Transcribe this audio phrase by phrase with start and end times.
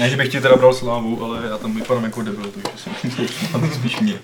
[0.00, 2.90] Ne, že bych ti teda bral slávu, ale já tam vypadám jako debil, takže si
[3.04, 3.28] myslím,
[3.74, 4.20] spíš mě.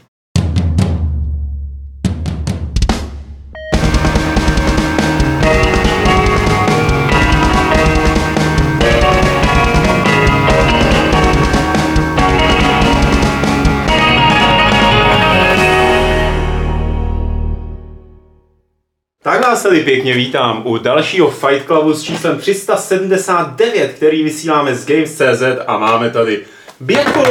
[19.68, 25.78] Tady pěkně vítám u dalšího Fight Clubu s číslem 379, který vysíláme z Games.cz a
[25.78, 26.44] máme tady
[26.80, 27.22] Bětku!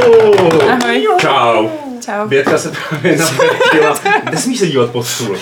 [0.69, 1.07] Ahoj.
[1.19, 1.69] Čau!
[2.05, 2.27] Čau.
[2.27, 4.00] Bětka se právě navrátila.
[4.32, 5.37] Nesmíš se dívat pod stůl.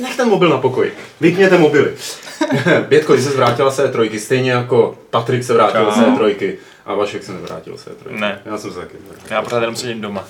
[0.00, 0.94] Nech ten mobil na pokoji.
[1.20, 1.94] Vypněte mobily.
[2.88, 6.54] Bětko, ty se vrátila se E3, stejně jako Patrik se vrátil se E3.
[6.86, 8.10] A Vašek se nevrátil se E3.
[8.10, 8.42] Ne.
[8.46, 9.36] Já jsem se taky nevrátil.
[9.36, 10.24] Já pořád jenom sedím doma.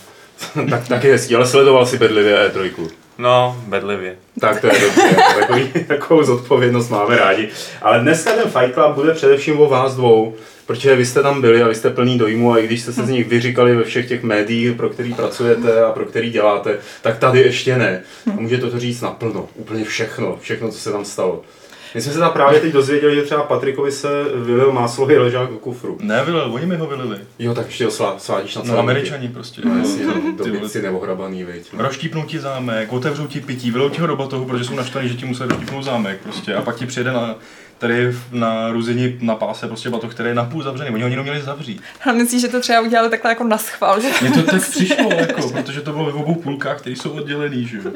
[0.70, 2.88] tak, tak je hezký, ale sledoval si bedlivě E3.
[3.18, 4.16] No, bedlivě.
[4.40, 7.48] Tak to je dobře, takový, takovou zodpovědnost máme rádi.
[7.82, 10.34] Ale dneska ten Fight Club bude především o vás dvou,
[10.66, 13.06] protože vy jste tam byli a vy jste plný dojmu a i když jste se
[13.06, 17.18] z nich vyříkali ve všech těch médiích, pro který pracujete a pro který děláte, tak
[17.18, 18.02] tady ještě ne.
[18.26, 21.42] A můžete to říct naplno, úplně všechno, všechno, co se tam stalo.
[21.94, 25.56] My jsme se tam právě teď dozvěděli, že třeba Patrikovi se vylil máslový ležák do
[25.58, 25.98] kufru.
[26.00, 27.18] Ne, vylil, oni mi ho vylili.
[27.38, 29.60] Jo, tak ještě ho svá- svádíš na No, celé američani prostě.
[29.64, 30.68] No, jasně, No, no, vole.
[30.68, 31.72] si neohrabaný, viď.
[31.72, 31.82] No.
[31.82, 35.14] Rozštípnou ti zámek, otevřou ti pití, vylou ti ho do batohu, protože jsou naštvaní, že
[35.14, 36.54] ti museli rozštípnout zámek prostě.
[36.54, 37.34] A pak ti přijede na,
[37.78, 40.90] tady na ruzini na páse prostě batoh, který je napůl zavřený.
[40.90, 41.82] Oni ho jenom měli zavřít.
[42.04, 44.08] Ale myslíš, že to třeba udělali takhle jako na schvál, že?
[44.22, 47.76] Mně to tak přišlo, jako, protože to bylo ve obou půlkách, které jsou oddělený, že
[47.76, 47.90] jo.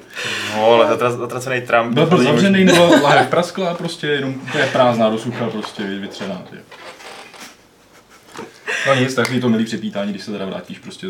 [0.57, 1.95] No, ale zatra- zatracený Trump.
[1.95, 6.57] Byl, byl zavřený, nebo lahev praskla, prostě jenom úplně prázdná, dosucha, prostě vytřená, ty.
[8.87, 11.07] No nic, takový to milý přepítání, když se teda vrátíš prostě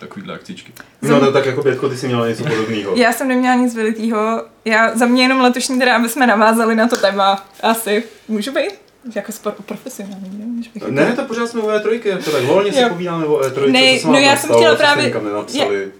[0.00, 0.72] takovýhle akcičky.
[1.02, 2.96] No, no tak jako Bětko, ty jsi měla něco podobného.
[2.96, 4.44] Já jsem neměla nic vylitýho.
[4.64, 7.46] Já za mě jenom letošní teda, aby jsme navázali na to téma.
[7.62, 8.04] Asi.
[8.28, 8.70] Můžu být?
[9.14, 10.62] Jako spor- profesionální, ne?
[10.62, 13.70] Že bych Ne, to pořád jsme o E3, to tak volně si povídáme o E3,
[13.70, 15.92] Ne, co se no já jsem chtěla právě- nikam nenapsali.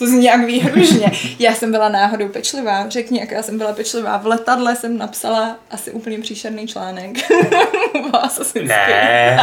[0.00, 1.12] To zní nějak výhružně.
[1.38, 2.88] Já jsem byla náhodou pečlivá.
[2.88, 4.16] Řekni, jak já jsem byla pečlivá.
[4.16, 7.10] V letadle jsem napsala asi úplně příšerný článek.
[8.62, 9.40] Ne,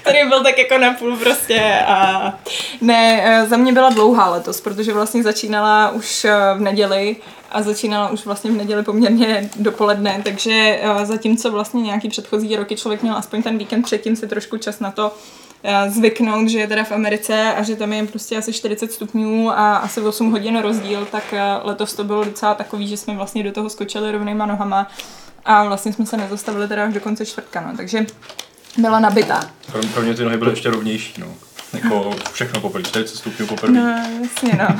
[0.00, 2.34] který byl tak jako na půl prostě a
[2.80, 7.16] ne, eh, za mě byla dlouhá letos, protože vlastně začínala už eh, v neděli
[7.50, 12.76] a začínala už vlastně v neděli poměrně dopoledne, takže eh, zatímco vlastně nějaký předchozí roky
[12.76, 15.12] člověk měl aspoň ten víkend předtím si trošku čas na to
[15.88, 19.76] zvyknout, že je teda v Americe a že tam je prostě asi 40 stupňů a
[19.76, 23.52] asi 8 hodin rozdíl, tak eh, letos to bylo docela takový, že jsme vlastně do
[23.52, 24.90] toho skočili rovnýma nohama
[25.44, 27.76] a vlastně jsme se nezastavili teda až do konce čtvrtka, no.
[27.76, 28.06] takže
[28.78, 29.40] byla nabitá.
[29.72, 31.26] Pro, pro mě ty nohy byly ještě rovnější, no.
[31.72, 33.72] Jako všechno poprvé, 40 stupňů poprvé.
[33.72, 34.76] No, jasně, no.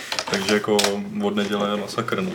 [0.30, 0.76] Takže jako
[1.22, 2.30] od neděle masakr, no.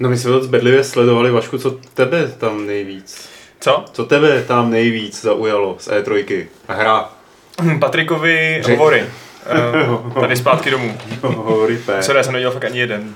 [0.00, 3.28] No my jsme to bedlivě sledovali, Vašku, co tebe tam nejvíc?
[3.60, 3.84] Co?
[3.92, 6.46] Co tebe tam nejvíc zaujalo z E3?
[6.68, 7.10] Hra.
[7.80, 9.04] Patrikovi Řek- hovory.
[9.46, 10.98] Eh, Tady zpátky domů.
[11.22, 12.02] Hovory P.
[12.02, 13.14] Sorry, já jsem nedělal fakt ani jeden.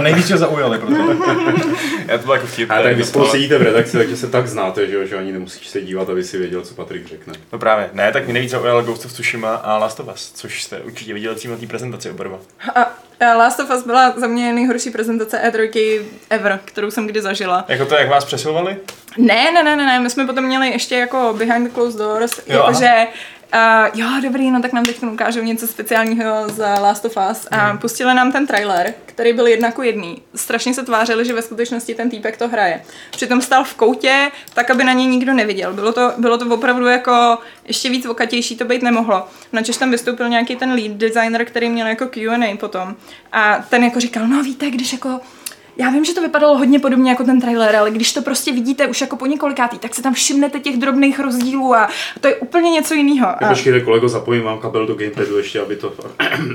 [0.00, 0.96] Nejvíc tě zaujali, protože
[2.06, 2.70] Já to bylo jako vtip.
[2.70, 5.32] A tak vy spolu sedíte v redakci, takže se tak znáte, že, jo, že ani
[5.32, 7.34] nemusíš se dívat, aby si věděl, co Patrik řekne.
[7.52, 10.62] No právě, ne, tak mě nejvíc zaujal Ghost of Tsushima a Last of Us, což
[10.62, 12.38] jste určitě viděli přímo na té prezentaci oba dva.
[12.74, 12.82] A,
[13.26, 17.64] a Last of Us byla za mě nejhorší prezentace E3 ever, kterou jsem kdy zažila.
[17.68, 18.76] Jako to, jak vás přesilovali?
[19.16, 22.40] Ne, ne, ne, ne, ne, my jsme potom měli ještě jako behind the closed doors,
[22.46, 23.06] Jo, jakože
[23.54, 27.56] Uh, jo, dobrý, no tak nám teď ukážou něco speciálního z Last of Us a
[27.56, 27.78] Hmm.
[27.78, 30.22] pustili nám ten trailer, který byl jedna ku jedný.
[30.34, 32.82] Strašně se tvářili, že ve skutečnosti ten týpek to hraje.
[33.10, 35.72] Přitom stál v koutě, tak aby na něj nikdo neviděl.
[35.72, 39.26] Bylo to, bylo to opravdu jako ještě víc vokatější to být nemohlo.
[39.52, 42.96] Načež tam vystoupil nějaký ten lead designer, který měl jako Q&A potom.
[43.32, 45.20] A ten jako říkal, no víte, když jako
[45.78, 48.86] já vím, že to vypadalo hodně podobně jako ten trailer, ale když to prostě vidíte
[48.86, 51.88] už jako po několikátý, tak se tam všimnete těch drobných rozdílů a
[52.20, 53.44] to je úplně něco jiného.
[53.44, 55.92] A počkejte, kolego, zapojím vám kabel do gamepadu ještě, aby to...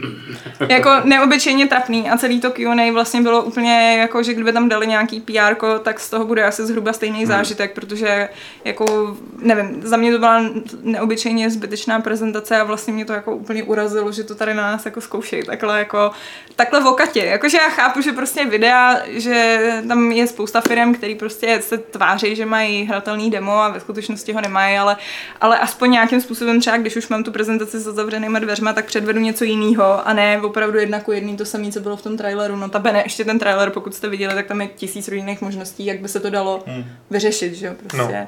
[0.69, 4.87] jako neobyčejně trapný a celý to Q&A vlastně bylo úplně jako, že kdyby tam dali
[4.87, 7.27] nějaký PR, tak z toho bude asi zhruba stejný Hmm.
[7.27, 8.29] zážitek, protože
[8.65, 10.41] jako, nevím, za mě to byla
[10.81, 14.85] neobyčejně zbytečná prezentace a vlastně mě to jako úplně urazilo, že to tady na nás
[14.85, 16.11] jako zkoušejí takhle jako,
[16.55, 17.25] takhle v okatě.
[17.25, 22.35] Jakože já chápu, že prostě videa, že tam je spousta firm, který prostě se tváří,
[22.35, 24.97] že mají hratelný demo a ve skutečnosti ho nemají, ale,
[25.41, 29.19] ale aspoň nějakým způsobem třeba, když už mám tu prezentaci za zavřenýma dveřma, tak předvedu
[29.19, 32.55] něco jiného a ne opravdu jedna ku jedný to samé, co bylo v tom traileru.
[32.55, 35.85] No ta ne, ještě ten trailer, pokud jste viděli, tak tam je tisíc různých možností,
[35.85, 36.85] jak by se to dalo Hmm.
[37.09, 38.13] vyřešit, že jo, prostě.
[38.19, 38.27] No.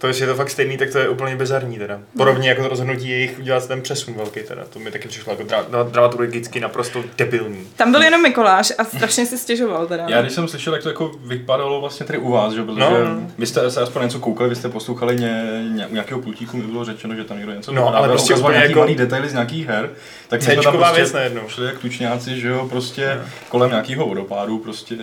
[0.00, 2.00] To jestli je to fakt stejný, tak to je úplně bizarní teda.
[2.16, 4.64] Podobně jako to rozhodnutí jejich udělat ten přesun velký teda.
[4.70, 7.66] To mi taky přišlo jako dra- dra- dramaturgicky naprosto debilní.
[7.76, 10.04] Tam byl jenom Mikuláš a strašně si stěžoval teda.
[10.08, 12.62] Já když jsem slyšel, jak to jako vypadalo vlastně tady u vás, že?
[12.62, 13.30] protože No, no.
[13.38, 16.84] vy jste se aspoň něco koukali, vy jste poslouchali ně, ně, nějakého pultíku, mi bylo
[16.84, 19.32] řečeno, že tam někdo něco No, ale prostě ukazoval úplně nějaký jako- malý detaily z
[19.32, 19.90] nějakých her,
[20.28, 21.42] tak jsme tam prostě věc najednou.
[21.48, 24.94] šli jak tučňáci, že jo, prostě kolem nějakého vodopádu, prostě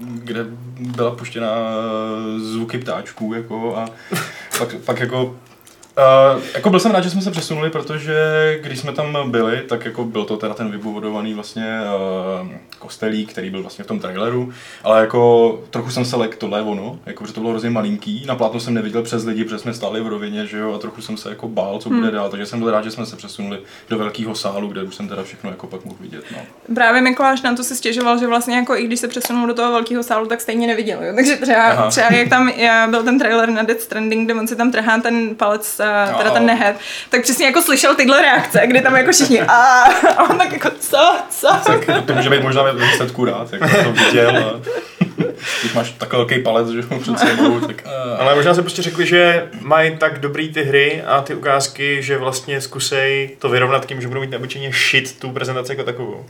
[0.00, 0.44] kde
[0.78, 1.48] byla puštěna
[2.38, 3.86] zvuky ptáčků, jako a
[4.58, 5.36] pak, pak jako
[6.34, 9.84] Uh, jako byl jsem rád, že jsme se přesunuli, protože když jsme tam byli, tak
[9.84, 11.80] jako byl to teda ten vybudovaný vlastně
[12.40, 12.48] uh,
[12.86, 14.52] kostelík, který byl vlastně v tom traileru,
[14.84, 18.24] ale jako trochu jsem se lek, tohle je ono, jako že to bylo hrozně malinký,
[18.26, 21.02] na plátno jsem neviděl přes lidi, protože jsme stáli v rovině, že jo, a trochu
[21.02, 23.58] jsem se jako bál, co bude dál, takže jsem byl rád, že jsme se přesunuli
[23.88, 26.38] do velkého sálu, kde už jsem teda všechno jako pak mohl vidět, no.
[26.74, 29.72] Právě Mikuláš na to se stěžoval, že vlastně jako i když se přesunul do toho
[29.72, 31.04] velkého sálu, tak stejně neviděl.
[31.04, 31.12] Jo?
[31.14, 31.90] Takže třeba, Aha.
[31.90, 35.00] třeba jak tam já, byl ten trailer na Death Stranding, kde on si tam trhá
[35.00, 35.80] ten palec,
[36.10, 36.76] uh, teda ten nehet,
[37.10, 39.54] tak přesně jako slyšel tyhle reakce, kdy tam jako všichni a,
[40.16, 41.48] a on tak jako co, co?
[41.48, 44.60] Tak to může být možná výsledku rád, jak to viděl a
[45.60, 48.82] když máš takový velký palec, že jo, před sebou, tak uh, Ale možná se prostě
[48.82, 53.86] řekli, že mají tak dobrý ty hry a ty ukázky, že vlastně zkusej to vyrovnat
[53.86, 56.26] tím, že budou mít neobyčejně shit tu prezentaci jako takovou.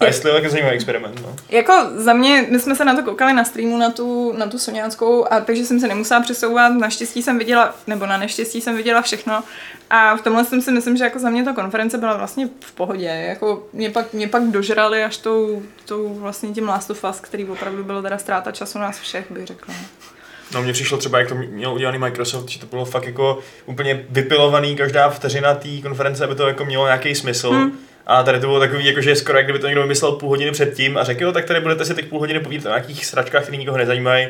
[0.00, 1.36] A jestli je to zajímavý experiment, no.
[1.48, 4.58] Jako za mě, my jsme se na to koukali na streamu, na tu, na tu
[4.58, 9.02] soňáckou, a takže jsem se nemusela přesouvat, naštěstí jsem viděla, nebo na neštěstí jsem viděla
[9.02, 9.42] všechno
[9.90, 12.72] a v tomhle jsem si myslím, že jako za mě ta konference byla vlastně v
[12.72, 17.20] pohodě, jako mě pak, mě pak dožrali až tou, tou vlastně tím Last of Us,
[17.20, 19.74] který opravdu bylo teda ztráta času nás všech, bych řekla.
[20.54, 24.06] No mně přišlo třeba, jak to měl udělaný Microsoft, že to bylo fakt jako úplně
[24.10, 27.50] vypilovaný každá vteřina té konference, aby to jako mělo nějaký smysl.
[27.50, 27.78] Hmm.
[28.06, 30.28] A tady to bylo takový, jako, že je skoro jak kdyby to někdo vymyslel půl
[30.28, 33.06] hodiny předtím a řekl, jo, tak tady budete si teď půl hodiny povídat o nějakých
[33.06, 34.28] sračkách, které nikoho nezajímají.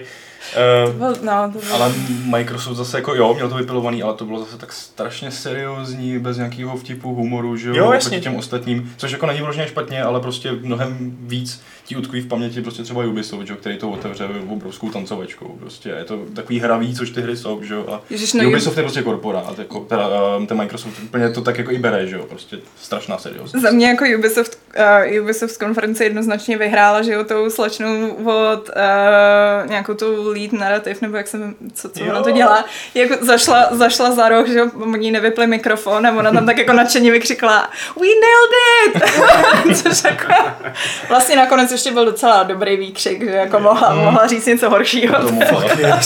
[0.87, 1.75] Uh, Bylo- No, to bylo...
[1.75, 1.93] Ale
[2.25, 6.37] Microsoft zase jako jo, měl to vypilovaný, ale to bylo zase tak strašně seriózní, bez
[6.37, 8.21] nějakého vtipu, humoru, že jo, Jo, jasně.
[8.21, 12.63] těm ostatním, což jako není vloženě špatně, ale prostě mnohem víc ti utkví v paměti
[12.63, 17.11] prostě třeba Ubisoft, že který to otevře obrovskou tancovačkou, prostě je to takový hravý, což
[17.11, 20.57] ty hry jsou, že a Ježiš, no, Ubisoft je prostě korporát, jako, teda um, ten
[20.57, 23.65] Microsoft úplně to tak jako i bere, že jo, prostě strašná serióznost.
[23.65, 24.59] Za mě jako Ubisoft,
[25.13, 30.97] uh, Ubisoft konference jednoznačně vyhrála, že jo, tou slečnou od uh, nějakou tu lead narrative,
[31.03, 34.71] nebo jak jsem, co, co ona to dělá, jako zašla, zašla za roh, že jo,
[34.93, 38.53] oni nevypli mikrofon a ona tam tak jako nadšeně vykřikla We nailed
[38.87, 39.83] it!
[39.83, 40.33] Což jako,
[41.09, 45.23] vlastně nakonec ještě byl docela dobrý výkřik, že jako mohla, mohla říct něco horšího.
[45.23, 45.65] To mohla.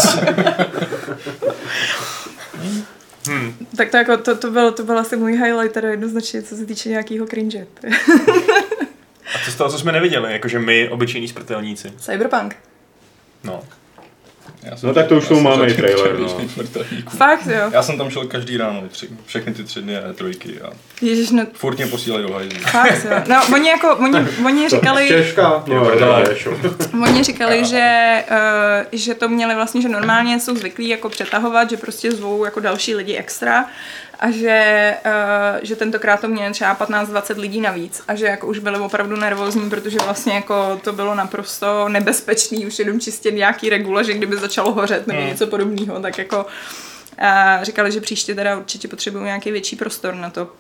[3.77, 6.67] Tak to, jako, to, to, byl, to byl asi můj highlight, teda jednoznačně, co se
[6.67, 7.67] týče nějakého cringe.
[9.35, 11.93] a to z toho, co jsme neviděli, jakože my, obyčejní smrtelníci.
[11.99, 12.57] Cyberpunk.
[13.45, 13.63] No.
[14.83, 16.39] No tak to už tomu máme i trailer, no.
[17.17, 17.71] Fakt, jo.
[17.73, 20.71] Já jsem tam šel každý ráno, tři, všechny ty tři dny a trojky a
[21.03, 22.59] Ježiš, no furt mě posílají do hajzlu.
[22.61, 23.11] Fakt, jo.
[23.29, 25.65] No, oni jako, oni, oni říkali, Češka?
[25.67, 26.23] No, Jo, no,
[26.93, 27.03] no.
[27.03, 28.37] oni říkali, že, uh,
[28.93, 32.95] že to měli vlastně, že normálně jsou zvyklí jako přetahovat, že prostě zvou jako další
[32.95, 33.65] lidi extra
[34.21, 38.59] a že, uh, že tentokrát to měli třeba 15-20 lidí navíc a že jako už
[38.59, 44.05] byli opravdu nervózní, protože vlastně jako to bylo naprosto nebezpečný, už jenom čistě nějaký regule,
[44.05, 46.47] že kdyby začalo hořet nebo něco podobného, tak jako
[47.19, 50.53] a říkali, že příště teda určitě potřebují nějaký větší prostor na to.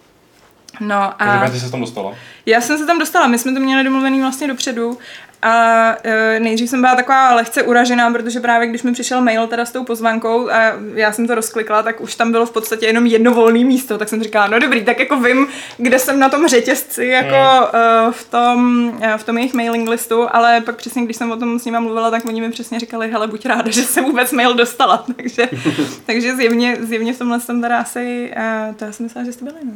[0.80, 1.50] No Takže a...
[1.50, 2.14] ty se tam dostala.
[2.46, 4.98] Já jsem se tam dostala, my jsme to měli domluvený vlastně dopředu
[5.42, 9.64] a e, nejdřív jsem byla taková lehce uražená, protože právě když mi přišel mail teda
[9.64, 13.06] s tou pozvánkou a já jsem to rozklikla, tak už tam bylo v podstatě jenom
[13.06, 16.48] jedno volné místo, tak jsem říkala, no dobrý, tak jako vím, kde jsem na tom
[16.48, 21.16] řetězci jako e, v, tom, e, v tom jejich mailing listu, ale pak přesně, když
[21.16, 23.82] jsem o tom s nima mluvila, tak oni mi přesně říkali, hele, buď ráda, že
[23.82, 25.48] jsem vůbec mail dostala, takže,
[26.06, 29.44] takže zjevně, zjevně v tomhle jsem teda asi, e, to já jsem myslela, že jste
[29.44, 29.72] byli, no.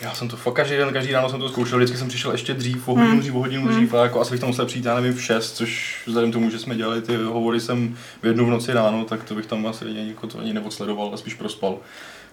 [0.00, 2.54] Já jsem to fakt každý den, každý ráno jsem to zkoušel, vždycky jsem přišel ještě
[2.54, 4.94] dřív, o hodinu dřív, o hodinu dřív a jako asi bych tam musel přijít, já
[4.94, 8.46] nevím, v 6, což vzhledem k tomu, že jsme dělali ty hovory jsem v jednu
[8.46, 11.78] v noci ráno, tak to bych tam asi jako to ani neodsledoval, ale spíš prospal.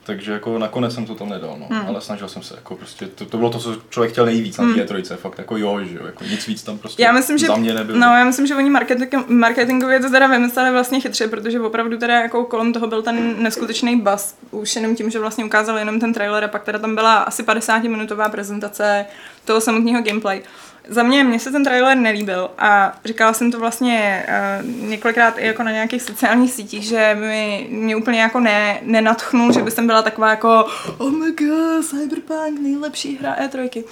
[0.08, 1.88] Takže jako nakonec jsem to tam nedal, no.
[1.88, 4.74] ale snažil jsem se, jako prostě, to, to bylo to, co člověk chtěl nejvíc na
[4.74, 7.48] té trojce, fakt jako jo, že jo, jako nic víc tam prostě Já myslím, že,
[7.48, 8.00] za mě nebylo.
[8.00, 12.22] no, já myslím, že oni marketing, marketingově to teda vymysleli vlastně chytře, protože opravdu teda
[12.22, 16.14] jako kolem toho byl ten neskutečný buzz, už jenom tím, že vlastně ukázali jenom ten
[16.14, 19.06] trailer a pak teda tam byla asi 50-minutová prezentace
[19.46, 20.42] toho samotného gameplay.
[20.90, 24.26] Za mě, mně se ten trailer nelíbil a říkala jsem to vlastně
[24.60, 29.54] uh, několikrát i jako na nějakých sociálních sítích, že mi, mě úplně jako ne, nenatchnul,
[29.54, 30.66] že by jsem byla taková jako
[30.98, 33.84] oh my god, Cyberpunk, nejlepší hra E3.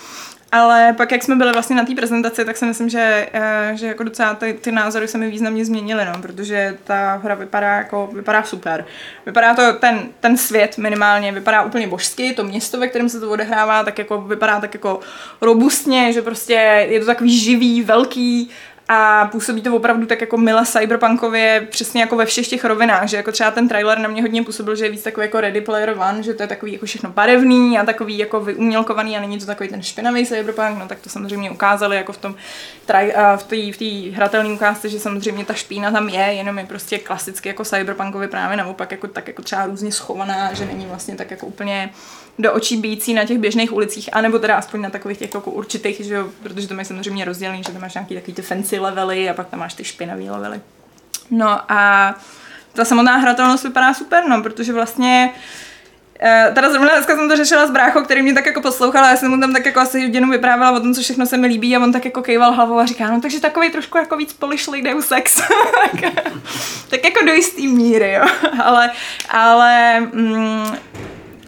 [0.52, 3.88] Ale pak, jak jsme byli vlastně na té prezentaci, tak si myslím, že, eh, že
[3.88, 8.10] jako docela ty, ty názory se mi významně změnily, no, protože ta hra vypadá jako,
[8.14, 8.86] vypadá super.
[9.26, 13.32] Vypadá to, ten, ten svět minimálně vypadá úplně božsky, to město, ve kterém se to
[13.32, 15.00] odehrává, tak jako vypadá tak jako
[15.42, 16.54] robustně, že prostě
[16.90, 18.52] je to takový živý, velký,
[18.88, 23.18] a působí to opravdu tak jako mile cyberpunkově, přesně jako ve všech těch rovinách, že
[23.18, 25.90] jako třeba ten trailer na mě hodně působil, že je víc takový jako Ready Player
[25.90, 29.46] One, že to je takový jako všechno barevný a takový jako vyumělkovaný a není to
[29.46, 32.36] takový ten špinavý cyberpunk, no tak to samozřejmě ukázali jako v tom
[33.38, 36.98] v té v tý hratelné ukázce, že samozřejmě ta špína tam je, jenom je prostě
[36.98, 41.32] klasicky jako cyberpunkově právě naopak jako tak jako třeba různě schovaná, že není vlastně tak
[41.32, 41.90] jako úplně
[42.40, 46.02] do očí bíjící na těch běžných ulicích, anebo teda aspoň na takových těch jako určitých,
[46.02, 49.30] že jo, protože to mají samozřejmě rozdělený, že tam máš nějaký takový ty fancy levely
[49.30, 50.62] a pak tam máš ty špinavý levely.
[51.32, 52.16] No a
[52.74, 55.34] ta samotná hratelnost vypadá super, no, protože vlastně
[56.24, 59.10] Uh, teda zrovna dneska jsem to řešila s bráchou, který mě tak jako poslouchal a
[59.10, 61.48] já jsem mu tam tak jako asi hodinu vyprávěla o tom, co všechno se mi
[61.48, 64.34] líbí a on tak jako kejval hlavou a říká, no takže takový trošku jako víc
[64.34, 65.42] polišlý Deus Ex.
[66.90, 68.26] tak jako do jistý míry, jo.
[68.64, 68.92] ale,
[69.30, 70.76] ale mm,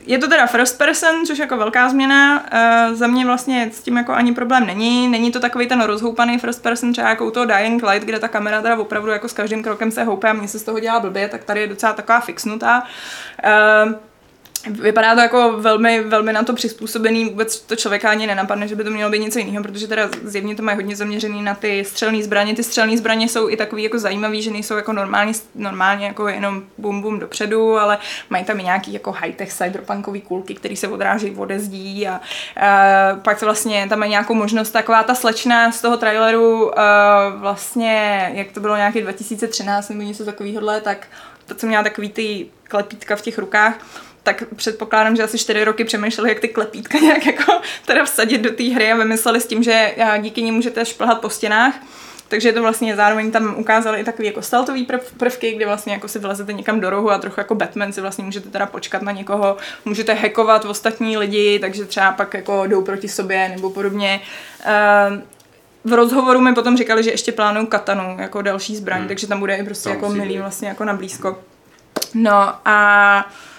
[0.07, 2.45] je to teda first person, což jako velká změna.
[2.53, 5.07] Uh, za mě vlastně s tím jako ani problém není.
[5.07, 8.27] Není to takový ten rozhoupaný first person, třeba jako u toho Dying Light, kde ta
[8.27, 10.99] kamera teda opravdu jako s každým krokem se houpe a mě se z toho dělá
[10.99, 12.83] blbě, tak tady je docela taková fixnutá.
[13.85, 13.93] Uh,
[14.65, 18.83] Vypadá to jako velmi, velmi na to přizpůsobený, vůbec to člověka ani nenapadne, že by
[18.83, 22.23] to mělo být něco jiného, protože teda zjevně to mají hodně zaměřený na ty střelné
[22.23, 22.55] zbraně.
[22.55, 26.63] Ty střelné zbraně jsou i takový jako zajímavý, že nejsou jako normálně, normálně jako jenom
[26.77, 27.97] bum bum dopředu, ale
[28.29, 32.21] mají tam i nějaký jako high-tech cyberpunkový kulky, které se odráží ode zdí a, a
[33.15, 36.71] pak vlastně tam mají nějakou možnost, taková ta slečna z toho traileru
[37.37, 41.07] vlastně, jak to bylo nějaký 2013 nebo něco takového, tak
[41.45, 43.73] to, co měla takový ty klepítka v těch rukách,
[44.27, 48.51] tak předpokládám, že asi čtyři roky přemýšleli, jak ty klepítka nějak jako teda vsadit do
[48.51, 51.75] té hry a vymysleli s tím, že díky ní můžete šplhat po stěnách.
[52.27, 56.19] Takže to vlastně zároveň tam ukázali i takový jako stealthový prvky, kdy vlastně jako si
[56.19, 59.57] vlezete někam do rohu a trochu jako Batman si vlastně můžete teda počkat na někoho,
[59.85, 64.21] můžete hackovat v ostatní lidi, takže třeba pak jako jdou proti sobě nebo podobně.
[64.65, 65.19] Uh,
[65.83, 69.07] v rozhovoru mi potom říkali, že ještě plánují katanu jako další zbraň, hmm.
[69.07, 71.39] takže tam bude i prostě tam jako milý vlastně jako na blízko.
[72.13, 73.56] No a Uh,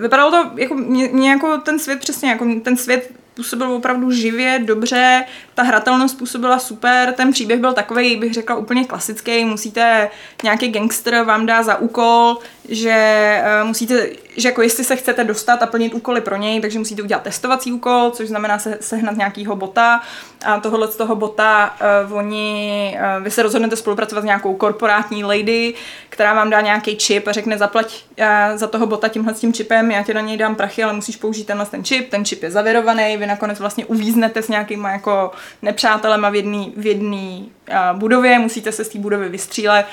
[0.00, 4.58] vypadalo to jako, mě, mě jako ten svět přesně, jako ten svět působil opravdu živě,
[4.64, 10.10] dobře, ta hratelnost působila super, ten příběh byl takový, bych řekla, úplně klasický, musíte,
[10.42, 15.62] nějaký gangster vám dá za úkol, že uh, musíte, že jako jestli se chcete dostat
[15.62, 19.56] a plnit úkoly pro něj, takže musíte udělat testovací úkol, což znamená se, sehnat nějakýho
[19.56, 20.00] bota.
[20.44, 21.76] A tohle z toho bota
[22.08, 25.74] uh, oni, uh, vy se rozhodnete spolupracovat s nějakou korporátní lady,
[26.08, 29.52] která vám dá nějaký čip a řekne zaplať uh, za toho bota tímhle s tím
[29.52, 32.42] čipem, já ti na něj dám prachy, ale musíš použít tenhle ten čip, ten čip
[32.42, 35.30] je zavěrovaný, vy nakonec vlastně uvíznete s nějakýma jako
[35.62, 39.86] nepřátelema v jedné v jedný, uh, budově, musíte se z té budovy vystřílet,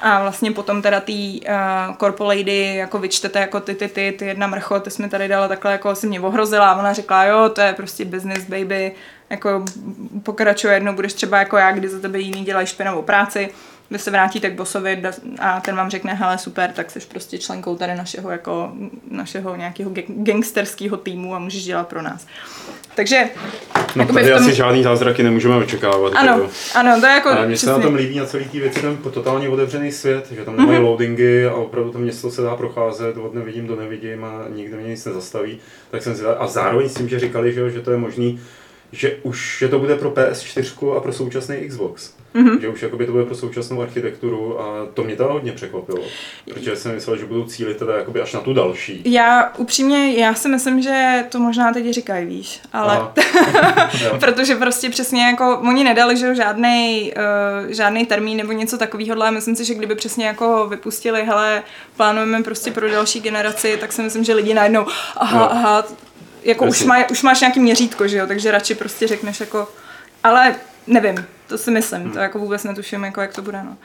[0.00, 4.26] a vlastně potom teda tý uh, Corpo Lady jako vyčtete jako ty, ty, ty, ty
[4.26, 7.48] jedna mrcho, ty jsme tady dala takhle jako si mě ohrozila a ona řekla, jo,
[7.48, 8.92] to je prostě business baby,
[9.30, 9.64] jako
[10.22, 13.50] pokračuje jednou, budeš třeba jako já, kdy za tebe jiný dělají špinavou práci,
[13.90, 15.02] vy se vrátíte k bosovi
[15.38, 18.72] a ten vám řekne, hele super, tak jsi prostě členkou tady našeho, jako,
[19.10, 22.26] našeho nějakého gangsterského týmu a můžeš dělat pro nás.
[22.94, 23.24] Takže...
[23.96, 24.34] No tady tom...
[24.34, 26.12] asi žádný zázraky nemůžeme očekávat.
[26.16, 26.50] Ano, to...
[26.74, 27.30] ano, to je jako...
[27.46, 30.56] Mně se na tom líbí na celý té věci ten totálně otevřený svět, že tam
[30.56, 30.82] nemají mm-hmm.
[30.82, 34.88] loadingy a opravdu to město se dá procházet, od nevidím do nevidím a nikdo mě
[34.88, 35.58] nic nezastaví.
[35.90, 36.36] Tak jsem si dal...
[36.38, 38.40] A zároveň s tím, že říkali, že, že to je možný
[38.92, 42.14] že už že to bude pro PS4 a pro současný Xbox.
[42.36, 42.60] Mm-hmm.
[42.60, 46.04] Že už jakoby to bude pro současnou architekturu a to mě to hodně překvapilo.
[46.54, 49.02] Protože jsem myslel, že budou cílit teda jakoby až na tu další.
[49.04, 53.08] Já upřímně, já si myslím, že to možná teď říkají, víš, ale
[54.20, 59.30] protože prostě přesně jako oni nedali, že žádný uh, žádný termín nebo něco takového, ale
[59.30, 61.62] myslím si, že kdyby přesně jako vypustili, hele,
[61.96, 65.52] plánujeme prostě pro další generaci, tak si myslím, že lidi najednou, aha, no.
[65.52, 65.84] aha,
[66.42, 69.68] jako už, má, už máš nějaký měřítko, že jo, takže radši prostě řekneš jako,
[70.24, 70.54] ale
[70.86, 72.12] nevím, to si myslím, hmm.
[72.12, 73.76] to jako vůbec netuším, jako jak to bude, no.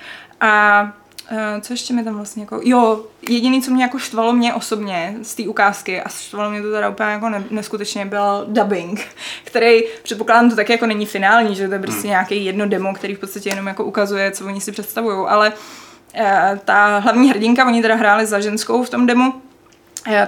[0.41, 0.83] A
[1.31, 5.15] uh, co ještě mi tam vlastně jako, jo, jediný, co mě jako štvalo mě osobně
[5.21, 9.07] z té ukázky a štvalo mě to teda úplně jako ne, neskutečně, byl dubbing,
[9.43, 12.09] který předpokládám to taky jako není finální, že to je prostě hmm.
[12.09, 16.57] nějaký jedno demo, který v podstatě jenom jako ukazuje, co oni si představují, ale uh,
[16.65, 19.50] ta hlavní hrdinka, oni teda hráli za ženskou v tom demo, eh,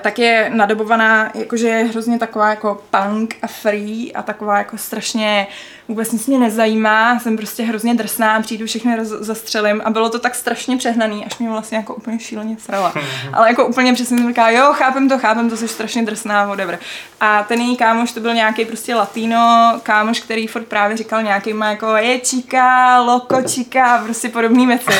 [0.01, 5.48] tak je nadobovaná, jakože je hrozně taková jako punk a free a taková jako strašně
[5.88, 10.20] vůbec nic mě nezajímá, jsem prostě hrozně drsná, přijdu všechny roz, zastřelím a bylo to
[10.20, 12.94] tak strašně přehnaný, až mě vlastně jako úplně šíleně srala.
[13.34, 16.80] Ale jako úplně přesně jsem říkala, jo, chápem to, chápem to, jsi strašně drsná, whatever.
[17.20, 21.70] A ten její kámoš to byl nějaký prostě latino kámoš, který furt právě říkal nějakýma
[21.70, 24.94] jako je číka, loko číka, prostě podobné věci.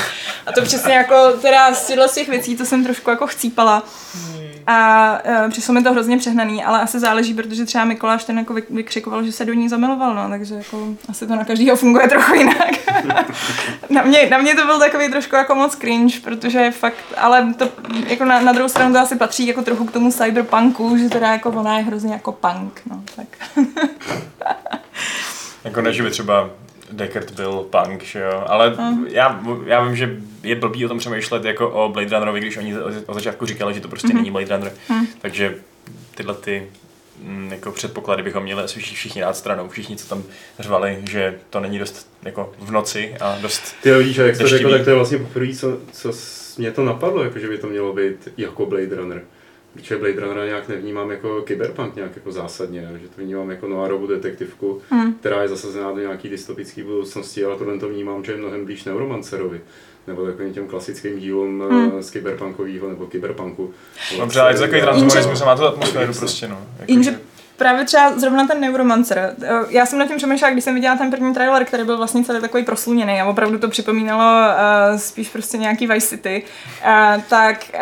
[0.46, 3.84] A to přesně jako teda z těch věcí, to jsem trošku jako chcípala.
[4.68, 8.54] A uh, přišlo mi to hrozně přehnaný, ale asi záleží, protože třeba Mikuláš ten jako
[8.54, 12.08] vy- vykřikoval, že se do ní zamiloval, no, takže jako asi to na každého funguje
[12.10, 12.72] trochu jinak.
[13.90, 17.70] na, mě, na mě to byl takový trošku jako moc cringe, protože fakt, ale to
[18.08, 21.32] jako na, na druhou stranu to asi patří jako trochu k tomu cyberpunku, že teda
[21.32, 23.28] jako ona je hrozně jako punk, no, tak.
[25.64, 26.50] Jako ne, že by třeba
[26.92, 28.76] Deckard byl punk, že jo, ale
[29.12, 32.74] já, já vím, že je blbý o tom přemýšlet jako o Blade Runnerovi, když oni
[33.06, 34.72] od začátku říkali, že to prostě není Blade Runner,
[35.22, 35.56] takže
[36.16, 36.68] tyhle ty
[37.24, 40.24] mm, jako předpoklady bychom měli asi všichni, dát stranou, všichni, co tam
[40.60, 44.36] řvali, že to není dost jako v noci a dost Ty jo, vidíš, a jak
[44.36, 46.12] jsi to řekl, tak to je vlastně poprvé, co, co
[46.58, 49.24] mě to napadlo, jako že by to mělo být jako Blade Runner.
[49.74, 54.08] Protože Blade Runner nějak nevnímám jako cyberpunk nějak jako zásadně, že to vnímám jako noirovou
[54.08, 55.14] detektivku, hmm.
[55.14, 58.84] která je zasazená do nějaký dystopické budoucnosti, ale tohle to vnímám, že je mnohem blíž
[58.84, 59.62] Neuromancerovi
[60.08, 62.02] nebo takovým těm klasickým dílům hmm.
[62.04, 63.74] z cyberpunkového nebo cyberpunku.
[64.20, 66.58] Dobře, ale je to takový transhumanismus a má to atmosféru prostě, no.
[66.80, 67.20] Jako, Jenže že-
[67.58, 69.36] právě třeba zrovna ten Neuromancer.
[69.44, 72.24] eh, Já jsem nad tím přemýšlela, když jsem viděla ten první trailer, který byl vlastně
[72.24, 76.44] celý takový prosluněný a opravdu to připomínalo uh, spíš prostě nějaký Vice City,
[76.86, 77.80] uh, tak uh,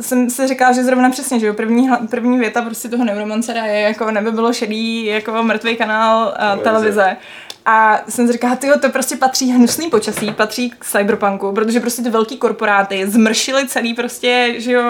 [0.00, 3.80] jsem si říkala, že zrovna přesně, že jo, první, první věta prostě toho Neuromancera je
[3.80, 6.64] jako nebe bylo šedý, jako mrtvý kanál uh, Televize.
[6.64, 7.16] televize.
[7.66, 12.02] A jsem si říkala, tyjo, to prostě patří hnusný počasí, patří k cyberpunku, protože prostě
[12.02, 14.82] ty velký korporáty zmršily celý prostě, že jo,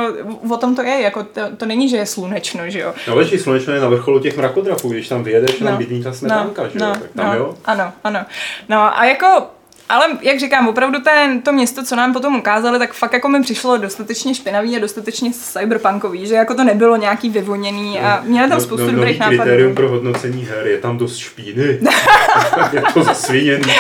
[0.51, 2.95] o tom to je, jako to, to není, že je slunečno, že jo.
[3.09, 5.67] No ale slunečno je na vrcholu těch mrakodrapů, když tam vyjedeš, no.
[5.67, 7.57] tam bydlí ta smetánka, že jo, tak tam no, jo.
[7.65, 8.21] Ano, ano.
[8.69, 9.47] No a jako,
[9.89, 13.43] ale jak říkám, opravdu ten, to město, co nám potom ukázali, tak fakt jako mi
[13.43, 18.59] přišlo dostatečně špinavý a dostatečně cyberpunkový, že jako to nebylo nějaký vyvoněný a měli tam
[18.59, 19.39] No, spoustu no, dobrých nápadů.
[19.39, 21.63] kritérium pro hodnocení her, je tam dost špíny.
[22.73, 23.73] je to zasviněný.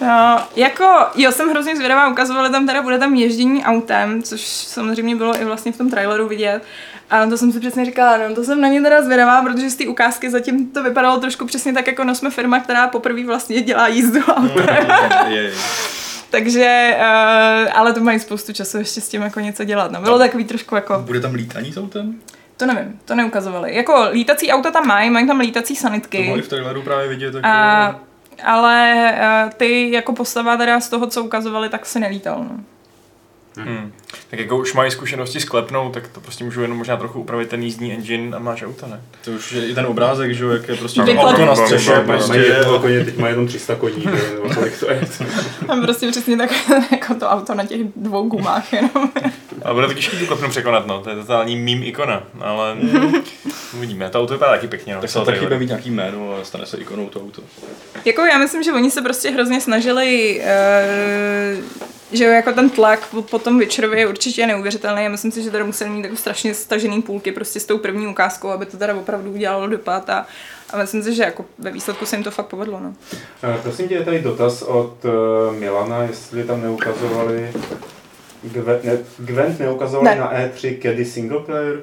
[0.00, 0.84] No, jako,
[1.14, 5.44] jo, jsem hrozně zvědavá, ukazovali tam teda, bude tam ježdění autem, což samozřejmě bylo i
[5.44, 6.62] vlastně v tom traileru vidět.
[7.12, 9.74] A to jsem si přesně říkala, no to jsem na ně teda zvědavá, protože z
[9.76, 13.60] té ukázky zatím to vypadalo trošku přesně tak, jako no jsme firma, která poprvé vlastně
[13.60, 14.66] dělá jízdu autem.
[15.28, 15.52] Je, je.
[16.30, 19.90] Takže, uh, ale to mají spoustu času ještě s tím jako něco dělat.
[19.92, 22.20] No, bylo takový trošku jako, Bude tam lítání s autem?
[22.56, 23.74] to nevím, to neukazovali.
[23.76, 26.22] Jako lítací auta tam mají, mají tam lítací To sanitky.
[26.26, 27.34] mohli v traileru právě vidět.
[27.34, 28.00] Jako, A,
[28.44, 28.94] ale
[29.44, 32.38] uh, ty jako postava teda z toho, co ukazovali, tak se nelítal.
[32.50, 32.64] No.
[33.56, 33.92] Hmm.
[34.30, 37.48] Tak jako už mají zkušenosti s klepnou, tak to prostě můžu jenom možná trochu upravit
[37.48, 39.00] ten jízdní engine a máš auto, ne?
[39.24, 41.92] To už je i ten obrázek, že jo, jak je prostě Vyklad- auto na střeše,
[42.06, 42.56] prostě.
[42.80, 45.00] koně, teď má jenom 300 koní, nebo kolik to je.
[45.66, 46.50] Tam prostě přesně tak
[46.90, 48.90] jako to auto na těch dvou gumách jenom.
[49.64, 51.00] Ale bude to těžké tu klepnu překonat, no.
[51.00, 52.76] To je totální meme ikona, ale
[53.74, 54.10] uvidíme.
[54.10, 55.00] To auto vypadá taky pěkně, no.
[55.00, 57.42] Tak se taky mít nějaký jméno a stane se ikonou to auto.
[58.04, 61.81] jako já myslím, že oni se prostě hrozně snažili, uh,
[62.12, 65.02] že jo, jako ten tlak po, tom Witcherovi je určitě neuvěřitelný.
[65.02, 68.06] Já myslím si, že teda museli mít jako strašně stažený půlky prostě s tou první
[68.06, 70.26] ukázkou, aby to teda opravdu udělalo dopad a,
[70.70, 72.80] a myslím si, že jako ve výsledku se jim to fakt povedlo.
[72.80, 72.94] No.
[73.42, 77.52] Eh, Prosím tě, je tady dotaz od uh, Milana, jestli tam neukazovali
[78.42, 80.16] Gwent, ne, Gwent neukazovali Ne.
[80.16, 81.80] na E3 kedy single player?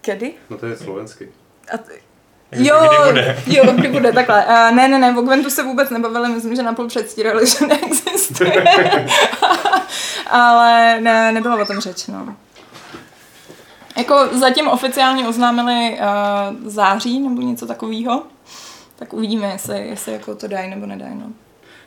[0.00, 0.32] Kedy?
[0.50, 1.28] No to je slovensky.
[1.74, 1.92] A t-
[2.52, 3.42] Jo, kdy bude?
[3.46, 4.44] jo, kdy bude, takhle.
[4.46, 8.64] Uh, ne, ne, ne, o Gwentu se vůbec nebavili, myslím, že napůl předstírali, že neexistuje.
[10.30, 12.36] Ale ne, nebylo o tom řeč, no.
[13.96, 18.22] Jako zatím oficiálně oznámili uh, září nebo něco takového.
[18.96, 21.26] Tak uvidíme, jestli, jestli jako to dají nebo nedají, no.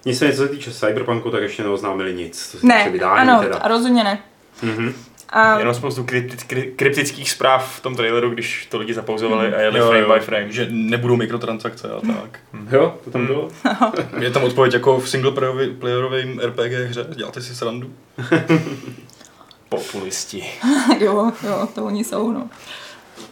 [0.05, 2.47] Nicméně, co se týče Cyberpunku, tak ještě neoznámili nic.
[2.51, 3.61] Co se Ne, ano, teda.
[3.63, 4.19] rozhodně ne.
[4.61, 4.93] Mhm.
[5.29, 9.59] A Jenom spoustu krypti- kry- kryptických zpráv v tom traileru, když to lidi zapauzovali a
[9.61, 10.51] jeli Jo, frame jo, by frame.
[10.51, 12.39] Že nebudou mikrotransakce a tak.
[12.71, 13.47] Jo, to tam bylo?
[14.19, 15.31] Je tam odpověď jako v single
[15.79, 17.89] playerovém RPG hře, děláte si srandu.
[19.69, 20.43] Populisti.
[20.99, 22.49] jo, jo, to oni jsou, no.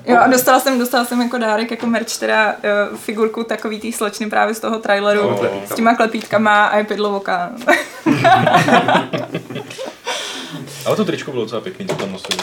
[0.06, 2.54] Jo, a dostala jsem, dostala jsem jako dárek, jako merch, teda
[2.92, 5.22] uh, figurku takový tý slečny právě z toho traileru.
[5.22, 5.38] No, No.
[5.38, 5.68] klepítkama.
[5.72, 7.52] S těma klepítkama a je pidlovoka.
[10.86, 12.40] Ale to tričko bylo docela pěkný, co tam nosili.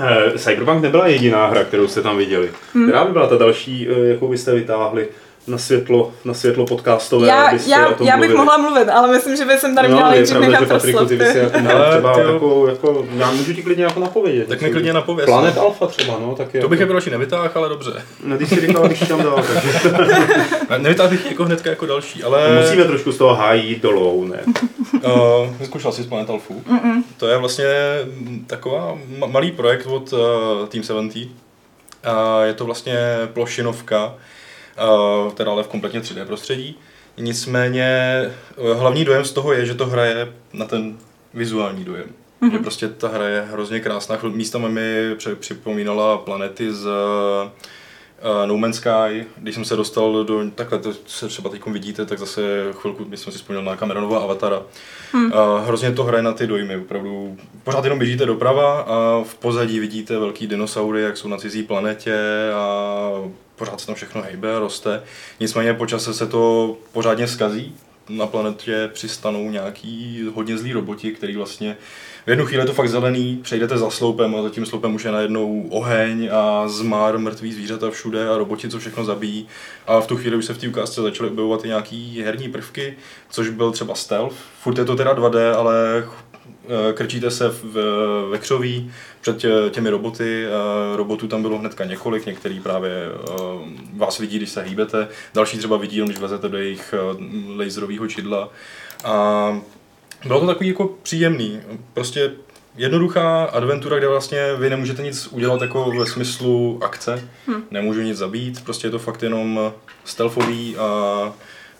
[0.00, 2.50] Eh, Cyberpunk nebyla jediná hra, kterou jste tam viděli.
[2.74, 2.86] Hmm.
[2.86, 5.08] Která by byla ta další, eh, jakou byste vytáhli?
[5.46, 8.36] Na světlo, na světlo podcastové, Já, abyste já, o tom já bych mluvili.
[8.38, 11.34] mohla mluvit, ale myslím, že by jsem tady No, měla nejdřív nechat Patriku, ty bys
[11.34, 12.32] jako měl třeba ty jo.
[12.32, 14.48] jako, jako, já můžu ti klidně jako napovědět.
[14.48, 15.26] Tak mi klidně napověz.
[15.26, 17.92] Planet Alpha třeba, no, tak je To bych jako, jako další nevytáhl, ale dobře.
[18.24, 19.44] No, když si říkal, když tam dal,
[20.78, 22.60] Nevytáhl bych jako hnedka jako další, ale...
[22.60, 24.40] musíme trošku z toho hájí jít dolů, ne?
[25.04, 26.62] Uh, vyzkoušel jsi z Planet Alphu.
[26.70, 27.02] Mm-mm.
[27.16, 27.64] To je vlastně
[28.46, 30.18] taková ma- malý projekt od uh,
[30.68, 31.18] Team 70.
[31.18, 31.28] Uh,
[32.44, 32.98] je to vlastně
[33.32, 34.14] plošinovka,
[35.34, 36.78] teda ale v kompletně 3D prostředí.
[37.18, 38.20] Nicméně
[38.56, 40.98] uh, hlavní dojem z toho je, že to hraje na ten
[41.34, 42.06] vizuální dojem.
[42.42, 42.52] Mm-hmm.
[42.52, 44.18] Že prostě ta hra je hrozně krásná.
[44.28, 50.78] Místama mi připomínala planety z uh, No Man's Sky, když jsem se dostal do, takhle
[50.78, 54.62] to se třeba teď vidíte, tak zase chvilku, když jsem si vzpomněl na Cameronova Avatara.
[55.12, 55.32] Hmm.
[55.34, 57.36] A hrozně to hraje na ty dojmy, opravdu.
[57.64, 62.18] Pořád jenom běžíte doprava a v pozadí vidíte velký dinosaury, jak jsou na cizí planetě
[62.54, 63.08] a
[63.56, 65.02] pořád se tam všechno hejbe, roste.
[65.40, 67.74] Nicméně po čase se to pořádně skazí.
[68.08, 71.76] Na planetě přistanou nějaký hodně zlí roboti, který vlastně
[72.26, 75.04] v jednu chvíli je to fakt zelený, přejdete za sloupem a za tím sloupem už
[75.04, 79.48] je najednou oheň a zmar, mrtvý zvířata všude a roboti, co všechno zabíjí.
[79.86, 82.94] A v tu chvíli už se v té ukázce začaly objevovat i nějaký herní prvky,
[83.30, 84.36] což byl třeba stealth.
[84.60, 86.04] Furt je to teda 2D, ale
[86.94, 87.74] krčíte se v,
[88.30, 90.46] ve křoví před tě, těmi roboty.
[90.46, 93.32] Eh, Robotů tam bylo hnedka několik, některý právě eh,
[93.96, 97.16] vás vidí, když se hýbete, další třeba vidí, když vezete do jejich eh,
[97.56, 98.48] laserového čidla.
[99.04, 99.58] A
[100.26, 101.60] bylo to takový jako příjemný,
[101.94, 102.32] prostě
[102.76, 107.64] jednoduchá adventura, kde vlastně vy nemůžete nic udělat jako ve smyslu akce, hmm.
[107.70, 109.72] nemůžu nic zabít, prostě je to fakt jenom
[110.04, 111.32] stealthový a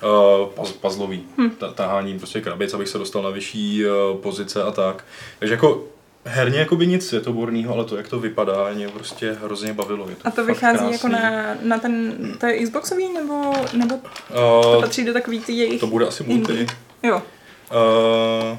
[0.03, 1.51] uh, puzzlový, hmm.
[1.75, 5.05] tahání prostě krabic, abych se dostal na vyšší uh, pozice a tak.
[5.39, 5.85] Takže jako
[6.25, 10.09] herně jako by nic světoborného, ale to, jak to vypadá, mě prostě hrozně bavilo.
[10.09, 10.93] Je to A to vychází krásný.
[10.93, 13.95] jako na, na ten, to je Xboxový, nebo, nebo
[14.33, 16.67] to Uh, patří do takový ty jejich to bude asi multi.
[17.03, 17.17] Jo.
[17.17, 18.59] Uh,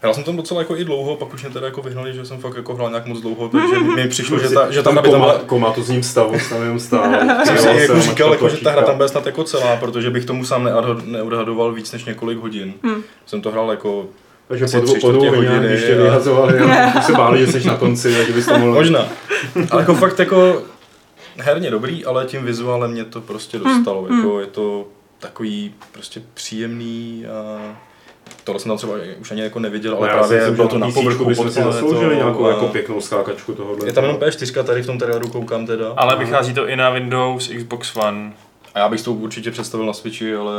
[0.00, 2.38] hrál jsem tam docela jako i dlouho, pak už mě teda jako vyhnali, že jsem
[2.38, 5.20] fakt jako hrál nějak moc dlouho, takže mi přišlo, že, ta, že tam aby tam
[5.20, 5.38] byla...
[5.38, 7.04] komatozním stavu, jsem jenom stál.
[7.44, 8.86] Jsem si jako jsem, říkal, jako, že ta hra tlačítka.
[8.86, 12.74] tam bude snad jako celá, protože bych tomu sám neodhad- neodhadoval víc než několik hodin.
[12.82, 13.02] Hmm.
[13.26, 14.06] Jsem to hrál jako
[14.48, 17.68] Takže po dvou, po dvou hodinách, hodiny když tě vyhazovali, a se báli, že jsi
[17.68, 18.72] na konci, takže bys to mohl...
[18.72, 19.06] Možná.
[19.70, 20.62] Ale jako fakt jako
[21.36, 24.02] herně dobrý, ale tím vizuálem mě to prostě dostalo.
[24.02, 24.18] Hmm.
[24.18, 27.58] Jako je to takový prostě příjemný a
[28.48, 30.78] tohle jsem tam třeba už ani jako neviděl, ale No, já právě si bylo to
[30.78, 33.86] na povrchu bychom si zasloužili planetou nějakou a- jako pěknou skákačku tohohle.
[33.86, 35.92] Je tam jenom P4 tady v tom terénu koukám teda.
[35.96, 38.32] Ale vychází to i na Windows, Xbox One.
[38.74, 40.54] A já bych to určitě představil na Switchi, ale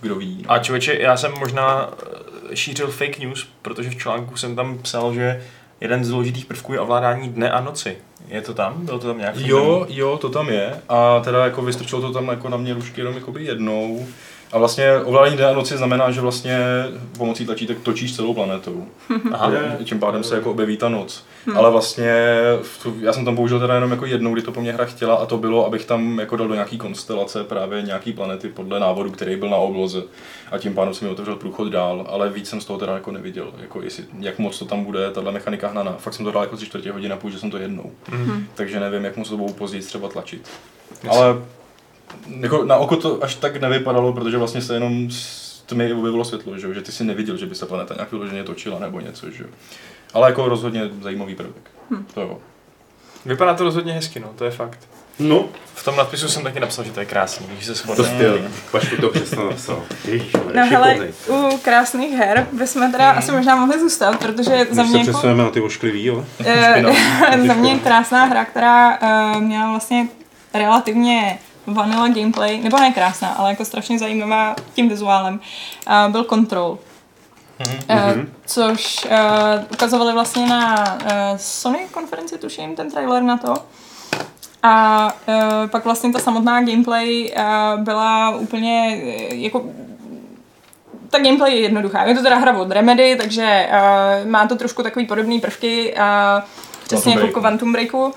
[0.00, 0.44] kdo ví.
[0.48, 1.90] A člověče, já jsem možná
[2.50, 5.42] eh, šířil fake news, protože v článku jsem tam psal, že
[5.80, 7.96] jeden z důležitých prvků je ovládání dne a noci.
[8.28, 8.74] Je to tam?
[8.86, 9.34] Bylo to tam nějak?
[9.36, 10.80] Jo, jo, to tam je.
[10.88, 14.06] A teda jako vystrčilo to tam jako na mě rušky jenom jakoby jednou.
[14.52, 16.58] A vlastně ovládání dne a noci znamená, že vlastně
[17.18, 18.86] pomocí tlačítek točíš celou planetou.
[19.32, 19.52] Aha.
[19.52, 19.84] Je.
[19.84, 21.24] Tím pádem se jako objeví ta noc.
[21.46, 21.58] Hmm.
[21.58, 22.12] Ale vlastně,
[22.82, 25.14] tu, já jsem tam použil teda jenom jako jednou, kdy to po mně hra chtěla
[25.14, 29.10] a to bylo, abych tam jako dal do nějaký konstelace právě nějaký planety podle návodu,
[29.10, 30.02] který byl na obloze.
[30.50, 33.12] A tím pádem jsem mi otevřel průchod dál, ale víc jsem z toho teda jako
[33.12, 35.96] neviděl, jako jestli, jak moc to tam bude, tahle mechanika hnaná.
[35.98, 37.90] Fakt jsem to hrál jako tři čtvrtě hodiny a použil jsem to jednou.
[38.08, 38.46] Hmm.
[38.54, 40.48] Takže nevím, jak moc to budou později třeba tlačit.
[41.08, 41.36] Ale
[42.40, 46.58] jako na oko to až tak nevypadalo, protože vlastně se jenom z tmy objevilo světlo,
[46.58, 46.72] že, jo?
[46.72, 49.30] že ty si neviděl, že by se planeta nějak vyloženě točila nebo něco.
[49.30, 49.42] Že?
[49.42, 49.48] jo.
[50.14, 51.70] Ale jako rozhodně zajímavý prvek.
[51.90, 52.06] Hm.
[52.14, 52.38] To jo.
[53.26, 54.78] Vypadá to rozhodně hezky, no, to je fakt.
[55.18, 58.04] No, V tom nadpisu jsem taky napsal, že to je krásný, když se to shodne.
[58.04, 58.48] styl.
[58.72, 59.82] Pašku to přesně napsal.
[60.04, 64.90] Ježišmarja, No hele, u krásných her bychom teda asi možná mohli zůstat, protože za Než
[64.90, 66.24] mě se jako, přesuneme na ty ošklivý, jo?
[66.44, 66.82] eh,
[67.46, 70.08] za mě krásná hra, která eh, měla vlastně
[70.54, 75.40] relativně vanilla gameplay, nebo ne krásná, ale jako strašně zajímavá tím vizuálem,
[75.86, 76.78] eh, byl Control.
[77.60, 78.26] Mm-hmm.
[78.46, 79.10] Což uh,
[79.72, 83.54] ukazovali vlastně na uh, Sony konferenci, tuším, ten trailer na to.
[84.62, 89.64] A uh, pak vlastně ta samotná gameplay uh, byla úplně uh, jako
[91.10, 92.04] ta gameplay je jednoduchá.
[92.04, 96.44] Je to teda hra od Remedy, takže uh, má to trošku takový podobný prvky, uh,
[96.84, 97.40] přesně jako Breaku.
[97.40, 98.14] Quantum Breaku.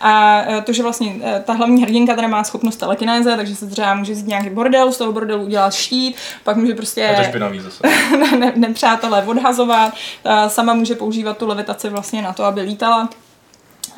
[0.00, 3.66] A eh, to, že vlastně eh, ta hlavní hrdinka tady má schopnost telekinéze, takže se
[3.66, 7.82] třeba může zjít nějaký bordel, z toho bordelu udělat štít, pak může prostě to zase.
[8.38, 13.08] ne, nepřátelé odhazovat, a sama může používat tu levitaci vlastně na to, aby lítala.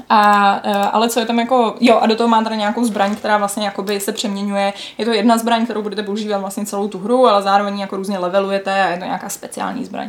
[0.09, 3.17] A, e, ale co je tam jako, jo a do toho má tady nějakou zbraň,
[3.17, 6.99] která vlastně jakoby se přeměňuje, je to jedna zbraň, kterou budete používat vlastně celou tu
[6.99, 10.07] hru, ale zároveň jako různě levelujete a je to nějaká speciální zbraň.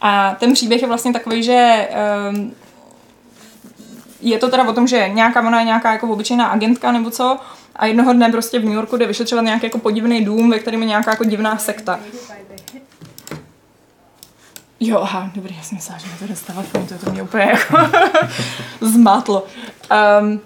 [0.00, 1.88] A ten příběh je vlastně takový, že
[2.30, 2.54] um,
[4.24, 7.38] je to teda o tom, že nějaká ona je nějaká jako obyčejná agentka nebo co
[7.76, 10.82] a jednoho dne prostě v New Yorku jde vyšetřovat nějaký jako podivný dům, ve kterém
[10.82, 12.00] je nějaká jako divná sekta.
[14.80, 17.76] Jo, aha, dobrý, já jsem myslela, že mi to telefonu, to, to mě úplně jako
[18.80, 19.46] zmátlo.
[20.20, 20.40] Um,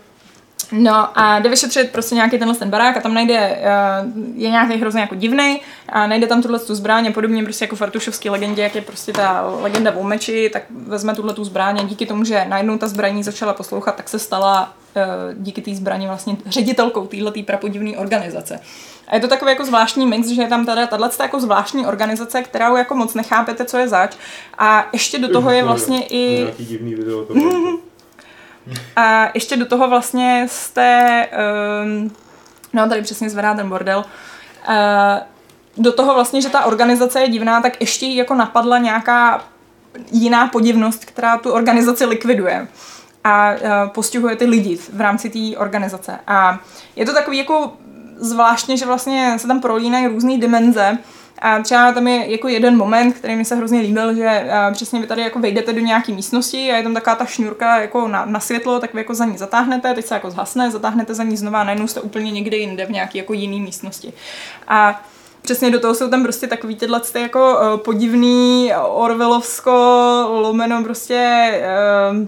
[0.73, 3.59] No a jde vyšetřit prostě nějaký tenhle ten barák a tam najde,
[4.05, 7.65] uh, je nějaký hrozně jako divný a najde tam tuhle tu zbraň a podobně prostě
[7.65, 11.45] jako v Artušovské legendě, jak je prostě ta legenda o meči, tak vezme tuhle tu
[11.45, 15.03] zbraň a díky tomu, že najednou ta zbraní začala poslouchat, tak se stala uh,
[15.43, 18.61] díky té zbraní vlastně ředitelkou téhle prapodivné organizace.
[19.09, 22.43] A je to takový jako zvláštní mix, že je tam teda tahle jako zvláštní organizace,
[22.43, 24.17] kterou jako moc nechápete, co je zač.
[24.59, 26.39] A ještě do toho je vlastně i...
[26.39, 27.35] Nějaký divný video to
[28.97, 31.27] A ještě do toho vlastně jste,
[31.85, 32.13] um,
[32.73, 34.05] no tady přesně zvedá ten bordel,
[34.69, 34.75] uh,
[35.77, 39.45] do toho vlastně, že ta organizace je divná, tak ještě jí jako napadla nějaká
[40.13, 42.69] jiná podivnost, která tu organizaci likviduje
[43.25, 46.19] a uh, postihuje ty lidi v rámci té organizace.
[46.27, 46.59] A
[46.97, 47.73] je to takový jako
[48.17, 50.99] zvláštně, že vlastně se tam prolínají různé dimenze,
[51.41, 55.07] a třeba tam je jako jeden moment, který mi se hrozně líbil, že přesně vy
[55.07, 58.41] tady jako vejdete do nějaké místnosti a je tam taková ta šňůrka jako na, na
[58.41, 61.61] světlo, tak vy jako za ní zatáhnete, teď se jako zhasne, zatáhnete za ní znova
[61.61, 64.13] a najednou jste úplně někde jinde v nějaké jako jiné místnosti.
[64.69, 65.03] A
[65.43, 69.71] přesně do toho jsou tam prostě takový tyhle ty jako uh, podivný Orvelovsko,
[70.29, 71.51] lomeno prostě
[72.13, 72.27] uh,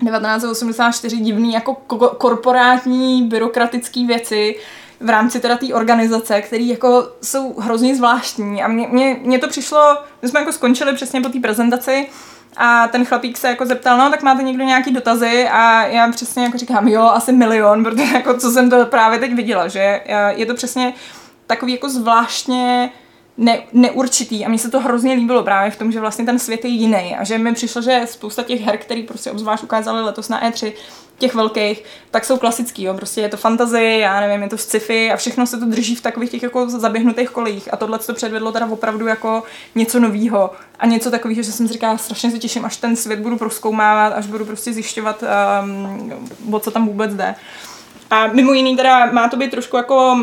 [0.00, 4.56] 1984 divný jako ko- korporátní byrokratické věci,
[5.00, 8.62] v rámci teda té organizace, které jako jsou hrozně zvláštní.
[8.62, 12.08] A mně, mně, mně to přišlo, my jsme jako skončili přesně po té prezentaci
[12.56, 15.48] a ten chlapík se jako zeptal, no tak máte někdo nějaký dotazy?
[15.48, 19.34] A já přesně jako říkám, jo, asi milion, protože jako co jsem to právě teď
[19.34, 20.94] viděla, že je to přesně
[21.46, 22.90] takový jako zvláštně
[23.36, 24.44] ne, neurčitý.
[24.44, 27.16] A mně se to hrozně líbilo právě v tom, že vlastně ten svět je jiný
[27.16, 30.72] a že mi přišlo, že spousta těch her, které prostě obzvlášť ukázali letos na E3,
[31.20, 32.94] těch velkých, tak jsou klasický, jo.
[32.94, 36.00] prostě je to fantasy, já nevím, je to sci-fi a všechno se to drží v
[36.00, 39.42] takových těch jako zaběhnutých kolejích a tohle to předvedlo teda opravdu jako
[39.74, 43.20] něco novýho a něco takového, že jsem si říkala, strašně se těším, až ten svět
[43.20, 45.24] budu proskoumávat, až budu prostě zjišťovat,
[45.62, 47.34] um, o co tam vůbec jde.
[48.10, 50.22] A mimo jiný teda má to být trošku jako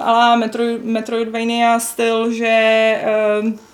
[0.00, 2.94] ala Metro, Metroidvania styl, že
[3.42, 3.67] uh,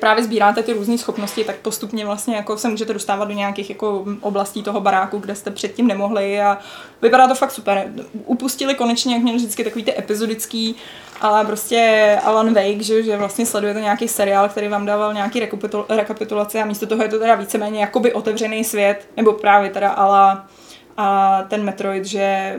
[0.00, 4.04] právě sbíráte ty různé schopnosti, tak postupně vlastně jako se můžete dostávat do nějakých jako
[4.20, 6.58] oblastí toho baráku, kde jste předtím nemohli a
[7.02, 7.92] vypadá to fakt super.
[8.24, 10.76] Upustili konečně, jak měli vždycky takový ty epizodický,
[11.20, 15.86] ale prostě Alan Wake, že, že vlastně sledujete nějaký seriál, který vám dával nějaký rekapitul,
[15.88, 20.46] rekapitulace a místo toho je to teda víceméně jakoby otevřený svět, nebo právě teda ala
[20.96, 22.56] a ten Metroid, že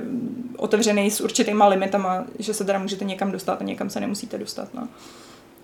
[0.58, 4.68] otevřený s určitýma limitama, že se teda můžete někam dostat a někam se nemusíte dostat.
[4.74, 4.88] No.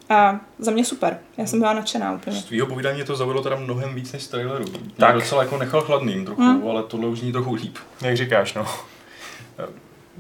[0.10, 1.20] A za mě super.
[1.38, 2.36] Já jsem byla nadšená úplně.
[2.36, 4.66] Z tvýho povídání mě to zaujalo teda mnohem víc než z traileru.
[4.66, 5.16] Mě tak.
[5.16, 6.68] docela jako nechal chladným trochu, hmm.
[6.70, 7.78] ale tohle už zní trochu líp.
[8.02, 8.66] Jak říkáš, no.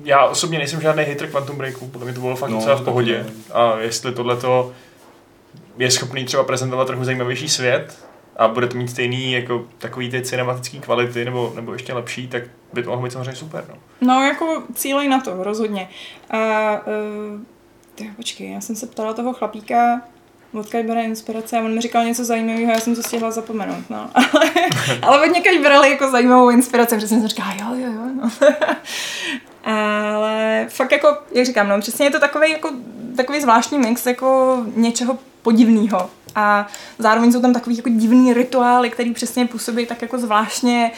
[0.03, 2.83] Já osobně nejsem žádný hater Quantum Breaku, podle mě to bylo fakt no, docela v
[2.83, 3.25] pohodě.
[3.53, 4.71] A jestli tohleto
[5.77, 10.21] je schopný třeba prezentovat trochu zajímavější svět a bude to mít stejný jako takový ty
[10.21, 12.43] cinematické kvality nebo, nebo ještě lepší, tak
[12.73, 13.65] by to mohlo být samozřejmě super.
[13.69, 15.89] No, no jako cílej na to, rozhodně.
[16.29, 17.39] A uh
[17.95, 20.01] ty, počkej, já jsem se ptala toho chlapíka,
[20.53, 24.09] odkud bere inspirace a on mi říkal něco zajímavého, já jsem to stihla zapomenout, no.
[24.15, 24.51] Ale,
[25.01, 28.31] ale od někaď brali jako zajímavou inspiraci, protože jsem říkala, jo, jo, jo, no.
[29.73, 32.69] ale fakt jako, jak říkám, no, přesně je to takový jako
[33.15, 36.09] takový zvláštní mix jako něčeho podivného.
[36.35, 36.67] A
[36.99, 40.91] zároveň jsou tam takový jako divný rituály, který přesně působí tak jako zvláštně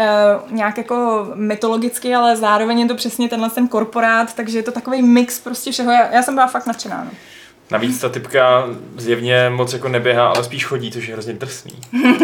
[0.00, 4.72] Uh, nějak jako mytologicky, ale zároveň je to přesně tenhle ten korporát, takže je to
[4.72, 5.92] takový mix prostě všeho.
[5.92, 7.04] Já, já jsem byla fakt nadšená.
[7.04, 7.10] No.
[7.70, 11.72] Navíc ta typka zjevně moc jako neběhá, ale spíš chodí, což je hrozně drsný.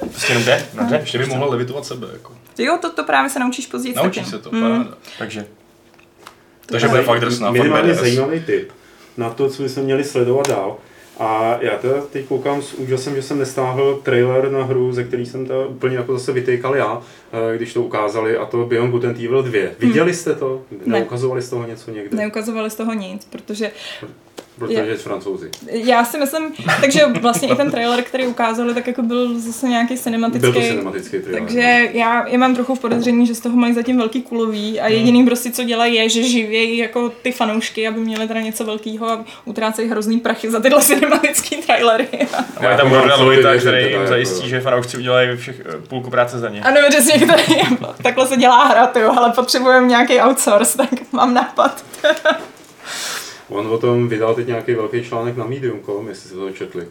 [0.00, 0.96] prostě jenom jde, no jde.
[0.96, 2.06] Ještě by mohla levitovat sebe.
[2.12, 2.32] Jako.
[2.58, 3.94] Jo, to, to právě se naučíš později.
[3.94, 4.94] Naučíš se to, mm.
[5.18, 5.46] Takže.
[6.66, 7.50] Takže bude fakt drsná.
[7.50, 8.72] Minimálně zajímavý tip
[9.16, 10.76] na to, co bychom měli sledovat dál.
[11.20, 15.26] A já teda teď koukám s úžasem, že jsem nestáhl trailer na hru, ze který
[15.26, 17.02] jsem to úplně jako zase vytýkal já,
[17.32, 19.68] eh, když to ukázali, a to Beyond Good and Evil 2.
[19.78, 20.62] Viděli jste to?
[20.86, 22.16] Neukazovali z toho něco někde?
[22.16, 23.70] Neukazovali z toho nic, protože
[24.60, 25.50] Protože je francouzi.
[25.66, 26.42] Já si myslím,
[26.80, 30.40] takže vlastně i ten trailer, který ukázali, tak jako byl zase nějaký cinematický.
[30.40, 31.42] Byl to cinematický trailer.
[31.42, 31.98] Takže no.
[31.98, 34.94] já je mám trochu v podezření, že z toho mají zatím velký kulový a hmm.
[34.94, 39.10] jediný prostě, co dělají, je, že živějí jako ty fanoušky, aby měli teda něco velkého
[39.10, 42.08] a utrácejí hrozný prachy za tyhle cinematické trailery.
[42.56, 46.38] A je tam Gordon Lojta, který jim zajistí, že fanoušci udělají všech eh, půlku práce
[46.38, 46.60] za ně.
[46.60, 47.60] Ano, přesně, který,
[48.02, 51.84] takhle se dělá hra, tyjo, ale potřebujeme nějaký outsource, tak mám nápad.
[53.50, 56.86] On o tom vydal teď nějaký velký článek na Medium.com, jestli jste to četli.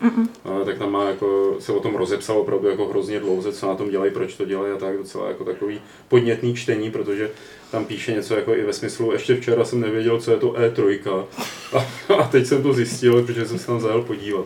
[0.45, 3.75] A, tak tam má jako, se o tom rozepsal opravdu jako hrozně dlouze, co na
[3.75, 7.31] tom dělají, proč to dělají a tak docela jako takový podnětný čtení, protože
[7.71, 10.99] tam píše něco jako i ve smyslu, ještě včera jsem nevěděl, co je to E3
[11.73, 14.45] a, a teď jsem to zjistil, protože jsem se tam zajel podívat.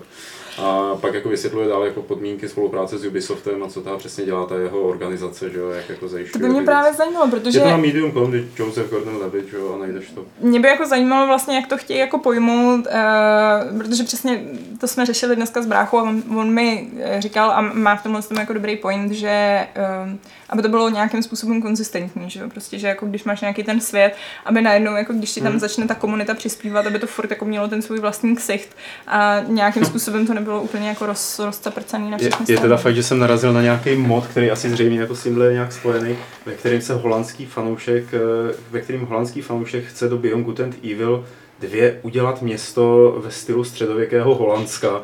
[0.57, 4.45] A pak jako vysvětluje dál jako podmínky spolupráce s Ubisoftem a co tam přesně dělá
[4.45, 6.41] ta jeho organizace, že jo, jak jako To zajišťuje.
[6.41, 9.73] by mě ty právě zajímalo, protože Je to na Medium.com, kdy Joseph Gordon-Levitt, že jo,
[9.75, 10.25] a najdeš to.
[10.39, 14.43] mě by jako zajímalo vlastně, jak to chtějí jako pojmout, uh, protože přesně
[14.79, 18.03] to jsme řešili dneska s bráchou a on, on mi eh, říkal a má v
[18.03, 19.67] tomhle tom jako dobrý point, že
[20.05, 20.11] uh,
[20.49, 23.81] aby to bylo nějakým způsobem konzistentní, že jo, prostě, že jako když máš nějaký ten
[23.81, 27.45] svět, aby najednou, jako když ti tam začne ta komunita přispívat, aby to furt jako
[27.45, 28.75] mělo ten svůj vlastní ksicht
[29.07, 32.61] a nějakým způsobem to nebylo úplně jako roz, rozcaprcaný na Je, všechny je strany.
[32.61, 35.53] teda fakt, že jsem narazil na nějaký mod, který asi zřejmě jako s tímhle je
[35.53, 40.45] nějak spojený, ve kterém se holandský fanoušek, eh, ve kterém holandský fanoušek chce do Beyond
[40.45, 41.25] Good and Evil
[41.59, 45.01] 2 udělat město ve stylu středověkého Holandska,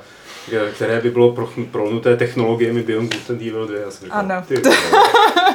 [0.53, 3.77] eh, které by bylo pro- prolnuté technologiemi Beyond Good and Evil 2.
[3.79, 4.43] Já jsem říkal, Ano.
[4.47, 4.61] ty,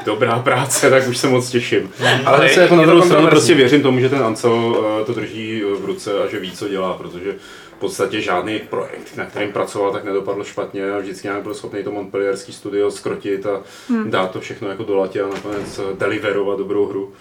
[0.05, 1.91] dobrá práce, tak už se moc těším.
[2.01, 5.05] Ale Ale zase jako je na druhou stranu prostě věřím tomu, že ten Ansel eh,
[5.05, 7.35] to drží v ruce a že ví, co dělá, protože
[7.77, 11.85] v podstatě žádný projekt, na kterým pracoval, tak nedopadl špatně a vždycky nějak byl schopný
[11.85, 13.63] to Montpellierský studio skrotit a
[14.07, 17.13] dát to všechno jako do latě a nakonec eh, deliverovat dobrou hru.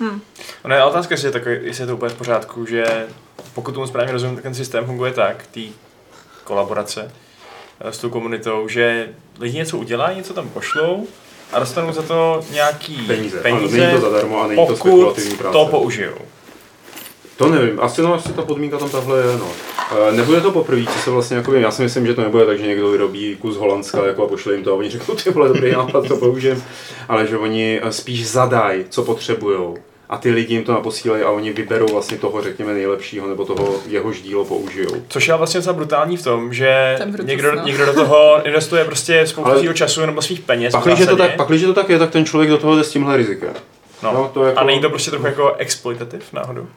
[0.65, 3.07] Ono je otázka, jestli je, takový, jestli je to úplně v pořádku, že
[3.53, 5.61] pokud tomu správně rozumím, tak ten systém funguje tak, té
[6.43, 7.11] kolaborace
[7.79, 11.07] eh, s tou komunitou, že lidi něco udělají, něco tam pošlou
[11.53, 13.39] a dostanou za to nějaký Peníze.
[13.41, 15.53] peníze Ano, není to zadarmo a není to spekulativní práce.
[15.53, 16.17] to použijou.
[17.37, 19.47] To nevím, asi, no, asi ta podmínka tam tahle je, no.
[19.93, 22.59] Eh, Nebude to poprvé, co se vlastně jako, já si myslím, že to nebude tak,
[22.59, 25.47] že někdo vyrobí kus Holandska jako a pošle jim to a oni řeknou, ty vole,
[25.47, 26.63] dobrý nápad, to použijem,
[27.09, 29.77] ale že oni eh, spíš zadají, co potřebujou
[30.09, 33.75] a ty lidi jim to naposílají a oni vyberou vlastně toho, řekněme, nejlepšího nebo toho
[33.87, 34.91] jehož dílo použijou.
[35.07, 37.61] Což je vlastně docela brutální v tom, že Brutus, někdo, no.
[37.65, 40.73] někdo do toho investuje prostě spoustu svého času nebo svých peněz.
[40.73, 42.89] v Pakliže to, tak, pakliže to tak je, tak ten člověk do toho jde s
[42.91, 43.53] tímhle rizikem.
[44.03, 44.13] no.
[44.13, 46.67] no, to jako- A není to prostě trochu jako exploitativ náhodou?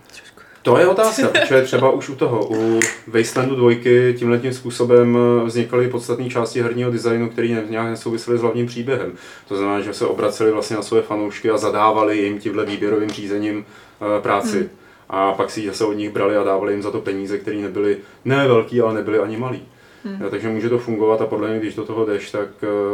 [0.67, 3.71] To je otázka, protože třeba už u toho, u Wastelandu 2
[4.19, 9.13] tímhle tím způsobem eh, vznikaly podstatné části herního designu, které nějak nesouvisely s hlavním příběhem.
[9.49, 13.65] To znamená, že se obraceli vlastně na své fanoušky a zadávali jim tímhle výběrovým řízením
[13.65, 14.59] eh, práci.
[14.59, 14.69] Hmm.
[15.11, 17.57] A pak si ji zase od nich brali a dávali jim za to peníze, které
[17.57, 19.63] nebyly ne velký, ale nebyly ani malý.
[20.05, 20.31] Hmm.
[20.31, 22.49] Takže může to fungovat a podle mě, když do toho jdeš, tak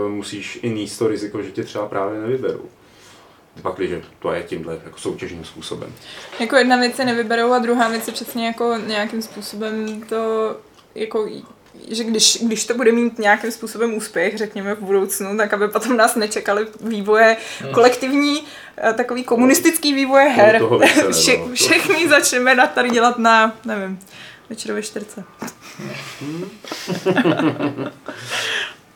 [0.09, 2.69] musíš i níst to riziko, že tě třeba právě nevyberou.
[3.63, 5.95] Pakliže to je tímhle jako soutěžním způsobem.
[6.41, 10.57] Jako jedna věc se nevyberou a druhá věc je přesně jako nějakým způsobem to
[10.95, 11.29] jako
[11.89, 15.97] že když, když to bude mít nějakým způsobem úspěch, řekněme v budoucnu, tak aby potom
[15.97, 17.37] nás nečekali vývoje
[17.73, 18.43] kolektivní,
[18.77, 20.63] eh, takový komunistický vývoje her.
[21.13, 23.99] Vše, no, všechny začneme na tady dělat na, nevím,
[24.51, 25.25] večerové čtyřce.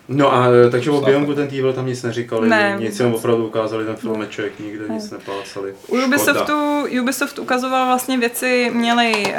[0.08, 3.14] No a e, takže o Beyond Good and Evil tam nic neříkali, Ne, nic jenom
[3.14, 5.74] opravdu ukázali ten filmeček, nikde nic neplácali.
[5.88, 9.32] U Ubisoftu, Ubisoft ukazoval vlastně věci, měli uh,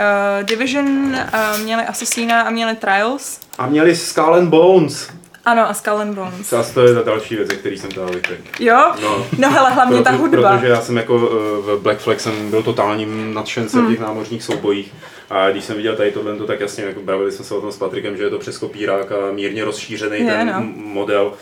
[0.44, 3.40] Division, uh, měli Assassina a měli Trials.
[3.58, 5.10] A měli Skull and Bones.
[5.48, 6.50] Ano, a Skull and Bones.
[6.50, 8.40] Zase to je ta další věc, který jsem tady vytek.
[8.60, 8.92] Jo?
[9.02, 9.26] No.
[9.38, 10.54] No hele, hlavně ta Proto- hudba.
[10.58, 11.20] Protože já jsem jako e,
[11.62, 13.90] v Black Flag jsem byl totálním nadšencem Hmm.
[13.92, 14.94] těch námořních soubojích.
[15.30, 17.78] A když jsem viděl tady tohle, tak jasně, jako bavili jsme se o tom s
[17.78, 20.62] Patrikem, že je to přes kopírák a mírně rozšířený Je, ten no.
[20.94, 21.34] model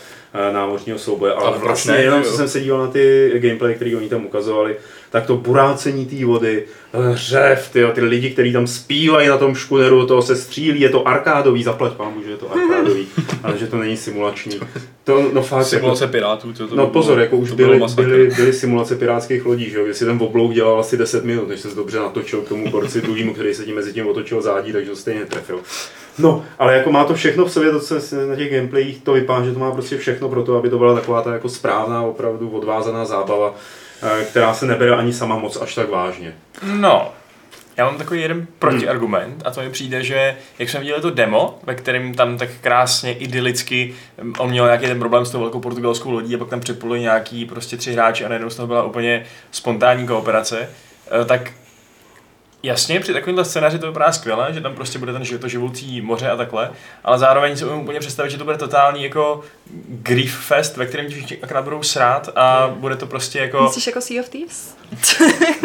[0.53, 1.33] námořního souboje.
[1.33, 4.75] Ale vlastně ne, jenom co jsem se díval na ty gameplay, které oni tam ukazovali,
[5.09, 9.55] tak to burácení té vody, eh, řev, ty, ty lidi, kteří tam zpívají na tom
[9.55, 13.07] škuneru, toho se střílí, je to arkádový, zaplať pámu, že je to arkádový,
[13.43, 14.59] ale že to není simulační.
[15.03, 17.73] To, no fakt, jako, Simulace pirátů, to, to No by pozor, bylo- jako už bylo
[17.73, 21.47] byly, byly, byly simulace pirátských lodí, že jo, si ten oblouk dělal asi 10 minut,
[21.47, 24.73] než se dobře natočil k tomu borci druhýmu, který se tím mezi tím otočil zádí,
[24.73, 25.59] takže to stejně trefil.
[26.17, 29.13] No, ale jako má to všechno v sobě, to co se na těch gameplayích to
[29.13, 32.01] vypadá, že to má prostě všechno pro to, aby to byla taková ta jako správná,
[32.01, 33.56] opravdu odvázaná zábava,
[34.04, 36.36] eh, která se nebere ani sama moc až tak vážně.
[36.63, 37.12] No,
[37.78, 41.60] já mám takový jeden protiargument a to mi přijde, že jak jsme viděli to demo,
[41.63, 45.60] ve kterém tam tak krásně idylicky um, on měl nějaký ten problém s tou velkou
[45.60, 48.84] portugalskou lodí a pak tam připojili nějaký prostě tři hráči a najednou z toho byla
[48.84, 50.69] úplně spontánní kooperace,
[51.21, 51.51] eh, tak
[52.65, 56.01] Jasně, při takovémhle scénáři to vypadá skvěle, že tam prostě bude ten život, to živoucí
[56.01, 56.71] moře a takhle,
[57.04, 59.41] ale zároveň si umím úplně představit, že to bude totální jako
[59.88, 63.88] grief fest, ve kterém ti všichni akorát budou srát a bude to prostě jako, Myslíš
[63.88, 64.75] jako Sea of Thieves?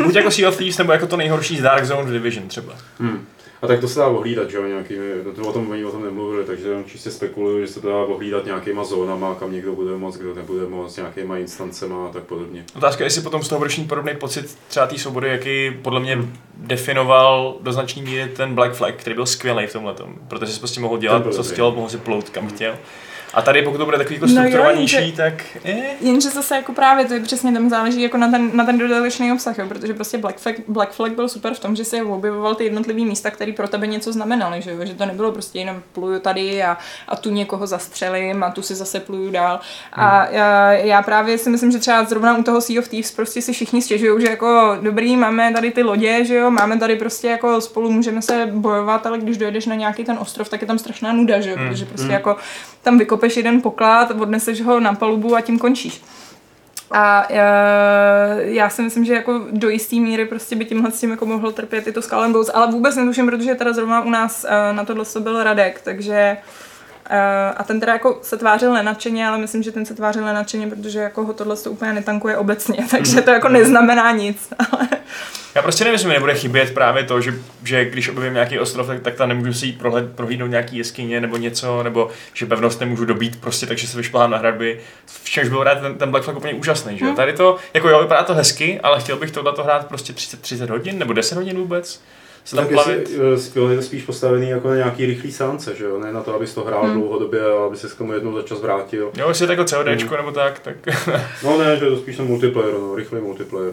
[0.04, 2.72] buď jako Sea of Thieves, nebo jako to nejhorší z Dark Zone v Division třeba.
[2.98, 3.26] Hmm.
[3.62, 5.90] A tak to se dá ohlídat, že jo, nějakými, no to o tom oni o
[5.90, 9.72] tom nemluvili, takže jenom čistě spekuluju, že se to dá ohlídat nějakýma zónama, kam někdo
[9.72, 12.64] bude moc, kdo nebude moc, nějakýma instancema a tak podobně.
[12.76, 16.00] Otázka je, jestli potom z toho budeš mít podobný pocit třeba té svobody, jaký podle
[16.00, 16.18] mě
[16.56, 19.94] definoval do značné míry ten Black Flag, který byl skvělý v tomhle,
[20.28, 22.78] protože jsi prostě mohl dělat, co chtěl, mohl si plout kam chtěl.
[23.34, 26.56] A tady pokud to bude takový jako No jo, strukturovanější, jenže- tak eh, Jenže zase
[26.56, 29.66] jako právě to je přesně tam záleží jako na ten, na ten dodatečný obsah, jo,
[29.68, 33.00] protože prostě Black Flag, Black Flag byl super v tom, že se objevoval ty jednotlivé
[33.00, 34.78] místa, které pro tebe něco znamenaly, že, jo?
[34.82, 36.78] že to nebylo prostě jenom pluju tady a,
[37.08, 39.60] a tu někoho zastřelím a tu si zase pluju dál.
[39.92, 43.42] A já, já, právě si myslím, že třeba zrovna u toho Sea of Thieves prostě
[43.42, 47.28] si všichni stěžují, že jako dobrý, máme tady ty lodě, že jo, máme tady prostě
[47.28, 50.78] jako spolu můžeme se bojovat, ale když dojedeš na nějaký ten ostrov, tak je tam
[50.78, 52.36] strašná nuda, že jo, protože prostě jako
[52.82, 56.02] tam vykopeš jeden poklad, odneseš ho na palubu a tím končíš.
[56.90, 57.36] A uh,
[58.40, 61.52] já si myslím, že jako do jisté míry prostě by tímhle s tím jako mohl
[61.52, 64.84] trpět i to Skull Bones, ale vůbec netuším, protože teda zrovna u nás uh, na
[64.84, 66.36] tohle to byl Radek, takže
[67.56, 70.98] a ten teda jako se tvářil nenadšeně, ale myslím, že ten se tvářil nenadšeně, protože
[70.98, 74.52] jako ho tohle to úplně netankuje obecně, takže to jako neznamená nic.
[74.72, 74.88] Ale
[75.54, 77.34] Já prostě nevím, jestli mi nebude chybět právě to, že,
[77.64, 81.20] že když objevím nějaký ostrov, tak, tak tam nemůžu si jít prohled, prohlídnout nějaký jeskyně
[81.20, 84.80] nebo něco, nebo že pevnost nemůžu dobít prostě, takže se vyšplhám na hradby.
[85.06, 87.12] V čemž byl rád ten, ten Black Flag úplně úžasný, že jo?
[87.14, 90.70] Tady to, jako jo, vypadá to hezky, ale chtěl bych tohle hrát prostě 30, 30
[90.70, 92.00] hodin nebo 10 hodin vůbec.
[92.44, 93.10] Se tam Tak plavit.
[93.34, 95.98] eh, skvěle je to spíš postavený jako na nějaký rychlý sánce, že jo?
[95.98, 98.60] Ne na to, abys to hrál dlouhodobě a aby se k tomu jednou za čas
[98.60, 99.10] vrátil.
[99.18, 100.76] Jo, jestli je jako CODčko nebo tak, tak
[101.44, 103.72] No ne, že je to spíš ten multiplayer, no, rychlý multiplayer.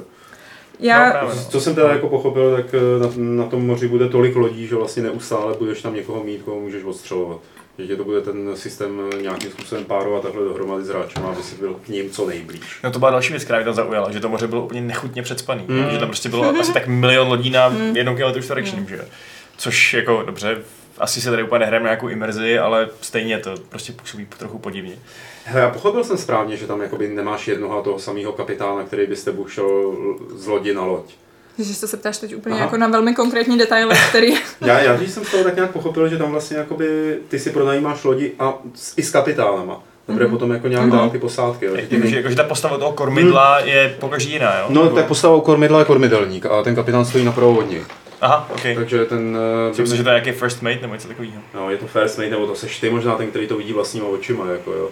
[0.80, 1.36] já, No, právě.
[1.49, 4.76] Co jsem teda jako pochopil, tak eh, na, na tom moři bude tolik lodí, že
[4.76, 7.38] vlastně neustále budeš tam někoho mít, koho můžeš odstřelovat.
[7.78, 11.43] Že tě to bude ten systém eh, nějakým způsobem párovat takhle dohromady s hráčem, aby
[11.43, 12.80] si byl k ním co nejblíž.
[12.84, 15.21] No to byla další věc, která mě tam zaujala, že to moře bylo úplně nechutně
[15.23, 15.65] předspaný.
[15.67, 15.89] Mm.
[15.91, 19.03] Že tam prostě bylo asi tak milion lodí na jednom kilometru čtverečním, že jo.
[19.57, 20.57] Což jako dobře,
[20.97, 24.95] asi se tady úplně nehrajeme na nějakou imerzi, ale stejně to prostě působí trochu podivně.
[25.43, 29.07] Hele, já pochopil jsem správně, že tam jakoby nemáš jednoho a toho samého kapitána, který
[29.07, 29.95] by s tebou šel
[30.36, 31.13] z lodi na loď.
[31.59, 32.63] Že se se ptáš teď úplně Aha.
[32.63, 34.33] jako na velmi konkrétní detaily, který...
[34.61, 37.49] Já, já když jsem z toho tak nějak pochopil, že tam vlastně jakoby ty si
[37.49, 39.83] pronajímáš lodi a s, i s kapitánama.
[40.07, 41.65] Teprve potom jako nějak dál ty posádky.
[41.65, 44.65] Jo, že ty Jakože, jakože ta postava toho kormidla je pokaždé jiná, jo?
[44.69, 47.81] No, Nebo- tak postavou kormidla je kormidelník a ten kapitán stojí napravo od něj.
[48.21, 48.61] Aha, ok.
[48.75, 49.37] Takže ten...
[49.73, 51.41] Jsem myslel, že to je nějaký first mate nebo něco takového.
[51.55, 54.07] No, je to first mate, nebo to seš ty možná ten, který to vidí vlastníma
[54.07, 54.89] očima, jako jo.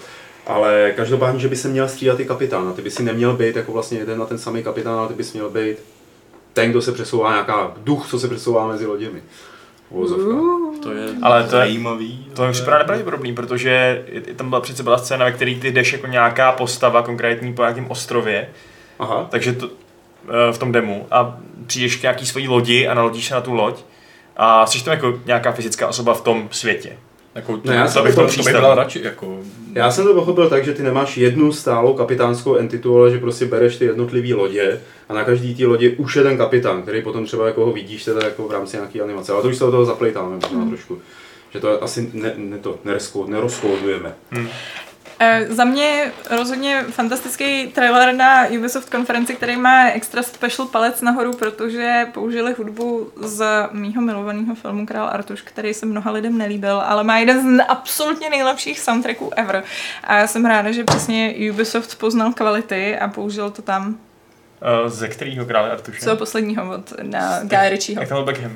[0.47, 2.67] Ale každopádně, že by se měl střídat i kapitán.
[2.67, 5.13] A ty by si neměl být jako vlastně jeden na ten samý kapitán, ale ty
[5.13, 5.77] bys měl být
[6.55, 9.21] ten, kdo se přesouvá, nějaká duch, co se přesouvá mezi loděmi.
[10.83, 12.27] To je Ale to je- zajímavý.
[12.33, 15.93] To mi připadá nepravděpodobný, protože je- tam byla přece byla scéna, ve které ty jdeš
[15.93, 18.49] jako nějaká postava konkrétní po nějakém ostrově,
[18.99, 19.27] Aha.
[19.29, 21.37] takže to, eh, v tom demu a
[21.67, 23.79] přijdeš k nějaký svojí lodi a nalodíš se na tu loď
[24.37, 26.97] a jsi tam jako nějaká fyzická osoba v tom světě.
[27.35, 29.39] Jako, to, No, já to, jsem bych to to, bych radši, jako...
[29.73, 33.45] Já jsem to pochopil tak, že ty nemáš jednu stálou kapitánskou entitu, ale že prostě
[33.45, 37.25] bereš ty jednotlivé lodě a na každý té lodě už je ten kapitán, který potom
[37.25, 39.31] třeba jako ho vidíš teda jako v rámci nějaké animace.
[39.31, 40.97] Ale to už se do toho zaplejtáme možná trošku.
[41.49, 44.15] Že to asi ne, ne to nerozkou- nerozkoudujeme.
[45.19, 51.33] Eh, za mě rozhodně fantastický trailer na Ubisoft konferenci, který má extra special palec nahoru,
[51.33, 57.03] protože použili hudbu z mýho milovaného filmu Král Artuš, který se mnoha lidem nelíbil, ale
[57.03, 59.63] má jeden z absolutně nejlepších soundtracků ever.
[60.03, 63.97] A já jsem ráda, že přesně Ubisoft poznal kvality a použil to tam.
[64.61, 66.01] Eh, Ze kterého krále Artuše?
[66.01, 68.01] Co posledního od na Guy Ritchieho.
[68.01, 68.51] Jak tam byl Beckham?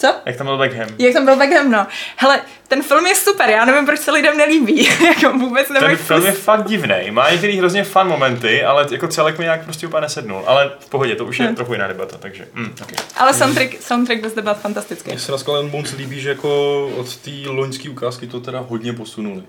[0.00, 0.14] Co?
[0.26, 0.88] Jak tam byl Beckham?
[0.98, 1.86] Jak tam byl Beckham, no.
[2.16, 4.84] Hele, ten film je super, já nevím, proč se lidem nelíbí.
[5.06, 5.88] jako vůbec nevím.
[5.88, 7.10] Ten film je fakt divný.
[7.10, 10.42] Má některý hrozně fun momenty, ale jako celek mi nějak prostě úplně nesednul.
[10.46, 11.54] Ale v pohodě, to už je Hmm.
[11.56, 12.48] trochu jiná debata, takže...
[12.54, 12.96] Mm, okay.
[13.16, 15.10] Ale soundtrack, soundtrack bez debat fantastický.
[15.10, 18.92] Mně se na Skull Bones líbí, že jako od té loňské ukázky to teda hodně
[18.92, 19.42] posunuli.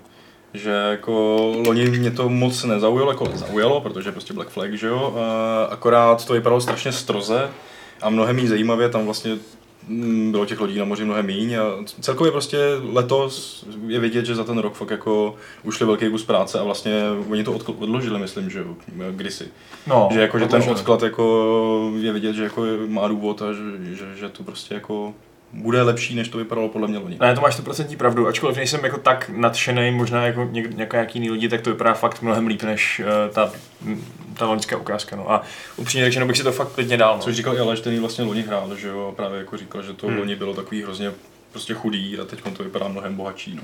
[0.54, 1.36] Že jako
[1.66, 6.24] loni mě to moc nezaujalo, jako zaujalo, protože prostě Black Flag, že jo, a akorát
[6.24, 7.50] to vypadalo strašně stroze
[8.02, 9.36] a mnohem méně zajímavě, tam vlastně
[10.30, 12.58] bylo těch lodí na moři mnohem méně a celkově prostě
[12.92, 17.02] letos je vidět, že za ten rok fakt jako ušli velký kus práce a vlastně
[17.30, 18.64] oni to odložili, myslím, že
[19.10, 19.48] kdysi.
[19.86, 23.94] No, že jako, že ten odklad jako je vidět, že jako má důvod a že,
[23.94, 25.14] že, že to prostě jako
[25.52, 27.16] bude lepší, než to vypadalo podle mě loni.
[27.20, 31.30] Ne, to máš 100% pravdu, ačkoliv nejsem jako tak nadšený, možná jako něk, nějaký jiný
[31.30, 33.52] lidi, tak to vypadá fakt mnohem líp než uh, ta,
[34.38, 35.16] ta loňská ukázka.
[35.16, 35.32] No.
[35.32, 35.42] A
[35.76, 37.16] upřímně řečeno bych si to fakt klidně dal.
[37.16, 37.22] No.
[37.22, 40.06] Což říkal i Aleš, ten vlastně loni hrál, že jo, právě jako říkal, že to
[40.06, 40.18] Hmm.
[40.18, 41.12] loni bylo takový hrozně
[41.52, 43.54] prostě chudý a teď to vypadá mnohem bohatší.
[43.54, 43.62] No.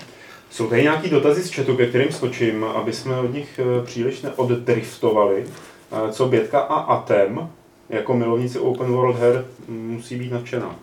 [0.50, 4.22] Jsou tady nějaký dotazy z chatu, ke kterým skočím, aby jsme od nich eh, příliš
[4.22, 5.44] neoddriftovali.
[5.92, 7.48] Eh, Co Bětka a Atem,
[7.88, 10.76] jako milovníci open world her, musí být nadšená.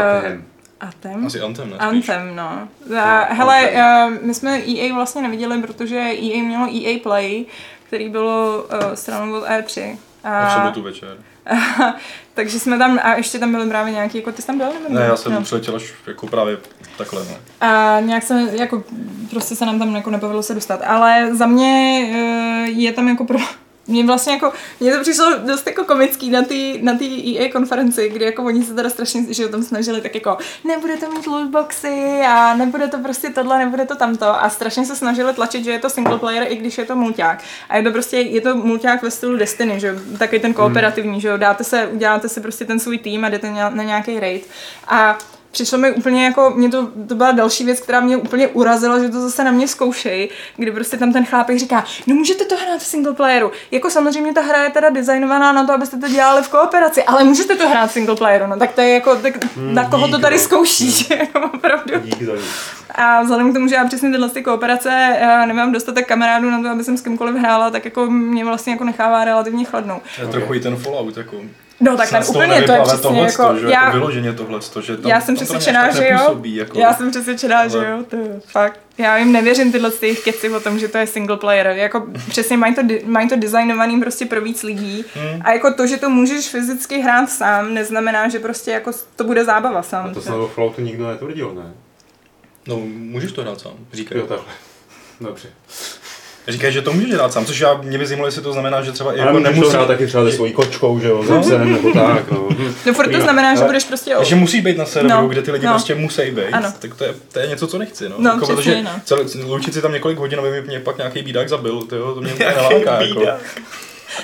[0.00, 0.44] Atem.
[0.80, 1.26] Atem?
[1.26, 1.76] Asi Anthem, ne?
[1.76, 2.68] Anthem, no.
[3.00, 7.44] A, hele, uh, my jsme EA vlastně neviděli, protože EA mělo EA Play,
[7.82, 9.96] který bylo uh, stranou od E3.
[10.24, 11.16] A v sobotu večer.
[12.34, 14.66] takže jsme tam, a ještě tam byly právě nějaký, jako ty jsi tam byl?
[14.66, 15.06] Nebo Ne, ne?
[15.06, 15.42] já jsem no.
[15.42, 16.58] přiletěl až jako právě
[16.98, 17.36] takhle, no.
[17.60, 18.84] A nějak se, jako,
[19.30, 20.80] prostě se nám tam jako nepovedlo se dostat.
[20.86, 23.38] Ale za mě eh, je tam jako pro...
[23.88, 28.08] Mně vlastně jako, mně to přišlo dost jako komický na té na tý EA konferenci,
[28.08, 31.26] kdy jako oni se teda strašně, že o tom snažili, tak jako nebude to mít
[31.26, 35.70] lootboxy a nebude to prostě tohle, nebude to tamto a strašně se snažili tlačit, že
[35.70, 37.42] je to single player, i když je to mulťák.
[37.68, 41.28] A je to prostě, je to mulťák ve stylu Destiny, že taky ten kooperativní, že
[41.28, 44.48] jo, dáte se, uděláte si prostě ten svůj tým a jdete na na nějaký raid.
[44.88, 45.18] A
[45.56, 49.08] přišlo mi úplně jako, mě to, to byla další věc, která mě úplně urazila, že
[49.08, 52.80] to zase na mě zkoušej, kdy prostě tam ten chlápek říká, no můžete to hrát
[52.80, 53.52] v single playeru.
[53.70, 57.24] Jako samozřejmě ta hra je teda designovaná na to, abyste to dělali v kooperaci, ale
[57.24, 60.18] můžete to hrát v single playeru, no tak to je jako, tak na koho to
[60.18, 61.94] tady zkoušíš, jako opravdu.
[62.00, 62.28] Dík.
[62.90, 66.62] A vzhledem k tomu, že já přesně tyhle ty kooperace eh, nemám dostatek kamarádů na
[66.62, 70.00] to, aby jsem s kýmkoliv hrála, tak jako mě vlastně jako nechává relativně chladnou.
[70.16, 71.36] To je trochu i ten Fallout, jako.
[71.80, 74.80] No tak ten toho úplně to je přesně tohleto, jako, že já, jako vyloženě tohleto,
[74.80, 76.40] že tam, já jsem tam to přesvědčená, že jo.
[76.44, 78.04] Jako, Já jsem přesvědčená, že jo.
[78.08, 78.80] To je fakt.
[78.98, 81.66] Já jim nevěřím tyhle ty jejich keci o tom, že to je single player.
[81.66, 85.04] Jako přesně mají to, mají to designovaný prostě pro víc lidí.
[85.14, 85.42] Hmm.
[85.44, 89.44] A jako to, že to můžeš fyzicky hrát sám, neznamená, že prostě jako to bude
[89.44, 90.06] zábava sám.
[90.10, 91.74] A to snad o Falloutu nikdo netvrdil, ne?
[92.66, 94.20] No, můžeš to hrát sám, říkají.
[94.20, 94.52] Jo, takhle.
[95.20, 95.48] Dobře.
[96.48, 98.92] Říkají, že to můžeš hrát sám, což já mě by zajímalo, jestli to znamená, že
[98.92, 101.40] třeba i jako nemusí, hrát taky třeba se svojí kočkou, že jo, No.
[101.40, 102.48] psem, nebo tak, no.
[102.86, 104.14] No furt to znamená, že budeš prostě...
[104.22, 105.72] že musí být na serveru, No, kde ty lidi no.
[105.72, 106.72] prostě musí být, Ano.
[106.78, 108.14] tak to je, to je něco, co nechci, no.
[108.18, 108.90] No, jako, přesně, protože no.
[109.04, 112.32] celé, loučit si tam několik hodin, aby mě pak nějaký bídák zabil, tyjo, to mě
[112.32, 113.20] úplně neláká, jako.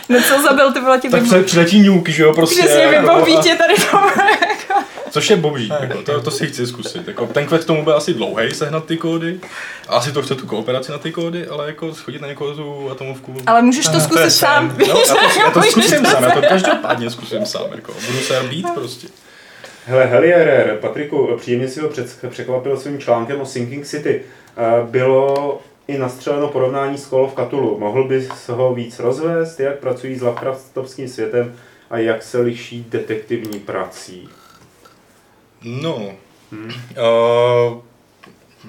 [0.08, 2.60] No co zabil, ty vole ti Tak při- přiletí ňuk, že jo, prostě.
[2.62, 3.98] Přesně, jako, vybombí a- tě tady to.
[5.10, 7.08] Což je boží, jako, to, to si chci zkusit.
[7.08, 9.40] Jako, ten quest tomu byl asi dlouhý sehnat ty kódy.
[9.88, 12.90] A asi to chce tu kooperaci na ty kódy, ale jako schodit na někoho tu
[12.90, 13.34] atomovku.
[13.46, 14.30] Ale můžeš to to zkusit sen.
[14.30, 14.88] sám, víš?
[14.88, 18.18] No, já to, já to zkusím to sám, já to každopádně zkusím sám, jako, budu
[18.18, 19.08] se být prostě.
[19.86, 24.22] Hele, Helierer, Patriku, příjemně si ho před, překvapil svým článkem o Sinking City.
[24.56, 25.60] Eh, Bylo
[25.92, 27.78] i nastřeleno porovnání s Call of Cthulhu.
[27.78, 31.56] Mohl bys ho víc rozvést, jak pracují s Lovecraftovským světem
[31.90, 34.28] a jak se liší detektivní prací?
[35.64, 37.78] No, uh,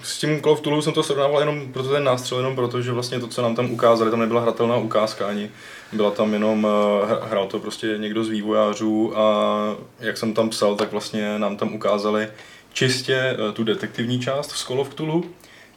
[0.03, 2.91] s tím Call of Cthulhu jsem to srovnával jenom proto ten nástřel, jenom proto, že
[2.91, 5.49] vlastně to, co nám tam ukázali, tam nebyla hratelná ukázka ani.
[5.93, 6.69] Byla tam jenom, uh,
[7.09, 9.55] hr- hrál to prostě někdo z vývojářů a
[9.99, 12.27] jak jsem tam psal, tak vlastně nám tam ukázali
[12.73, 15.23] čistě uh, tu detektivní část z Call of Cthulhu.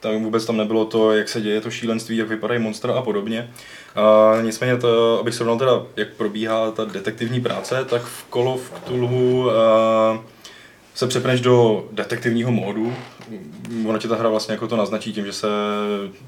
[0.06, 3.50] Tak vůbec tam nebylo to, jak se děje to šílenství, jak vypadají monstra a podobně.
[4.36, 8.72] Uh, nicméně, to, abych srovnal teda, jak probíhá ta detektivní práce, tak v Call of
[8.84, 9.52] Cthulhu uh,
[10.94, 12.94] se přepneš do detektivního módu.
[13.86, 15.48] Ono ti ta hra vlastně jako to naznačí tím, že se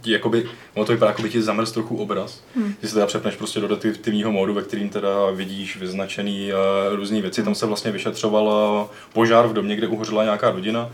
[0.00, 2.42] ti jakoby, ono to vypadá, jako by ti zamrz trochu obraz.
[2.56, 2.74] Hmm.
[2.80, 7.20] Ty se teda přepneš prostě do detektivního módu, ve kterým teda vidíš vyznačený uh, různé
[7.20, 7.42] věci.
[7.42, 10.90] Tam se vlastně vyšetřoval uh, požár v domě, kde uhořela nějaká rodina.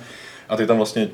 [0.48, 1.08] A ty tam vlastně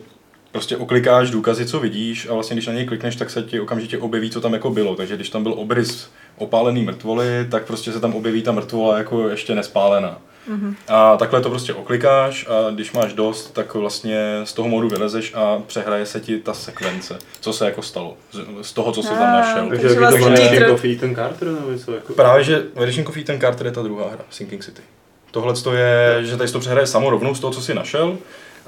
[0.52, 3.98] prostě oklikáš důkazy, co vidíš a vlastně když na něj klikneš, tak se ti okamžitě
[3.98, 4.96] objeví, co tam jako bylo.
[4.96, 9.28] Takže když tam byl obrys opálený mrtvoly, tak prostě se tam objeví ta mrtvola jako
[9.28, 10.18] ještě nespálená.
[10.50, 10.74] Mm-hmm.
[10.88, 15.32] A takhle to prostě oklikáš a když máš dost, tak vlastně z toho modu vylezeš
[15.34, 19.08] a přehraje se ti ta sekvence, co se jako stalo, z, z toho, co jsi
[19.08, 19.68] tam našel.
[19.68, 22.12] Takže vlastně to of Ethan Carter nebo něco jako...
[22.12, 24.82] Právě, že Edition Coffee ten Carter je ta druhá hra, Sinking City.
[25.30, 28.18] Tohle to je, že tady to přehraje samo rovnou z toho, co si našel.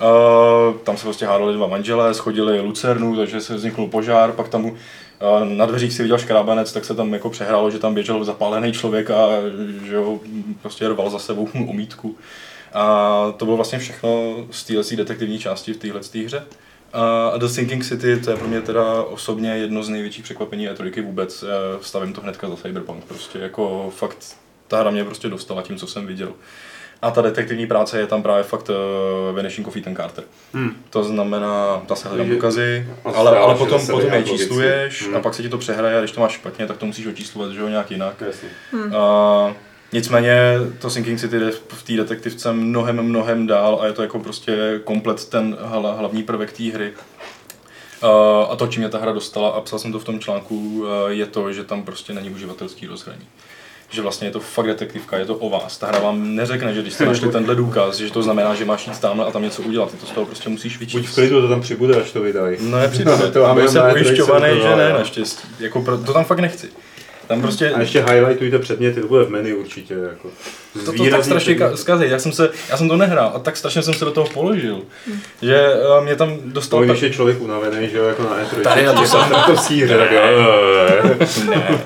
[0.03, 4.64] Uh, tam se prostě hádali dva manželé, schodili lucernu, takže se vznikl požár, pak tam
[4.64, 4.74] uh,
[5.44, 9.11] na dveřích si viděl škrábanec, tak se tam jako přehrálo, že tam běžel zapálený člověk
[9.11, 9.28] a
[9.84, 10.20] že ho
[10.61, 12.16] prostě rval za sebou omítku.
[12.72, 16.44] A to bylo vlastně všechno z téhle detektivní části v téhle hře.
[16.92, 21.05] A The Sinking City, to je pro mě teda osobně jedno z největších překvapení E3
[21.05, 21.42] vůbec.
[21.42, 23.05] Eh, Stavím to hnedka za Cyberpunk.
[23.05, 24.36] Prostě jako fakt,
[24.68, 26.32] ta hra mě prostě dostala tím, co jsem viděl.
[27.03, 30.24] A ta detektivní práce je tam právě fakt uh, Vanishing of Ethan Carter.
[30.55, 30.70] Hmm.
[30.90, 35.16] To znamená, zase hledám Takže- důkazy, ale, ale stále, že potom, potom je čísluješ Hmm.
[35.16, 37.53] a pak se ti to přehraje a když to máš špatně, tak to musíš očíslovat,
[37.53, 38.20] že jo, nějak jinak.
[38.26, 38.48] Jasně.
[38.96, 39.55] A
[39.92, 40.36] nicméně
[40.78, 44.80] to Sinking City jde v té detektivce mnohem, mnohem dál a je to jako prostě
[44.84, 46.92] komplet ten hla, hlavní prvek té hry.
[48.03, 50.84] A- A to, čím mě ta hra dostala, a psal jsem to v tom článku,
[51.09, 53.26] eh, je to, že tam prostě není uživatelský rozhraní.
[53.93, 55.78] Že vlastně je to fakt detektivka, je to o vás.
[55.78, 58.86] Ta hra vám neřekne, že když jste našli tenhle důkaz, že to znamená, že máš
[58.86, 59.90] jít tamhle a tam něco udělat.
[59.90, 61.14] Ty to z toho prostě musíš Buď v vyčíst.
[61.14, 62.57] klidu, to tam přibude, až to vydají.
[62.61, 65.49] No nepřijde, To to máme jsem na E3 ujišťovaný, že ne, naštěstí.
[65.61, 66.68] Jako to tam fakt nechci.
[67.27, 67.70] Tam prostě...
[67.70, 69.95] A ještě highlightujte předměty, to bude v menu určitě.
[69.95, 70.29] Jako.
[70.85, 71.77] To, to tak strašně předměty.
[71.77, 72.05] zkazí.
[72.09, 74.83] Já jsem, se, já jsem to nehrál a tak strašně jsem se do toho položil,
[75.43, 76.81] že uh, mě tam dostal...
[76.81, 78.62] Ta- když je člověk unavený, že jo, jako na E3.
[78.62, 80.20] Tady na to jsem- tam na to síře, tak jo.
[81.51, 81.79] ne.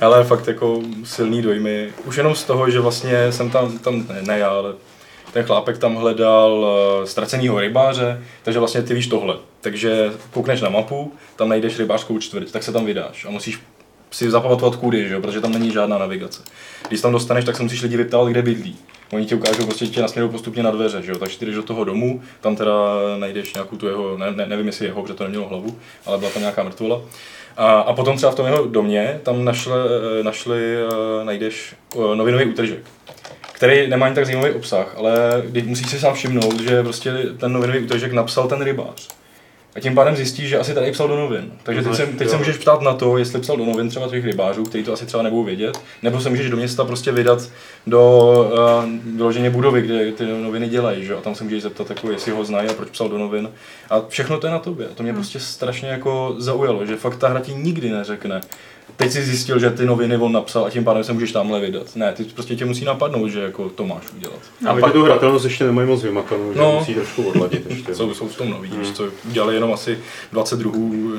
[0.00, 1.88] Ale fakt jako silný dojmy.
[2.04, 4.72] Už jenom z toho, že vlastně jsem tam, tam ne, ne já, ale
[5.32, 6.52] ten chlápek tam hledal
[7.00, 9.36] uh, ztracenýho rybáře, takže vlastně ty víš tohle.
[9.60, 13.58] Takže koukneš na mapu, tam najdeš rybářskou čtvrť, tak se tam vydáš a musíš
[14.10, 16.42] si zapamatovat kudy, že jo, protože tam není žádná navigace.
[16.88, 18.76] Když tam dostaneš, tak se musíš lidi vyptát, kde bydlí.
[19.12, 21.62] Oni ti ukážou, prostě tě nasměrují postupně na dveře, že jo, takže ty jdeš do
[21.62, 22.72] toho domu, tam teda
[23.18, 26.30] najdeš nějakou tu jeho, ne, ne, nevím jestli jeho, protože to nemělo hlavu, ale byla
[26.30, 27.00] tam nějaká mrtvola.
[27.56, 29.72] A, a potom třeba v tom jeho domě, tam našli,
[30.20, 32.80] eh, našli eh, najdeš eh, novinový útržek
[33.60, 37.78] který nemá ani tak zajímavý obsah, ale musíš si sám všimnout, že prostě ten novinový
[37.78, 39.08] útržek napsal ten rybář.
[39.74, 41.52] A tím pádem zjistíš, že asi tady psal do novin.
[41.62, 44.24] Takže teď se, teď se můžeš ptát na to, jestli psal do novin třeba těch
[44.24, 47.48] rybářů, kteří to asi třeba nebudou vědět, nebo se můžeš do města prostě vydat
[47.86, 51.12] do uh, vyloženě budovy, kde ty noviny dělají, že?
[51.12, 53.50] jo, a tam se můžeš zeptat, jako, jestli ho znají a proč psal do novin.
[53.90, 54.86] A všechno to je na tobě.
[54.86, 58.40] A to mě prostě strašně jako zaujalo, že fakt ta hra ti nikdy neřekne,
[58.96, 61.96] teď si zjistil, že ty noviny on napsal a tím pádem se můžeš tamhle vydat.
[61.96, 64.38] Ne, ty prostě tě musí napadnout, že jako to máš udělat.
[64.66, 66.76] A pak tu hratelnost ještě nemají moc vymakanou, že No.
[66.78, 67.94] musí trošku odladit ještě.
[67.94, 69.98] Jsou, jsou v tom noví, víš co, udělali jenom asi
[70.32, 70.72] 22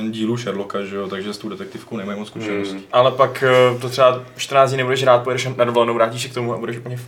[0.09, 2.73] dílů Sherlocka, že jo, takže s tou detektivkou nemají moc zkušeností.
[2.75, 2.83] Hmm.
[2.91, 6.33] Ale pak eh, to třeba 14 dní nebudeš rád, pojedeš na dovolenou, vrátíš se k
[6.33, 7.01] tomu a budeš úplně v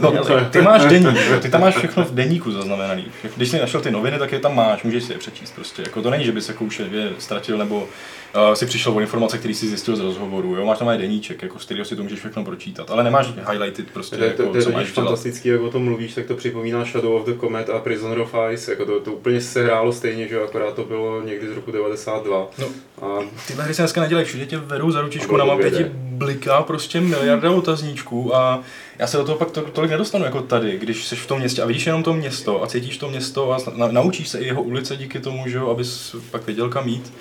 [0.00, 0.12] No,
[0.50, 3.04] ty máš deník, ty tam máš všechno v deníku zaznamenaný.
[3.36, 5.82] Když jsi našel ty noviny, tak je tam máš, můžeš si je přečíst prostě.
[5.82, 9.54] Jako to není, že jako už je ztratil nebo uh, si přišel o informace, které
[9.54, 10.54] si zjistil z rozhovoru.
[10.56, 10.64] Jo?
[10.66, 13.90] Máš tam i deníček, jako z kterého si to můžeš všechno pročítat, ale nemáš highlighted
[13.90, 16.26] prostě, To, je- jako, to, to, co to, máš fantastický, jak o tom mluvíš, tak
[16.26, 18.70] to připomíná Shadow of the Comet a Prisoner of Ice.
[18.70, 22.46] Jako to, to úplně se hrálo stejně, že akorát to bylo někdy z roku 92.
[22.58, 22.66] No.
[23.02, 25.88] A Tyhle hry se dneska nedělají, všude tě vedou za ručičku, na mapě ti 2D.
[25.92, 28.60] bliká prostě miliarda otazníčků a
[28.98, 31.62] já se do toho pak to, tolik nedostanu jako tady, když jsi v tom městě
[31.62, 34.62] a vidíš jenom to město a cítíš to město a na, naučíš se i jeho
[34.62, 37.12] ulice díky tomu, že jo, abys pak věděl kam jít.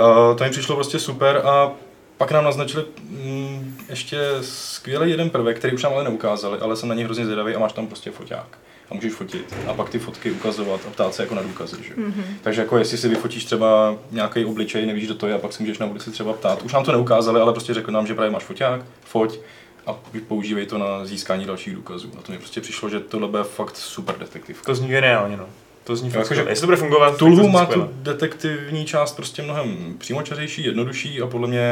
[0.00, 1.72] Uh, to mi přišlo prostě super a
[2.18, 6.88] pak nám naznačili mm, ještě skvělý jeden prvek, který už nám ale neukázali, ale jsem
[6.88, 8.58] na něj hrozně zvědavý a máš tam prostě foťák.
[8.90, 11.76] A můžeš fotit a pak ty fotky ukazovat a ptát se jako na důkazy.
[11.82, 11.94] Že?
[11.94, 12.24] Mm-hmm.
[12.42, 15.62] Takže jako jestli si vyfotíš třeba nějaký obličej, nevíš, kdo to je, a pak si
[15.62, 16.62] můžeš na ulici třeba ptát.
[16.62, 19.38] Už nám to neukázali, ale prostě řekli nám, že právě máš foťák, foť
[19.86, 19.96] a
[20.28, 22.10] používej to na získání dalších důkazů.
[22.18, 24.62] A to mi prostě přišlo, že tohle bude fakt super detektiv.
[24.66, 25.46] To zní geniálně, no.
[25.84, 26.50] To zní fakt Jakože skvěle.
[26.50, 31.48] Jestli to bude fungovat, Tulhu má tu detektivní část prostě mnohem přímočařejší, jednodušší a podle
[31.48, 31.62] mě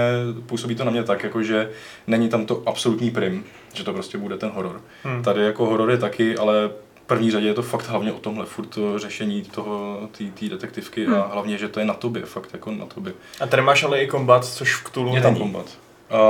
[0.47, 1.71] působí to na mě tak, jako že
[2.07, 3.45] není tam to absolutní prim,
[3.75, 4.81] že to prostě bude ten horor.
[5.05, 5.23] Hmm.
[5.23, 8.47] Tady jako horor je taky, ale v první řadě je to fakt hlavně o tomhle,
[8.47, 10.01] furt to řešení toho,
[10.39, 13.13] té detektivky a hlavně, že to je na tobě, fakt jako na tobě.
[13.41, 15.43] A tady máš ale i kombat, což v Cthulhu Je tam není.
[15.45, 15.67] kombat.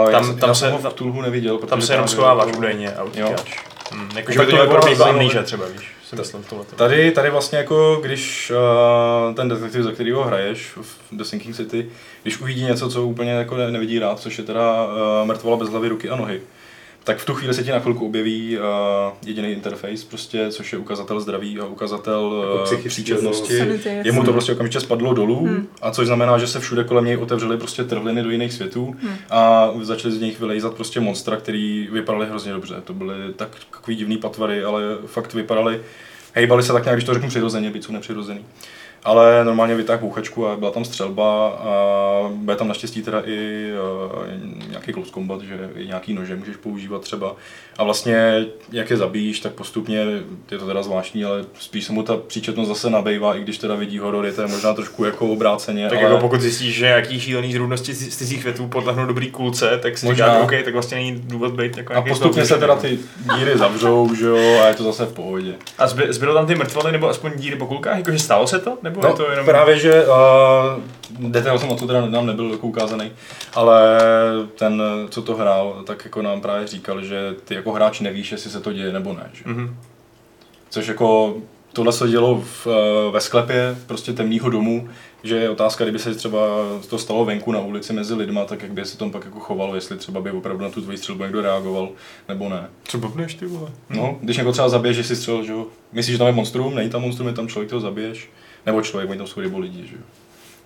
[0.05, 3.03] Uh, Tam- tam se- v Tulhu neviděl, protože Tam se jenom schováváš jako- údajně a
[3.03, 3.65] utíkáš.
[3.93, 5.11] Hmm, Tak jakože by to nebylo zajímavé.
[5.11, 5.93] amnesia třeba, víš.
[6.77, 8.53] Tady, tady vlastně jako, když
[9.29, 11.87] uh, ten detektiv, za kterýho hraješ v The Sinking City,
[12.23, 15.69] když uvidí něco, co úplně jako ne- nevidí rád, což je teda uh, mrtvola bez
[15.69, 16.41] hlavy, ruky a nohy,
[17.05, 18.65] tak v tu chvíli se ti na chvilku objeví uh,
[19.27, 23.59] jediný interface, prostě, což je ukazatel zdraví a ukazatel Jako uh, psychický příčetnosti.
[23.59, 24.03] Sanity, jasně.
[24.05, 25.67] Jemu to prostě okamžitě spadlo dolů, Hmm.
[25.83, 28.97] a což znamená, že se všude kolem něj otevřely prostě trhliny do jiných světů
[29.31, 32.75] a začaly z nich vylejzat prostě monstra, který vypadaly hrozně dobře.
[32.85, 35.81] To byly tak, takový divný patvary, ale fakt vypadaly,
[36.33, 38.45] hejbali se tak nějak, když to řeknu přirozeně, byť jsou nepřirozený.
[39.05, 41.73] Ale normálně vytáhl bouchačku a byla tam střelba a
[42.35, 43.69] bude tam naštěstí teda i
[44.13, 47.37] uh, nějaký close combat, že i nějaký nože můžeš používat třeba.
[47.79, 50.07] A vlastně, jak je zabíjíš, tak postupně,
[50.51, 53.75] je to teda zvláštní, ale spíš se mu ta příčetnost zase nabejvá, i když teda
[53.75, 55.89] vidí horory, to je možná trošku jako obráceně.
[55.89, 56.07] Tak ale...
[56.07, 60.07] jako pokud zjistíš, že nějaký šílený zrůdnosti z cizích větů podlehnou dobrý kulce, tak si
[60.07, 60.27] Možná.
[60.27, 62.99] říkáš, OK, tak vlastně není důvod být jako A postupně se teda ty
[63.37, 65.55] díry zavřou, že jo, a je to zase v pohodě.
[65.79, 67.97] A zby, zbylo tam ty mrtvoly nebo aspoň díry po kulkách?
[67.97, 68.79] Jakože stalo se to?
[68.83, 69.47] Nebo je No, to jenom...
[69.47, 70.13] právě, že uh,
[71.31, 73.13] detail jsem o to teda nám nebyl jako ukázaný,
[73.55, 73.99] ale
[74.59, 78.51] ten, co to hrál, tak jako nám právě říkal, že ty jako hráč nevíš, jestli
[78.51, 79.31] se to děje nebo ne.
[79.33, 79.43] Že?
[79.47, 79.77] Mhm.
[80.71, 81.35] Což jako
[81.73, 84.89] tohle se dělo v, eh, ve sklepě prostě temného domu,
[85.23, 86.39] že je otázka, kdyby se třeba
[86.89, 89.75] to stalo venku na ulici mezi lidma, tak jak by se tom pak jako chovalo,
[89.75, 91.89] jestli třeba by opravdu na tu tvoji střelbu někdo reagoval,
[92.29, 92.69] nebo ne.
[92.85, 93.71] Co blbneš ty vole?
[93.91, 95.67] No, když někoho třeba zabiješ, že si střel, že jo.
[95.93, 98.31] Myslíš, že tam je monstrum, není tam monstrum, je tam člověk, toho zabiješ.
[98.67, 100.03] Nebo člověk, oni tam jsou rybo lidi, že jo.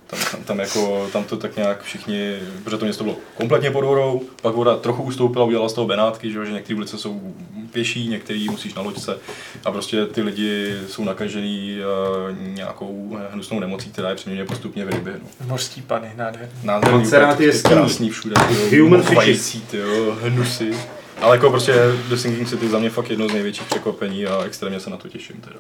[0.07, 3.84] Tam, tam, tam, jako, tam to tak nějak všichni, protože to město bylo kompletně pod
[3.84, 7.34] horou, pak voda trochu ustoupila, udělala z toho Benátky, že, jo, že některé ulice jsou
[7.70, 9.18] pěší, některé musíš na loďce
[9.64, 14.88] a prostě ty lidi jsou nakažený uh, nějakou hnusnou nemocí, která je přeměně postupně v
[14.88, 15.12] ryby.
[15.22, 15.47] No.
[15.47, 16.55] Mořský pany, nádherný.
[16.62, 18.34] Nádherný, Montserrat je krásný všude,
[18.78, 20.74] Human vající, tyjo, hnusy.
[21.20, 21.74] Ale jako prostě
[22.09, 25.09] The Sinking City za mě fakt jedno z největších překvapení a extrémně se na to
[25.09, 25.57] těším teda.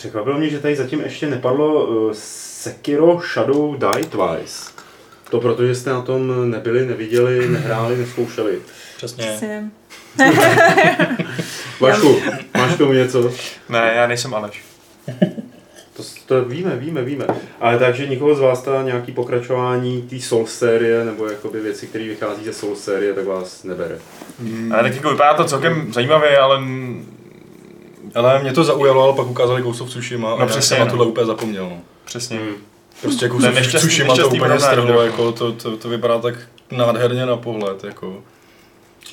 [0.00, 4.72] Překvapilo mě, že tady zatím ještě nepadlo uh, Sekiro Shadow Die Twice.
[5.30, 8.58] To protože jste na tom nebyli, neviděli, nehráli, neskoušeli.
[8.96, 9.38] Přesně.
[11.80, 12.20] Vašku,
[12.56, 13.32] máš k tomu něco?
[13.68, 14.64] Ne, já nejsem Aleš.
[15.96, 17.26] To, to víme, víme, víme.
[17.60, 22.04] Ale takže nikoho z vás ta nějaký pokračování té Soul série, nebo jakoby věci, které
[22.04, 23.98] vychází ze Soul série, tak vás nebere.
[24.70, 26.60] Ale tak jako vypadá to celkem zajímavě, ale
[28.14, 30.78] Ale mě to zaujalo, ale pak ukázali Ghost of Tsushima No a já přesně, jsem
[30.78, 30.90] na no.
[30.90, 31.64] tohle úplně zapomněl.
[31.64, 31.80] No.
[32.04, 32.38] přesně.
[32.38, 32.54] Hmm.
[33.02, 35.00] Prostě nešťastný- Tsushima to úplně strhlo, no.
[35.00, 36.34] jako to, to, to, vypadá tak
[36.70, 37.84] nádherně na pohled.
[37.84, 38.22] Jako.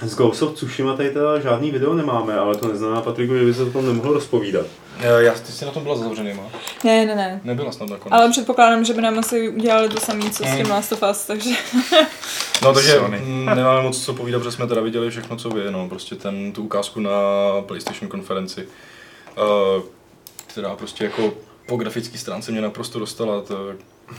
[0.06, 3.54] Z Ghost of Tsushima tady teda žádný video nemáme, ale to neznamená, Patriku, že by
[3.54, 4.66] se o tom nemohl rozpovídat.
[5.00, 6.44] Eh, Já, ty jsi na tom byla zavřenýma.
[6.84, 7.42] Ne, ne, ne.
[7.44, 8.20] Nebyla snad nakonec.
[8.20, 10.72] Ale předpokládám, že by nám asi udělali to samé, co s tím Mm.
[10.72, 11.50] Last of Us, takže...
[12.64, 13.02] No takže
[13.56, 16.64] nemáme moc co povídat, protože jsme teda viděli všechno, co vy, no, prostě ten, tu
[16.64, 17.12] ukázku na
[17.62, 19.84] PlayStation konferenci, uh,
[20.48, 21.34] která prostě jako
[21.68, 23.56] po grafické stránce mě naprosto dostala, to,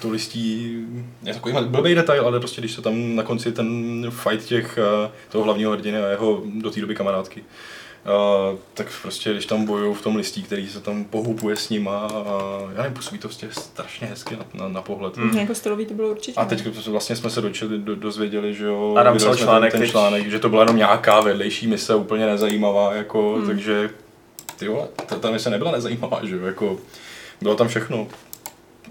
[0.01, 0.76] to listí,
[1.22, 5.11] je takový blbý detail, ale prostě když se tam na konci ten fight těch, uh,
[5.28, 7.45] toho hlavního hrdiny a jeho do té doby kamarádky,
[8.53, 11.99] Uh, tak prostě, když tam bojují v tom listí, který se tam pohupuje s nima
[11.99, 15.16] a já nevím, působí to prostě strašně hezky na, na, na pohled.
[15.16, 15.39] Hmm.
[15.39, 16.41] Jako stylový to bylo určitě.
[16.41, 16.49] A ne?
[16.49, 19.80] teď vlastně jsme se dočeli, do, dozvěděli, že jo, Adam vydali psal jsme článek ten,
[19.80, 19.91] ten teď.
[19.91, 23.47] článek, že to byla jenom nějaká vedlejší mise, úplně nezajímavá, jako, Hmm.
[23.47, 23.91] takže
[24.57, 26.78] ty vole, ta, ta mise nebyla nezajímavá, že jo, jako,
[27.43, 28.07] bylo tam všechno.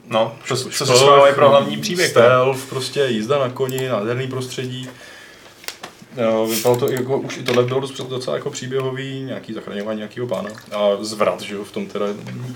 [0.10, 2.16] No, co, co se schváluje pro hlavní příběh.
[2.16, 2.22] no.
[2.22, 4.90] Stealth, prostě jízda na koni, nádherný prostředí.
[6.18, 10.28] Jo, vypadalo to jako, už i tohle bylo dost- docela jako příběhový, nějaký zachraňování nějakého
[10.28, 10.50] pána.
[10.72, 12.06] A zvrat, že jo, v tom teda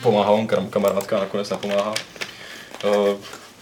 [0.01, 1.93] pomáhal on kam- kamarádka nakonec napomáhá.
[2.85, 3.07] Uh,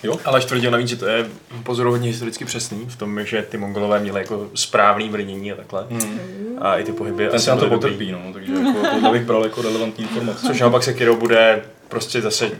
[0.03, 1.29] jo, Ale tvrdil navíc, že to je
[1.63, 5.85] pozoruhodně historicky přesný, v tom, že ty mongolové měli jako správný brnění a takhle.
[5.89, 6.19] hmm.
[6.61, 7.25] A i ty pohyby.
[7.27, 10.47] ten asi se na to potrpí, no, takže jako, tohle bych bral jako relevantní informace.
[10.47, 12.51] Což naopak se Kiro bude prostě zase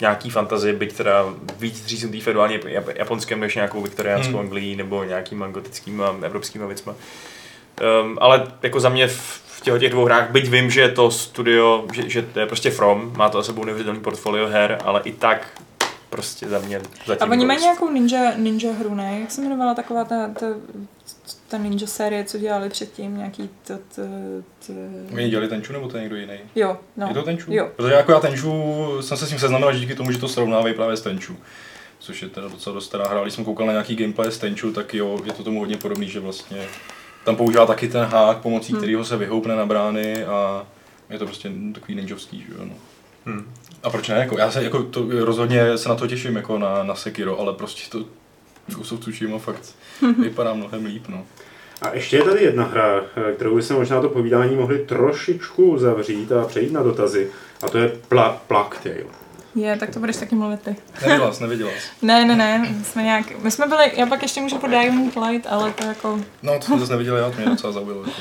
[0.00, 1.24] nějaký fantazie, byť teda
[1.58, 4.40] víc říznutý feudálně jap- japonském než nějakou viktoriánskou Hmm.
[4.40, 6.94] Anglii nebo nějakýma gotickýma evropskýma věcma.
[8.02, 11.10] Um, ale jako za mě v, v těchto těch dvou hrách, byť vím, že to
[11.10, 15.00] studio, že, že to je prostě From, má to za sebou neuvěřitelný portfolio her, ale
[15.04, 15.62] i tak
[16.10, 19.20] prostě za mě zatím A oni mají nějakou ninja, ninja hru, ne?
[19.20, 20.46] Jak se jmenovala taková ta, ta,
[21.52, 24.02] ta ninja série, co dělali předtím, nějaký to, to,
[24.66, 24.72] to...
[25.12, 26.34] Oni dělali tenču nebo to je někdo jiný?
[26.54, 27.06] Jo, no.
[27.08, 27.52] Je to tenču?
[27.52, 27.68] Jo.
[27.76, 28.52] Protože jako já tenču
[29.00, 31.36] jsem se s tím seznamil díky tomu, že to srovnávají právě s tenču.
[31.98, 33.22] Což je teda docela dost stará hra.
[33.22, 36.08] Když jsem koukal na nějaký gameplay z tenču, tak jo, je to tomu hodně podobný,
[36.08, 36.66] že vlastně
[37.24, 38.80] tam používá taky ten hák, pomocí Hmm.
[38.80, 40.66] kterého se vyhoupne na brány a
[41.10, 42.64] je to prostě takový ninjovský, že jo.
[42.64, 42.74] No.
[43.26, 43.54] Hmm.
[43.82, 44.16] A proč ne?
[44.16, 47.52] Jako, já se jako to, rozhodně se na to těším jako na, na Sekiro, ale
[47.52, 48.04] prostě to
[48.66, 49.74] Ghost of Tsushima fakt
[50.18, 51.24] vypadá mnohem líp, no.
[51.82, 56.32] A ještě je tady jedna hra, eh, kterou bychom možná to povídání mohli trošičku zavřít
[56.32, 57.30] a přejít na dotazy.
[57.62, 59.10] A to je Pla- Plague Tale.
[59.54, 60.76] Je, tak to budeš taky mluvit ty.
[61.02, 61.88] Neviděla jsi, neviděla jsi.
[62.06, 65.16] Ne, ne, ne, my jsme nějak, my jsme byli, já pak ještě můžu pro Diamond
[65.16, 68.00] Light, ale to jako, No, to jsem zase neviděl já, to mě docela zaujalo.
[68.04, 68.20] Jako.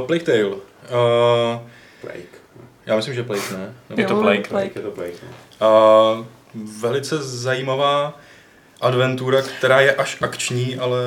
[0.00, 0.46] Uh, Plague Tale.
[0.54, 1.60] Uh,
[2.00, 2.26] Plague.
[2.86, 3.74] já myslím, že Plague ne.
[3.90, 5.14] Nebo Je to jo, Plague, Plague je to Plague.
[5.60, 6.24] Uh,
[6.80, 8.18] velice zajímavá
[8.80, 10.98] adventura, která je až akční, ale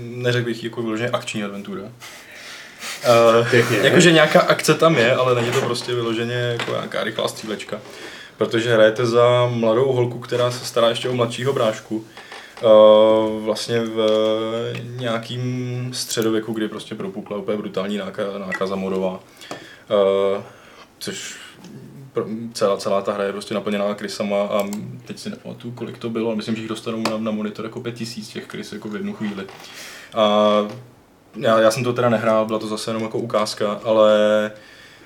[0.00, 1.82] neřekl bych jako vyloženě akční adventura.
[1.82, 3.78] Uh, Pěkně.
[3.78, 7.80] jakože nějaká akce tam je, ale není to prostě vyloženě jako nějaká rychlá střílečka.
[8.36, 12.04] Protože hrajete za mladou holku, která se stará ještě o mladšího brášku.
[12.62, 14.06] Uh, vlastně v
[14.96, 19.10] nějakým středověku, kdy prostě propukla úplně brutální náka- nákaza modová.
[19.10, 20.42] Uh,
[20.98, 21.34] což
[22.52, 24.68] celá, celá ta hra je prostě naplněná krysama a
[25.04, 27.80] teď si nepamatuju, kolik to bylo, ale myslím, že jich dostanou na, na monitor jako
[27.80, 29.46] pět tisíc těch krys jako v jednu chvíli.
[30.14, 30.56] A
[31.36, 34.10] já, já jsem to teda nehrál, byla to zase jenom jako ukázka, ale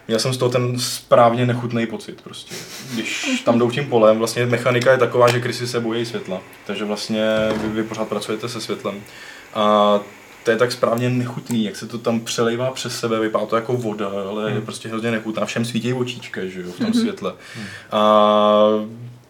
[0.08, 2.54] měl jsem z toho ten správně nechutný pocit prostě.
[2.94, 6.84] Když tam jdou tím polem, vlastně mechanika je taková, že krysy se bojí světla, takže
[6.84, 7.24] vlastně
[7.56, 9.02] vy, vy pořád pracujete se světlem.
[9.54, 10.00] A
[10.48, 13.72] to je tak správně nechutný, jak se to tam přelejvá přes sebe, vypadá to jako
[13.72, 15.46] voda, ale je prostě hrozně nechutná.
[15.46, 17.32] Všem svítí očička, že jo, v tom světle.
[17.92, 18.00] A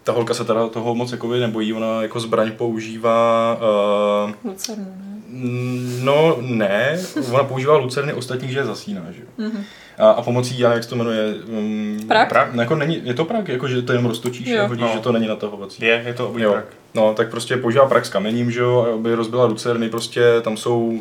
[0.03, 3.57] ta holka se teda toho moc jakoby nebojí, ona jako zbraň používá...
[4.43, 5.21] Uh, Lucernu, ne?
[5.29, 6.99] Mm, No ne,
[7.31, 9.27] ona používá lucerny ostatních, že je zasíná, že jo.
[9.49, 9.63] Mhm.
[9.97, 11.33] A, a pomocí, já jak se to jmenuje.
[11.47, 12.29] Um, Prak?
[12.29, 12.53] prak?
[12.53, 14.63] No, jako není, je to prak, jako že to jenom roztočíš Jo.
[14.63, 14.91] a hodíš, No.
[14.93, 15.85] že to není natahovací.
[15.85, 16.51] Je, je to obojí Jo.
[16.51, 16.65] prak.
[16.93, 20.99] No, tak prostě používá prak s kamením, že jo, aby rozbila lucerny, prostě tam jsou,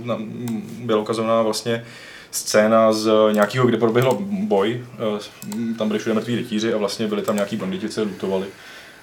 [0.85, 1.85] byla ukazovaná vlastně
[2.31, 7.23] scéna z nějakého, kde proběhl boj, eh, tam byli všude mrtví rytíři a vlastně byli
[7.23, 8.47] tam nějaký banditi, co je lutovali.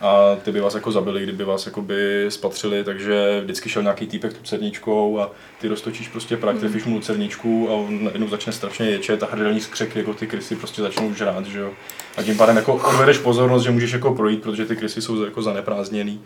[0.01, 4.31] A ty by vás jako zabili, kdyby vás jakoby spatřili, takže vždycky šel nějaký týpek
[4.31, 5.31] s lucerničkou a
[5.61, 9.61] ty roztočíš prostě prak, trefíš mu lucerničku a on najednou začne strašně ječet a hrdelní
[9.61, 11.71] skřek, jako ty krysy prostě začnou žrát, že jo.
[12.17, 15.41] A tím pádem jako odvedeš pozornost, že můžeš jako projít, protože ty krysy jsou jako
[15.41, 16.21] zaneprázdněný.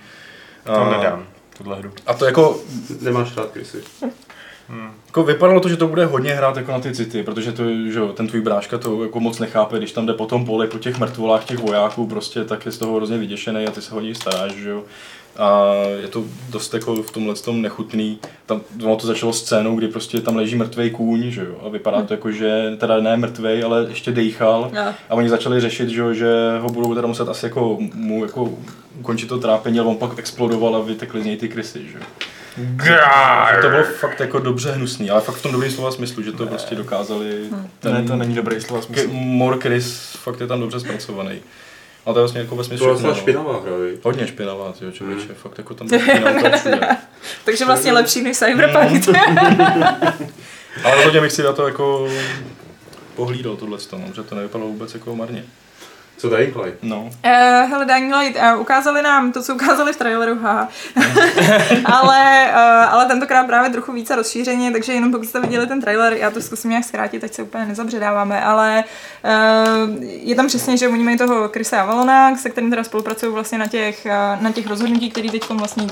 [0.65, 1.23] To A- nedám,
[1.57, 1.91] tuhle hru.
[2.07, 2.59] A to jako
[3.01, 3.77] Nemáš rád krysy.
[5.05, 7.99] jako vypadalo to, že to bude hodně hrát jako na ty city, protože to, že
[7.99, 10.77] jo, ten tvůj bráška to jako moc nechápe, když tam jde po tom poli, po
[10.77, 14.15] těch mrtvolách těch vojáků, prostě tak je z toho hrozně vyděšený a ty se hodně
[14.15, 14.83] staráš, že jo.
[15.37, 18.19] A je to dost jako v tomhle tom nechutný.
[18.45, 21.55] Tam ono to začalo scénou, kdy prostě tam leží mrtvý kůň, že jo.
[21.65, 24.71] A vypadá to jako, že teda ne mrtvej, ale ještě dejchal.
[24.73, 24.81] Jo.
[25.09, 26.29] A oni začali řešit, že, jo, že
[26.61, 28.49] ho budou teda muset asi jako mu jako
[28.99, 32.03] ukončit to trápení, ale on pak explodoval a vytekly z něj ty krysy, že jo.
[33.55, 36.31] Že to bylo fakt jako dobře hnusný, ale fakt v tom dobrým slova smyslu, že
[36.31, 37.33] to prostě dokázali.
[37.79, 39.07] Ten, Ne, to není dobrý slova K- smysl.
[39.11, 41.39] More Chris fakt je tam dobře zpracovaný.
[42.05, 43.31] Ale to je vlastně jako ve To smyslu byla všechno, docela no.
[43.31, 43.71] špinavá hra?
[44.03, 46.79] Hodně špinavá, tyjo, člověče, fakt jako tam byla špinavá všude.
[47.45, 49.17] Takže vlastně lepší než Cyberpunk.
[50.83, 52.07] Ale rozhodně bych si na to jako
[53.15, 55.43] pohlídal tohle, no, že to nevypadalo vůbec jako marně.
[56.19, 56.83] Co Dying Light?
[56.83, 57.01] No.
[57.01, 60.67] Uh, hele, Dying Light, uh, ukázali nám to, co ukázali v traileru, haha.
[61.85, 66.13] ale, uh, ale tentokrát právě trochu více rozšířeně, takže jenom pokud jste viděli ten trailer,
[66.13, 68.83] já to zkusím nějak zkrátit, ať se úplně nezabředáváme, ale
[69.23, 73.57] uh, je tam přesně, že oni mají toho Chrisa Avalona, se kterým teda spolupracují vlastně
[73.57, 75.87] na těch, uh, na těch rozhodnutí, které teď vlastně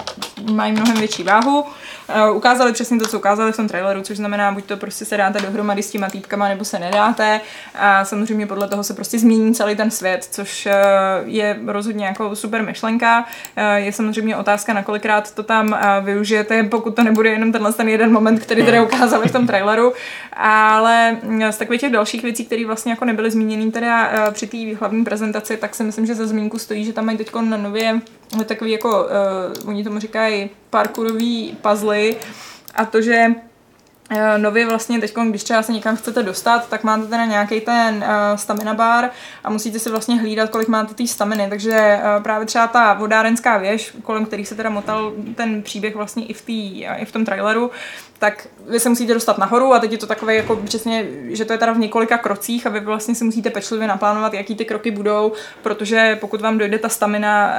[0.52, 1.62] mají mnohem větší váhu.
[1.62, 5.18] Uh, ukázali přesně to, co ukázali v tom traileru, což znamená, buď to prostě se
[5.18, 7.42] dáte dohromady s těma týpkama, nebo se nedáte.
[7.76, 10.72] A samozřejmě podle toho se prostě změní celý ten svět, což uh,
[11.30, 13.26] je rozhodně jako super myšlenka.
[13.57, 17.74] Uh, je samozřejmě otázka, na kolikrát to tam uh, využijete, pokud to nebude jenom tenhle
[17.74, 19.93] ten jeden moment, který tady ukázali v tom traileru.
[20.34, 24.76] Ale mm, z takových těch dalších věcí, které vlastně jako nebyly zmíněny teda při té
[24.80, 28.01] hlavní prezentaci, tak si myslím, že za zmínku stojí, že tam mají teď na nově
[28.45, 29.03] takový jako,
[29.63, 32.03] uh, oni tomu říkají parkourový puzzle
[32.76, 33.47] a to, že Eh,
[34.38, 38.03] Nově vlastně teď, když třeba se někam chcete dostat, tak máte teda nějaký ten uh,
[38.36, 39.10] stamina bar
[39.43, 41.47] a musíte si vlastně hlídat, kolik máte té staminy.
[41.49, 46.26] Takže uh, právě třeba ta vodárenská věž, kolem kterých se teda motal ten příběh vlastně
[46.26, 47.72] i v, tý, i v tom traileru,
[48.20, 51.53] tak vy se musíte dostat nahoru a teď je to takové jako přesně, že to
[51.53, 54.91] je teda v několika krocích a vy vlastně si musíte pečlivě naplánovat, jaký ty kroky
[54.91, 57.53] budou, protože pokud vám dojde ta stamina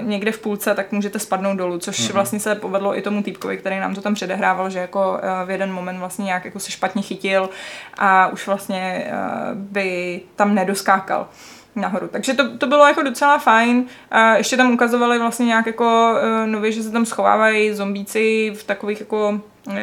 [0.00, 2.12] uh, někde v půlce, tak můžete spadnout dolů, což mm-hmm.
[2.12, 5.50] vlastně se povedlo i tomu týpkovi, který nám to tam předehrával, že jako uh, v
[5.50, 7.50] jeden moment vlastně nějak jako se špatně chytil
[7.98, 11.28] a už vlastně uh, by tam nedoskákal
[11.76, 12.08] nahoru.
[12.08, 13.86] Takže to, to bylo jako docela fajn.
[14.10, 18.64] A ještě tam ukazovali vlastně nějak jako uh, nově, že se tam schovávají zombíci v
[18.64, 19.74] takových jako uh,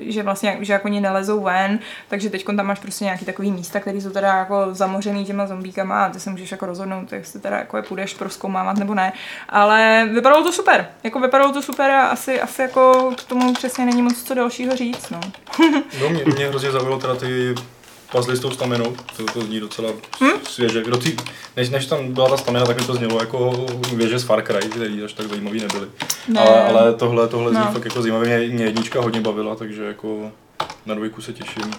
[0.00, 3.80] že vlastně, že jako oni nelezou ven, takže teď tam máš prostě nějaký takový místa,
[3.80, 7.56] které jsou teda jako zamořený těma zombíkama a ty se můžeš jako rozhodnout, jestli teda
[7.56, 9.12] jako je půjdeš proskoumávat nebo ne.
[9.48, 13.86] Ale vypadalo to super, jako vypadalo to super a asi, asi jako k tomu přesně
[13.86, 15.20] není moc co dalšího říct, no.
[16.00, 17.54] No, mě, mě hrozně zaujalo teda ty
[18.16, 19.90] puzzle s tou staminou, to, to zní docela
[20.20, 20.32] hmm?
[20.48, 20.82] svěže.
[20.82, 21.16] Kdo ty,
[21.56, 24.68] než, než tam byla ta stamina, tak mi to znělo jako věže z Far Cry,
[24.68, 25.86] který až tak zajímavý nebyly.
[26.28, 26.40] Ne.
[26.40, 27.72] Ale, ale tohle, tohle zní No.
[27.72, 30.30] fakt jako zajímavě, mě, mě jednička hodně bavila, takže jako
[30.86, 31.70] na dvojku se těším.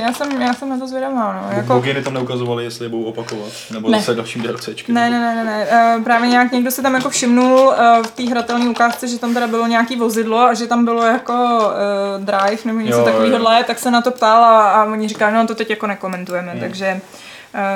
[0.00, 1.56] Já jsem, já jsem na to zvědavá, no.
[1.56, 1.72] Jako...
[1.74, 3.98] Boginy tam neukazovali, jestli je budou opakovat, nebo Ne.
[3.98, 4.94] zase dalším DLCčkem.
[4.94, 5.96] Ne, ne, ne, ne, ne.
[5.96, 7.74] Uh, právě nějak někdo se tam jako všimnul uh,
[8.06, 11.32] v té hratelné ukázce, že tam teda bylo nějaký vozidlo a že tam bylo jako
[11.32, 15.46] uh, drive nebo něco takového, tak se na to ptal a, a oni říkali, no
[15.46, 16.60] to teď jako nekomentujeme, Hmm.
[16.60, 17.00] takže,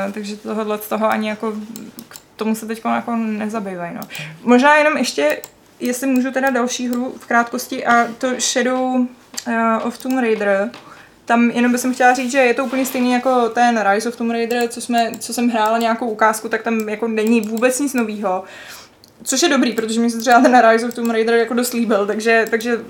[0.07, 1.53] uh, takže tohle z toho ani jako
[2.09, 4.01] k tomu se teď jako nezabývají, no.
[4.43, 5.43] Možná jenom ještě,
[5.81, 9.07] jestli můžu teda další hru v krátkosti a to Shadow uh,
[9.83, 10.71] of Tomb Raider,
[11.31, 14.33] tam jenom bych chtěla říct, že je to úplně stejný jako ten Rise of Tomb
[14.33, 18.45] Raider, co, jsme, co jsem hrála nějakou ukázku, tak tam jako není vůbec nic nového.
[19.23, 22.07] Což je dobrý, protože mi se třeba ten Rise of Tomb Raider jako dost líbil,
[22.07, 22.81] takže, takže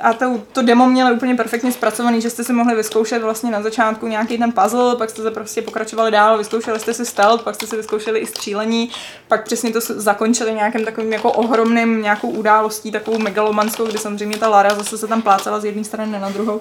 [0.00, 3.62] a to, to demo mělo úplně perfektně zpracovaný, že jste si mohli vyzkoušet vlastně na
[3.62, 7.54] začátku nějaký ten puzzle, pak jste se prostě pokračovali dál, vyzkoušeli jste si stealth, pak
[7.54, 8.90] jste si vyzkoušeli i střílení,
[9.28, 14.48] pak přesně to zakončili nějakým takovým jako ohromným nějakou událostí, takovou megalomanskou, kdy samozřejmě ta
[14.48, 16.60] Lara zase se tam plácala z jedné strany na druhou.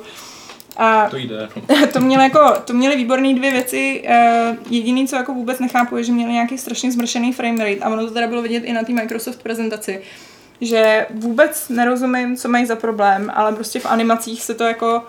[0.78, 1.50] A To jde.
[1.56, 1.88] No.
[1.94, 4.04] to měli jako, to měli výborné dvě věci.
[4.08, 7.90] Uh, jediný, co jako vůbec nechápu, je, že měli nějaký strašně zmršený frame rate a
[7.90, 10.02] ono to teda bylo vidět i na té Microsoft prezentaci,
[10.62, 15.04] že vůbec nerozumím, co mají za problém, ale prostě v animacích se to jako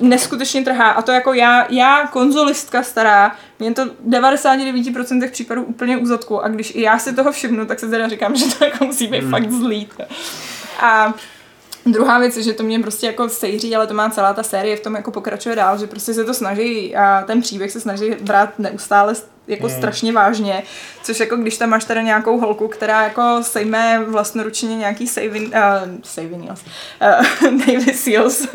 [0.00, 0.90] neskutečně trhá.
[0.90, 6.44] A to jako já, já konzolistka stará, mě to v 99% případů úplně u zadku
[6.44, 9.06] a když i já si toho všimnu, tak se teda říkám, že to jako musí
[9.06, 9.30] být hmm.
[9.30, 9.88] fakt zlý.
[10.80, 11.14] A
[11.86, 14.76] Druhá věc je, že to mě prostě jako sejří, ale to má celá ta série
[14.76, 18.10] v tom jako pokračuje dál, že prostě se to snaží a ten příběh se snaží
[18.20, 19.14] brát neustále
[19.46, 19.74] jako mm.
[19.76, 20.62] strašně vážně,
[21.02, 25.90] což jako když tam máš tady nějakou holku, která jako sejme vlastnoručně nějaký saving, uh,
[26.02, 28.46] saving uh, Navy Seals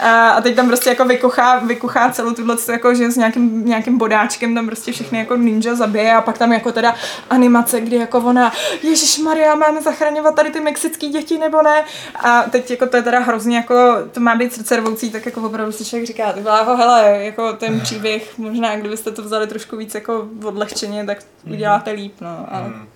[0.00, 3.98] a, a teď tam prostě jako vykuchá, vykuchá celou tuhle jako, že s nějakým, nějakým
[3.98, 6.94] bodáčkem tam prostě všechny jako ninja zabije a pak tam jako teda
[7.30, 11.84] animace, kdy jako ona, Ježíš Maria, máme zachraňovat tady ty mexické děti nebo ne?
[12.14, 13.74] A teď jako to je teda hrozně jako,
[14.12, 17.52] to má být srdce rvoucí, tak jako opravdu si člověk říká, ty jako hele, jako
[17.52, 21.18] ten příběh, možná kdybyste to vzali trošku víc jako odlehčeně, tak
[21.50, 22.46] uděláte líp, no.
[22.50, 22.58] A...
[22.58, 22.88] Hmm.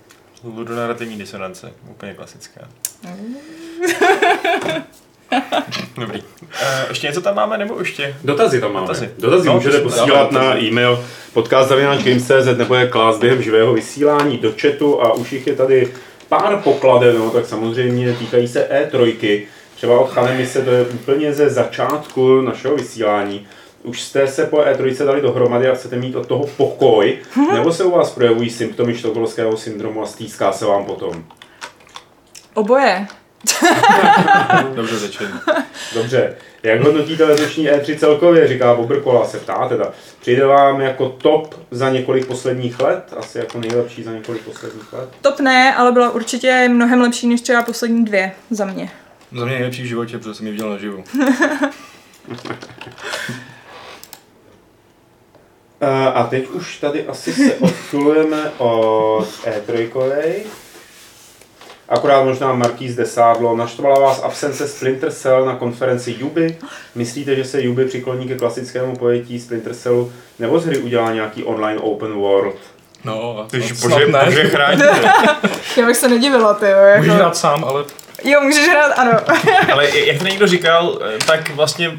[0.45, 2.61] Ludonarrativní disonance, úplně klasická.
[5.97, 6.23] Dobrý.
[6.23, 8.17] Uh, ještě něco tam máme, nebo ještě?
[8.25, 8.87] Dotazy tam máme.
[8.87, 14.53] Dotazy, Dotazy no, můžete posílat na e-mail podcast.games.cz nebo je klás během živého vysílání do
[14.61, 15.93] chatu a už jich je tady
[16.29, 19.43] pár pokladeno, tak samozřejmě týkají se E3.
[19.77, 23.47] Třeba od Chanemy se to je úplně ze začátku našeho vysílání.
[23.83, 27.19] Už jste se po E3 dali dohromady a chcete mít od toho pokoj,
[27.53, 31.25] nebo se u vás projevují symptomy štokholského syndromu a stýská se vám potom?
[32.55, 33.07] Oboje.
[34.75, 35.41] Dobře řečeno.
[35.95, 36.37] Dobře.
[36.63, 39.93] Jak hodnotíte letošní E3 celkově, říká Bobrkola, se ptá teda.
[40.21, 43.15] Přijde vám jako top za několik posledních let?
[43.17, 45.09] Asi jako nejlepší za několik posledních let?
[45.21, 48.91] Top ne, ale byla určitě mnohem lepší než třeba poslední dvě za mě.
[49.39, 51.05] Za mě nejlepší v životě, protože jsem ji viděl naživu.
[56.15, 60.41] A teď už tady asi se odchylujeme od E3.
[61.93, 63.57] Akorát možná Marquis de Sádlo.
[63.57, 66.57] Naštvala vás absence Splinter Cell na konferenci Yubi?
[66.95, 71.45] Myslíte, že se Yubi přikloní ke klasickému pojetí Splinter Cellu nebo z hry udělá nějaký
[71.45, 72.57] online open world?
[73.05, 74.23] No, ty bože, ne.
[74.25, 74.81] bože chráň.
[75.77, 76.79] Já bych se nedivila, ty jo.
[76.79, 76.99] Jako...
[76.99, 77.85] Můžeš hrát sám, ale...
[78.25, 79.13] Jo, můžeš hrát, ano.
[79.73, 81.99] ale jak to někdo říkal, tak vlastně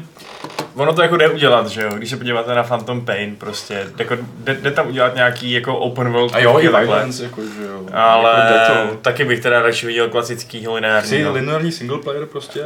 [0.74, 4.16] ono to jako jde udělat, že jo, když se podíváte na Phantom Pain, prostě, jako
[4.38, 6.34] jde, jde tam udělat nějaký jako open world.
[6.34, 7.86] A jo, i Violence, jako, že jo.
[7.92, 11.06] Ale jako taky bych teda radši viděl klasický lineární.
[11.06, 12.62] Chci lineární single player prostě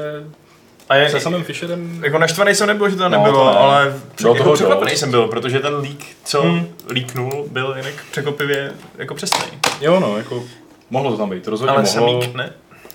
[0.88, 2.04] a je, se samým Fisherem...
[2.04, 3.58] Jako naštvaný jsem nebyl, že to nebylo, no, to ne.
[3.58, 6.68] ale přek, jako překvapený jsem byl, protože ten leak, co hmm.
[6.90, 9.58] líknul, byl jinak překvapivě jako přesný.
[9.80, 10.44] Jo no, jako
[10.90, 12.02] mohlo to tam být, rozhodně ale mohlo.
[12.02, 12.52] Ale samík ne.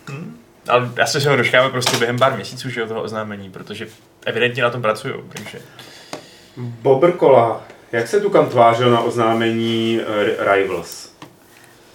[0.10, 0.38] Hm?
[0.70, 3.88] Ale asi se ho dočkáme prostě během pár měsíců, že toho oznámení, protože
[4.26, 5.60] evidentně na tom pracují, takže...
[6.58, 11.14] Bobrkola, jak se tu kam tvářil na oznámení uh, Rivals?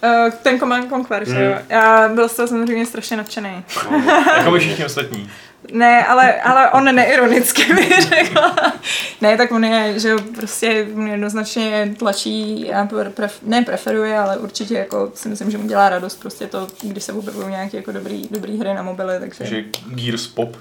[0.05, 1.35] Uh, ten Command Conquer, hmm.
[1.35, 1.55] že jo.
[1.69, 3.64] Já byl z toho samozřejmě strašně nadšený.
[3.91, 4.03] No,
[4.37, 5.31] jako by všichni ostatní.
[5.73, 8.73] Ne, ale, ale on neironicky by řekla.
[9.21, 15.11] ne, tak on je, že prostě jednoznačně tlačí, a pref, ne preferuje, ale určitě jako
[15.15, 18.59] si myslím, že mu dělá radost prostě to, když se objevují nějaké jako dobrý, dobrý
[18.59, 19.47] hry na mobily, takže...
[19.47, 20.57] Že Gears Pop.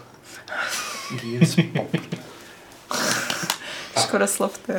[1.23, 1.95] Gears Pop.
[3.99, 4.73] Škoda slov, to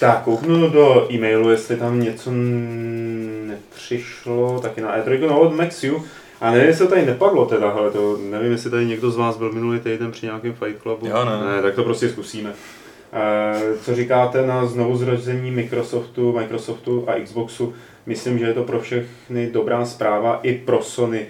[0.00, 2.30] Tak, kouknu do e-mailu, jestli tam něco
[3.46, 6.06] nepřišlo, taky na E3, no od Maxiu.
[6.40, 9.36] A nevím, jestli to tady nepadlo teda, ale to nevím, jestli tady někdo z vás
[9.36, 11.06] byl minulý týden při nějakém Fight Clubu.
[11.06, 11.56] Jo, ne.
[11.56, 11.62] ne.
[11.62, 12.52] tak to prostě zkusíme.
[13.12, 17.74] E, co říkáte na znovu zrození Microsoftu, Microsoftu a Xboxu?
[18.06, 21.26] Myslím, že je to pro všechny dobrá zpráva i pro Sony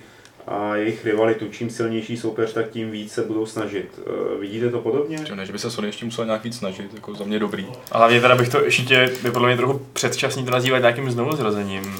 [0.47, 1.49] a jejich rivalitu.
[1.49, 4.01] Čím silnější soupeř, tak tím víc se budou snažit.
[4.35, 5.19] E, vidíte to podobně?
[5.25, 7.67] Čo, ne, že by se Sony ještě musel nějak víc snažit, jako za mě dobrý.
[7.93, 11.37] A hlavně teda bych to ještě, by podle mě trochu předčasný to nazývat nějakým znovu
[11.37, 11.97] zrozením.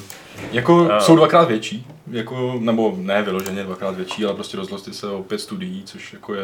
[0.51, 5.07] Jako uh, jsou dvakrát větší, jako, nebo ne vyloženě dvakrát větší, ale prostě rozrostly se
[5.07, 6.43] o pět studií, což jako je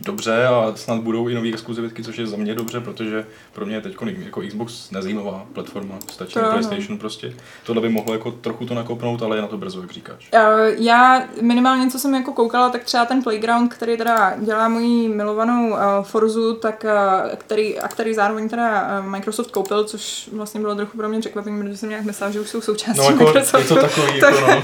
[0.00, 3.74] dobře a snad budou i nové exkluzivitky, což je za mě dobře, protože pro mě
[3.74, 7.32] je teď jako Xbox nezajímavá platforma, stačí to PlayStation prostě.
[7.66, 10.30] Tohle by mohlo jako trochu to nakopnout, ale je na to brzo, jak říkáš.
[10.78, 15.70] Já minimálně, co jsem jako koukala, tak třeba ten Playground, který teda dělá moji milovanou
[15.70, 20.74] uh, Forzu, tak uh, který, a který zároveň teda uh, Microsoft koupil, což vlastně bylo
[20.74, 23.58] trochu pro mě překvapení, protože jsem nějak myslela, že už jsou součástí no, jako Microsoftu.
[23.58, 24.56] Je to takový, tak, jako no.
[24.56, 24.62] uh,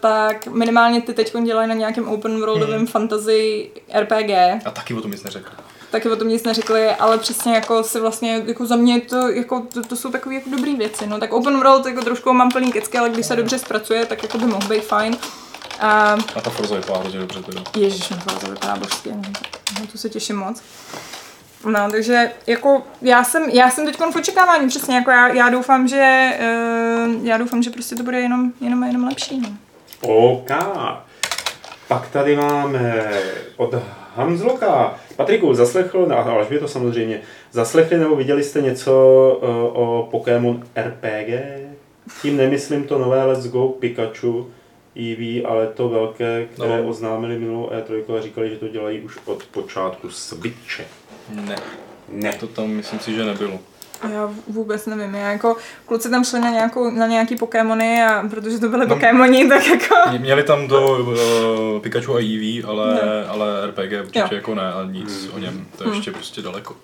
[0.00, 2.86] tak minimálně ty teď dělají na nějakém open worldovém hmm.
[2.86, 3.70] fantasy
[4.00, 4.62] RPG RPG.
[4.66, 5.50] A taky o tom nic neřekl.
[5.90, 9.66] Taky o tom nic neřekli, ale přesně jako si vlastně, jako za mě to, jako,
[9.74, 11.18] to, to jsou takové jako dobré věci, no.
[11.18, 14.38] Tak open world jako trošku mám plný kecky, ale když se dobře zpracuje, tak jako
[14.38, 15.16] by mohl být fajn.
[15.80, 17.62] A A ta Forza vypadá hrozně dobře teda.
[17.76, 19.10] Ježíš, no to vypadá božsky.
[19.80, 20.62] no, to se těším moc.
[21.64, 25.88] No, takže jako já jsem, já jsem teď v očekávání, přesně, jako já, já doufám,
[25.88, 29.48] že uh, já doufám, že prostě to bude jenom, jenom, jenom lepší, no.
[30.00, 30.50] OK.
[31.88, 33.10] Pak tady máme
[33.56, 33.74] od
[34.16, 34.94] Hamzloka.
[35.16, 37.20] Patriku, zaslechl, a Alžbě to samozřejmě,
[37.52, 38.92] zaslechli nebo viděli jste něco
[39.42, 39.48] uh,
[39.82, 41.28] o Pokémon RPG?
[42.22, 44.50] Tím nemyslím to nové Let's Go Pikachu
[44.96, 46.88] EV, ale to velké, které No.
[46.88, 50.84] oznámili minulou E3 a říkali, že to dělají už od počátku Switche.
[51.30, 51.56] Ne.
[52.12, 52.32] Ne.
[52.32, 53.58] To tam myslím si, že nebylo.
[54.12, 58.58] Já vůbec nevím, já jako kluci tam šli na, nějakou, na nějaký Pokémony a protože
[58.58, 58.94] to byly No.
[58.94, 59.94] Pokémoni, tak jako...
[60.10, 63.00] Mě- Měli tam do uh, Pikachu a Eevee, ale, No.
[63.32, 64.28] ale RPG určitě Jo.
[64.32, 65.34] jako ne, a nic Hmm.
[65.34, 65.66] o něm.
[65.78, 66.74] To je ještě prostě daleko.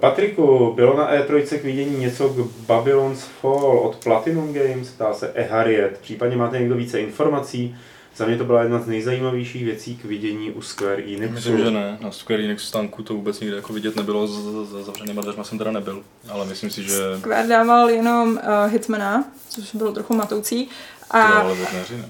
[0.00, 5.32] Patriku, bylo na E3 k vidění něco k Babylon's Fall od Platinum Games, ptá se
[5.34, 5.42] E.
[5.44, 5.98] Harriet.
[6.02, 7.76] Případně máte někdo více informací?
[8.16, 11.34] Za mě to byla jedna z nejzajímavějších věcí k vidění u Square Enixu.
[11.34, 11.98] Myslím, že ne.
[12.00, 15.58] Na Square Enix stánku to vůbec nikde jako vidět nebylo, za- za zavřenýma dveřma jsem
[15.58, 16.02] teda nebyl,
[16.32, 20.66] ale myslím si, že Square dával jenom uh, Hitmana, což bylo trochu matoucí.
[21.10, 22.08] to A ale ne.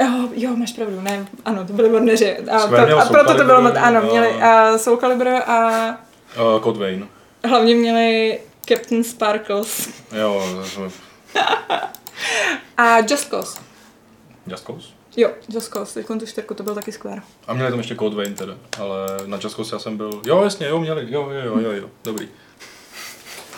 [0.00, 2.38] Jo, jo, máš pravdu, ne, ano, to byly Warneri.
[2.38, 5.88] A, Square měl a proto to bylo, Calibur, ano, měli a- uh, Soul Calibur a
[6.56, 7.08] Uh, Code Vein.
[7.44, 8.38] hlavně měli
[8.68, 10.44] Captain Sparkles Jo,
[12.76, 13.58] a Just Cause.
[14.46, 14.95] Just Cause.
[15.16, 17.22] Jo, Just Cause, teď tu čtyřku, to byl taky Square.
[17.46, 20.44] A měli tam ještě Code Vein teda, ale na Just Cause já jsem byl, jo
[20.44, 22.28] jasně, jo měli, jo, jo, jo, jo, jo dobrý.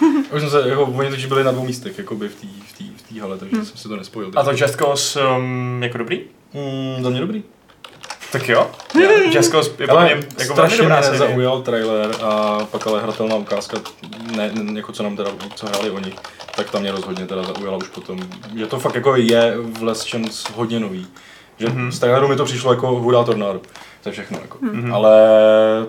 [0.34, 2.90] Už jsem se, jako, oni totiž byli na dvou místech, jakoby v té v tý,
[2.96, 4.30] v tý hale, takže jsem si to nespojil.
[4.36, 6.20] A to Just Cause um, jako dobrý?
[6.54, 7.42] Mm, za mě dobrý.
[8.32, 8.70] Tak jo.
[9.32, 13.36] Just Cause je Ale mě jako velmi strašně mě nezaujal trailer a pak ale hratelná
[13.36, 13.78] ukázka,
[14.36, 16.12] ne, ne, jako co nám teda, co hráli oni,
[16.56, 18.20] tak tam mě rozhodně teda zaujala už potom,
[18.56, 21.06] že to fakt jako je v Last Chance hodně nový.
[21.58, 21.88] Že mm-hmm.
[21.88, 23.60] z traileru mi to přišlo jako hudá tornádo.
[24.02, 24.58] To je všechno jako.
[24.58, 24.94] Mm-hmm.
[24.94, 25.20] Ale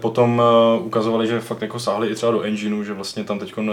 [0.02, 0.42] potom
[0.78, 3.66] uh, ukazovali, že fakt jako sáhli i třeba do engineu, že vlastně tam teď uh,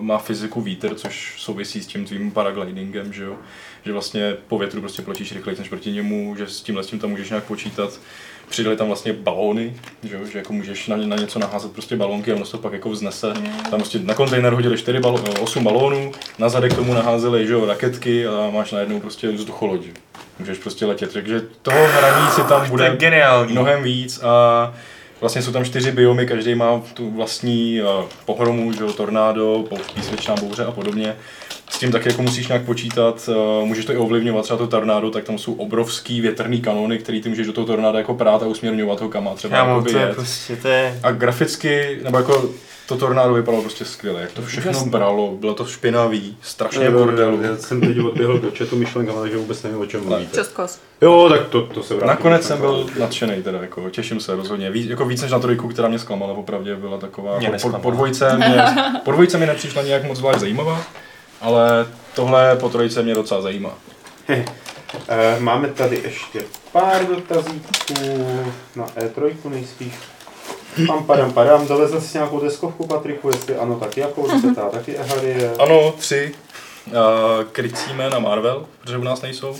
[0.00, 3.34] má fyziku vítr, což souvisí s tím tvým paraglidingem, že jo.
[3.84, 6.98] Že vlastně po větru prostě platíš rychleji než proti němu, že s tímhle s tím
[6.98, 8.00] tam můžeš nějak počítat.
[8.50, 12.34] Přidali tam vlastně balóny, že, že jako můžeš na, na něco naházet prostě balónky a
[12.34, 13.32] ono se to pak jako vznese.
[13.70, 17.66] Tam prostě na kontejner hodili 4 balo, 8 balónů, na zadek tomu naházeli že jo,
[17.66, 19.82] raketky a máš najednou prostě vzducholoď.
[19.82, 19.90] že?
[20.38, 22.98] Můžeš prostě letět, takže toho hraní si tam bude
[23.46, 24.74] mnohem víc a
[25.20, 30.34] vlastně jsou tam čtyři biomy, každý má tu vlastní uh, pohromu, že jo, tornádo, písečná
[30.34, 31.16] bouře a podobně.
[31.70, 35.10] S tím taky jako musíš nějak počítat, uh, můžeš to i ovlivňovat, třeba to tornádo,
[35.10, 38.46] tak tam jsou obrovský větrný kanony, který ty můžeš do toho tornáda jako prát a
[38.46, 41.00] usměrňovat ho kam má třeba Kámo, to je prostě, to je...
[41.02, 42.50] A graficky, nebo jako
[42.88, 44.90] to tornádo vypadalo prostě skvěle, jak to všechno Úžasný.
[44.90, 47.42] bralo, bylo to špinavý, strašně Já, bordelu.
[47.42, 50.44] já jsem teď odběhl do chatu myšlenkama, takže vůbec nevím, o čem mluvíte.
[51.02, 52.08] Jo, tak to, to se vrátím.
[52.08, 54.70] Nakonec jsem byl nadšený teda, jako těším se rozhodně.
[54.70, 57.78] Víc, jako víc než na trojku, která mě zklamala, popravdě byla taková, Mě jako po,
[57.78, 58.64] po, dvojce, mě,
[59.04, 60.82] po dvojce mi nepřišla nějak moc zvlášť zajímavá,
[61.40, 63.70] ale tohle po trojce mě docela zajímá.
[65.08, 67.94] Eh, Máme tady ještě pár dotazíků
[68.76, 69.94] na E3 nejspíš.
[70.86, 74.96] Pam padam padam, dovezl jsi nějakou deskovku Patriku, jestli ano, tak jakou, se ptá taky
[74.96, 75.50] Harry.
[75.58, 76.34] Ano, tři.
[76.86, 76.94] Uh,
[77.52, 79.56] krycíme na Marvel, protože u nás nejsou.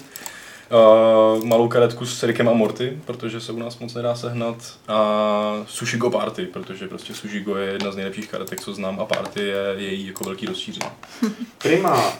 [0.70, 4.56] Uh, malou karetku s Rickem a Morty, protože se u nás moc nedá sehnat.
[4.88, 9.40] A Sushigo Party, protože prostě Sushigo je jedna z nejlepších karetek, co znám a Party
[9.40, 10.90] je její jako velký rozšíření.
[11.58, 12.12] Prima.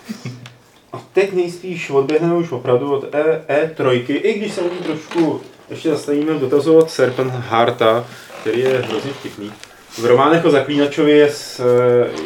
[0.93, 5.41] A teď nejspíš odběhneme už opravdu od E, E3, i když se ní trošku
[5.71, 8.07] ještě zastavíme dotazovat Serpent Harta,
[8.41, 9.53] který je hrozně vtipný.
[9.91, 11.31] V románech o Zaklínačovi je,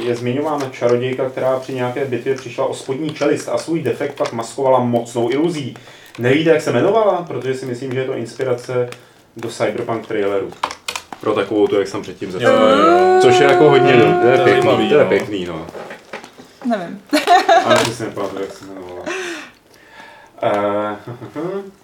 [0.05, 4.33] je zmiňována čarodějka, která při nějaké bitvě přišla o spodní čelist a svůj defekt pak
[4.33, 5.77] maskovala mocnou iluzí.
[6.19, 7.25] Nevíte, jak se jmenovala?
[7.29, 8.89] Protože si myslím, že je to inspirace
[9.37, 10.51] do Cyberpunk traileru.
[11.21, 12.51] Pro takovou tu, jak jsem předtím jo.
[13.23, 15.09] Což je jako hodně, Mm, to je to pěkný, zajímavý, to je no.
[15.09, 15.67] pěkný, no.
[16.67, 17.03] Nevím.
[17.65, 19.05] Ale si si nepamatuju, jak se jmenovala.
[20.43, 21.63] Uh,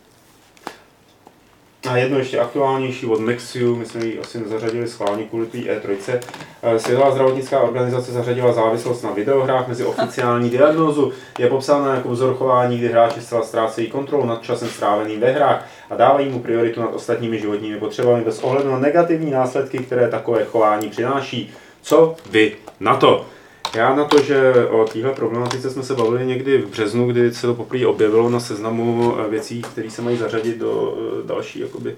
[1.88, 6.20] a jedno ještě aktuálnější od Nexiu, my jsme ji asi nezařadili schválně kvůli té E3.
[6.62, 11.12] Eh, Světová zdravotnická organizace zařadila závislost na videohrách mezi oficiální diagnózu.
[11.38, 15.68] Je popsána jako vzor chování, kdy hráči zcela ztrácejí kontrolu nad časem stráveným ve hrách
[15.90, 20.44] a dávají mu prioritu nad ostatními životními potřebami bez ohledu na negativní následky, které takové
[20.44, 21.52] chování přináší.
[21.82, 23.26] Co vy na to?
[23.74, 27.46] Já na to, že o téhle problematice jsme se bavili někdy v březnu, kdy se
[27.46, 31.96] to poprvé objevilo na seznamu eh, věcí, které se mají zařadit do eh, další, jakoby,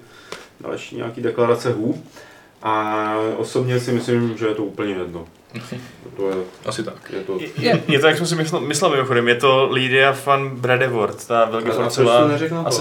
[0.61, 2.03] další nějaký deklarace HU.
[2.63, 5.25] A osobně si myslím, že je to úplně jedno.
[6.17, 7.11] To je, Asi tak.
[7.13, 7.39] je to...
[7.57, 11.43] Je, je to, jak jsem si myslel, myslel mimochodem, je to Lydia van Bradevort, ta
[11.43, 12.27] A proč Velkoforcová
[12.63, 12.73] to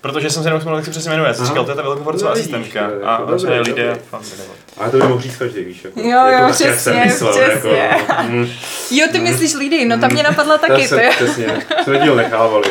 [0.00, 1.34] Protože jsem si jenom vzpomněl, jak se přesně jmenuje.
[1.34, 2.88] Jsem říkal, to je ta Velkoforcová No, vidíš, asistentka.
[2.88, 4.02] to je A jako se dobré, Lydia dobré.
[4.12, 4.58] van Bradevort.
[4.76, 5.84] Ale to by mohl říct každý, víš.
[5.84, 7.70] Jako, Jo, je jo, to přesně, myslel, přesně.
[7.70, 8.48] Jako, mm,
[8.90, 11.10] Jo, ty myslíš Lidy, no ta mě napadla taky, to to je.
[11.10, 12.64] Přesně, jsme díl nechávali.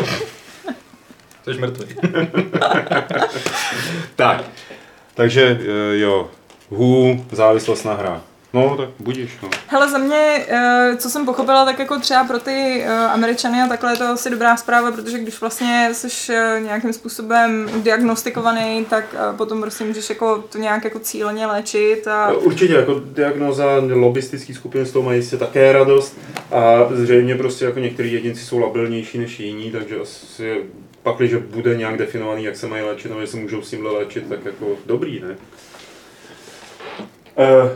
[1.44, 1.96] Jsi mrtvý.
[4.16, 4.44] Tak,
[5.14, 6.28] takže eh, jo,
[6.72, 8.22] hů, závislost na hrách.
[8.56, 9.49] No, tak budíš, no.
[9.68, 13.68] Hele, za mě, eh, co jsem pochopila, tak jako třeba pro ty eh, Američany a
[13.68, 19.16] takhle je to asi dobrá zpráva, protože když vlastně jsi eh, nějakým způsobem diagnostikovaný, tak
[19.38, 24.86] potom prostě můžeš jako to nějak jako cíleně léčit a Určitě, jako diagnoza lobistický skupin
[24.86, 26.17] z toho mají jistě také radost
[26.51, 30.63] a zřejmě prostě jako některý jedinci jsou labilnější než jiní, takže asi
[31.04, 34.30] pak, když bude nějak definovaný, jak se mají léčit, nebo jestli můžou s tímhle léčit,
[34.30, 35.36] tak jako dobrý, ne?
[37.38, 37.70] Uh,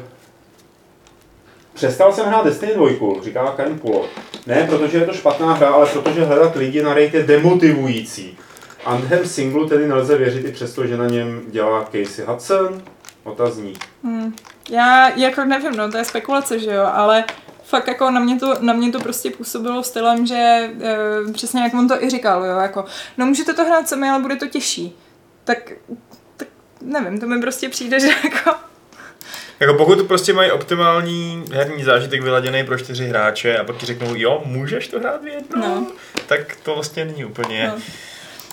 [1.80, 4.06] přestal jsem hrát Destiny 2, říká Ken Pulo.
[4.48, 8.38] Ne, protože je to špatná hra, ale protože hledat lidi na raid je demotivující.
[8.86, 12.82] Anthem singlu tedy nelze věřit i přesto, že na něm dělá Casey Hudson.
[13.24, 13.86] Otazník.
[14.04, 14.36] Hmm.
[14.70, 17.24] Já jako nevím, no to je spekulace, že jo, ale
[17.64, 21.74] fakt jako na mě to, na mě to prostě působilo stylem, že e, přesně jak
[21.74, 22.86] on to i říkal, jo, jako
[23.18, 24.96] no můžete to hrát sami, ale bude to těžší.
[25.44, 25.72] Tak,
[26.38, 26.48] tak
[26.82, 28.69] nevím, to mi prostě přijde, že jako
[29.60, 34.16] Jako pokud prostě mají optimální herní zážitek vyladěný pro čtyři hráče a pak ti řeknou,
[34.16, 35.88] jo, můžeš to hrát v jednom, No.
[36.28, 37.82] tak to vlastně není úplně No.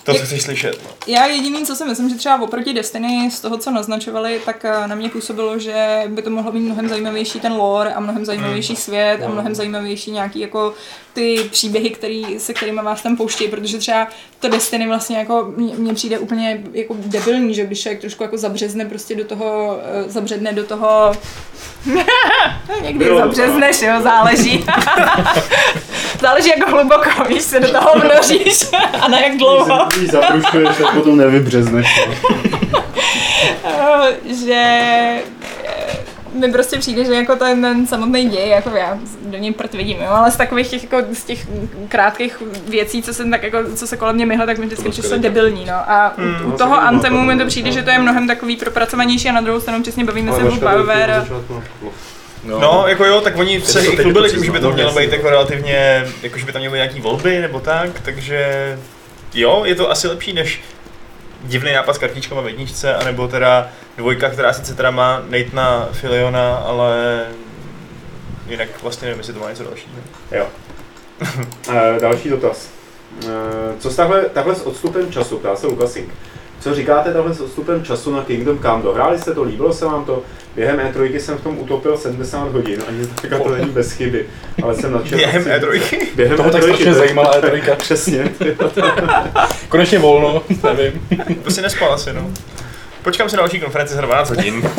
[0.03, 0.83] to, co chceš slyšet.
[0.83, 0.89] No.
[1.07, 4.87] Já jediný, co si myslím, že třeba oproti Destiny z toho, co naznačovali, tak eh,
[4.87, 8.75] na mě působilo, že by to mohlo být mnohem zajímavější ten lore a mnohem zajímavější
[8.75, 10.73] svět a mnohem zajímavější nějaký jako
[11.17, 14.07] ty příběhy, který, se kterými vás tam pouští, protože třeba
[14.39, 18.85] to Destiny vlastně jako mně- přijde úplně jako debilní, že když člověk trošku jako zabřezne
[18.85, 21.11] prostě do toho, eh, zabředne do toho
[22.81, 24.65] Někdy Bylo to zabřezneš, jo, záleží.
[26.21, 28.67] záleží jak hluboko, víš, se do toho vnoříš
[29.01, 29.87] a na jak dlouho.
[29.97, 31.87] Když zaprušuješ, tak potom nevybřezneš.
[32.73, 32.83] no.
[33.63, 34.15] Eh,
[34.45, 34.63] že
[36.37, 39.97] mi prostě přijde, že jako ten, ten samotný děj, jako já do něj prd vidím,
[40.01, 41.47] jo, ale z takových těch, jako, z těch
[41.89, 45.17] krátkých věcí, co jsem tak jako, co se kolem mě myhle, tak mi vždycky přišlo
[45.17, 45.73] debilní, no.
[45.73, 47.73] A u, u no, toho Antemu mi to přijde, no.
[47.73, 51.53] že to je mnohem takový propracovanější a na druhou stranu přesně bavíme se o začátku
[51.53, 51.91] napuklo.
[52.43, 54.93] No, jako jo, tak oni se to i teď chlubili tím, že by to mělo
[54.93, 58.47] být jako relativně, jako že by tam měly nějaký volby nebo tak, takže
[59.33, 60.61] jo, je to asi lepší než
[61.43, 66.55] divný nápad s kartičkama v jedničce, anebo teda dvojka, která sice teda má Nathana Filiona,
[66.55, 67.25] ale
[68.49, 69.93] jinak vlastně nevím, jestli to má něco dalšího.
[70.31, 70.47] Jo.
[71.69, 72.69] Eh, další dotaz.
[73.25, 76.09] Eh, co s takhle, takhle s odstupem času, ptá se Lukasink.
[76.59, 78.83] Co říkáte takhle s odstupem času na Kingdom Come?
[78.83, 80.21] Dohráli jste to, líbilo se vám to?
[80.55, 84.25] Během E3 jsem v tom utopil 70 hodin, ani zdaleka to není bez chyby,
[84.63, 85.17] ale jsem nadšen.
[85.17, 86.07] Během chci- E3.
[86.15, 87.75] Během Toho tak E3, strašně to je- zajímala E3.
[87.77, 88.29] Přesně.
[89.69, 91.07] Konečně volno, nevím.
[91.41, 92.31] Prostě nespal asi, no.
[93.07, 94.61] Počkám si na další konferenci za 12 hodin.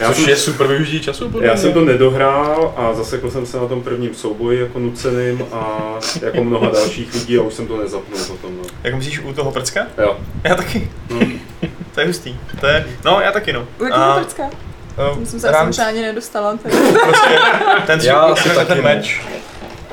[0.00, 1.62] Já Což jsem, je super využití času, podle já mě.
[1.62, 5.78] jsem to nedohrál a zasekl jsem se na tom prvním souboji jako nuceným a
[6.22, 8.56] jako mnoha dalších lidí a už jsem to nezapnul potom.
[8.56, 8.62] No.
[8.84, 9.86] Jak myslíš u toho prcka?
[9.98, 10.16] Jo.
[10.44, 10.90] Já taky.
[11.10, 11.20] No.
[11.94, 12.36] To je hustý.
[12.60, 13.66] To je, no já taky no.
[13.80, 14.42] U jakého prcka?
[14.42, 16.56] uh, se, jsem se ani nedostala.
[16.62, 16.72] Tak.
[17.02, 17.38] prostě
[17.86, 18.94] ten, Já ten, asi ten, taky ten ne.
[18.94, 19.20] meč.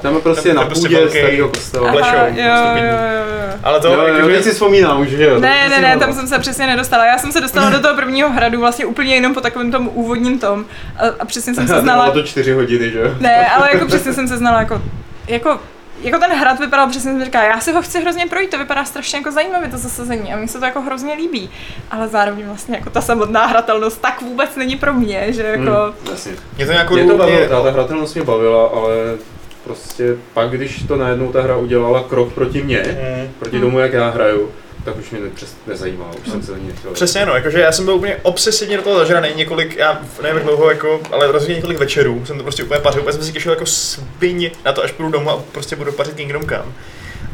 [0.02, 1.90] Tam je prostě na prostě půdě velký- starého kostela.
[2.02, 2.46] Aha, jo, jo,
[2.76, 3.54] jo, jo.
[3.64, 5.40] Ale to, Jo, jo, jakože- teď si vzpomínám už, že jo.
[5.40, 7.06] Ne, ne, ne, tam jsem se přesně nedostala.
[7.06, 10.40] Já jsem se dostala do toho prvního hradu vlastně úplně jenom po takovém tom úvodním
[10.40, 10.66] tom.
[10.98, 12.12] A, a přesně jsem se Bylo znala.
[12.12, 13.08] to čtyři hodiny, že jo?
[13.20, 14.82] Ne, ale jako přesně jsem se znala jako,
[15.28, 15.60] jako
[16.04, 18.86] jako ten hrad vypadal, přesně jsem říkala, já si ho chci hrozně projít, to vypadá
[18.86, 21.50] strašně jako zajímavě to zasazení a mně se to jako hrozně líbí,
[21.92, 26.12] ale zároveň vlastně jako ta samotná hratelnost tak vůbec není pro mě, že jako, Hmm,
[26.12, 26.32] jasně.
[26.58, 28.94] Mě to nějakou Mě to bavilo, mě- ta, ta hratelnost mě bavila, ale
[29.70, 33.30] prostě pak, když to najednou ta hra udělala krok proti mně, Mm.
[33.40, 34.52] proti tomu, jak já hraju,
[34.86, 36.92] tak už mě nepřes, nezajímalo, už jsem se ani nechtěl.
[36.92, 40.46] Přesně no, jakože já jsem byl úplně obsesivně do toho zažraný několik, já nevím jak
[40.46, 43.52] dlouho, jako, ale rozhodně několik večerů jsem to prostě úplně pařil, úplně jsem si těšil
[43.52, 46.64] jako svině na to, až půjdu domů a prostě budu pařit Kingdom Come.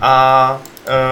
[0.02, 0.62] A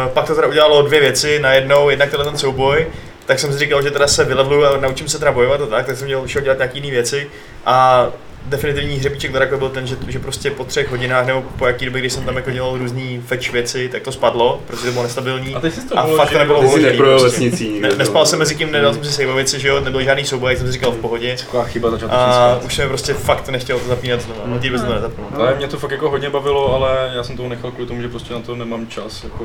[0.07, 2.87] uh, pak to teda udělalo dvě věci, najednou, jednak tenhle ten souboj,
[3.25, 5.85] tak jsem si říkal, že teda se vylevluju a naučím se teda bojovat a tak,
[5.85, 7.29] tak jsem dělal, šel dělat nějaký jiné věci
[7.65, 8.07] a
[8.45, 11.85] definitivní hřebíček teda jako byl ten, že, že prostě po třech hodinách nebo po jaký
[11.85, 15.03] době, když jsem tam jako dělal různý fetch věci, tak to spadlo, protože to bylo
[15.03, 15.55] nestabilní.
[15.55, 17.39] A teď to A bylo, fakt to nebylo uložený neprojel prostě.
[17.41, 17.79] vesnicí.
[17.79, 20.57] Ne, nespal jsem mezi tím, nedal jsem si saveovici, že jo, nebyl žádný souboj, jak
[20.57, 21.35] jsem si říkal v pohodě.
[21.39, 22.59] Taková chyba A začátečnická.
[22.65, 25.27] už jsem prostě fakt nechtěl to zapínat znovu, no, tím to nezapnul.
[25.35, 28.09] Ale mě to fakt jako hodně bavilo, ale já jsem to nechal kvůli tomu, že
[28.09, 29.43] prostě na to nemám čas, jako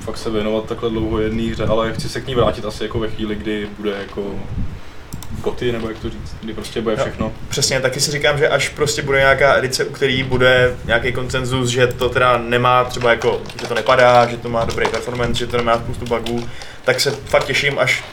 [0.00, 2.98] fakt se věnovat takhle dlouho jedné hře, ale chci se k ní vrátit asi jako
[2.98, 4.22] ve chvíli, kdy bude jako
[5.40, 7.32] koty, nebo jak to říct, kdy prostě bude všechno.
[7.48, 11.68] Přesně, taky si říkám, že až prostě bude nějaká edice, u který bude nějaký konsenzus,
[11.68, 15.46] že to teda nemá třeba jako, že to nepadá, že to má dobrý performance, že
[15.46, 16.48] to nemá spoustu bugů,
[16.84, 18.04] tak se fakt těším, až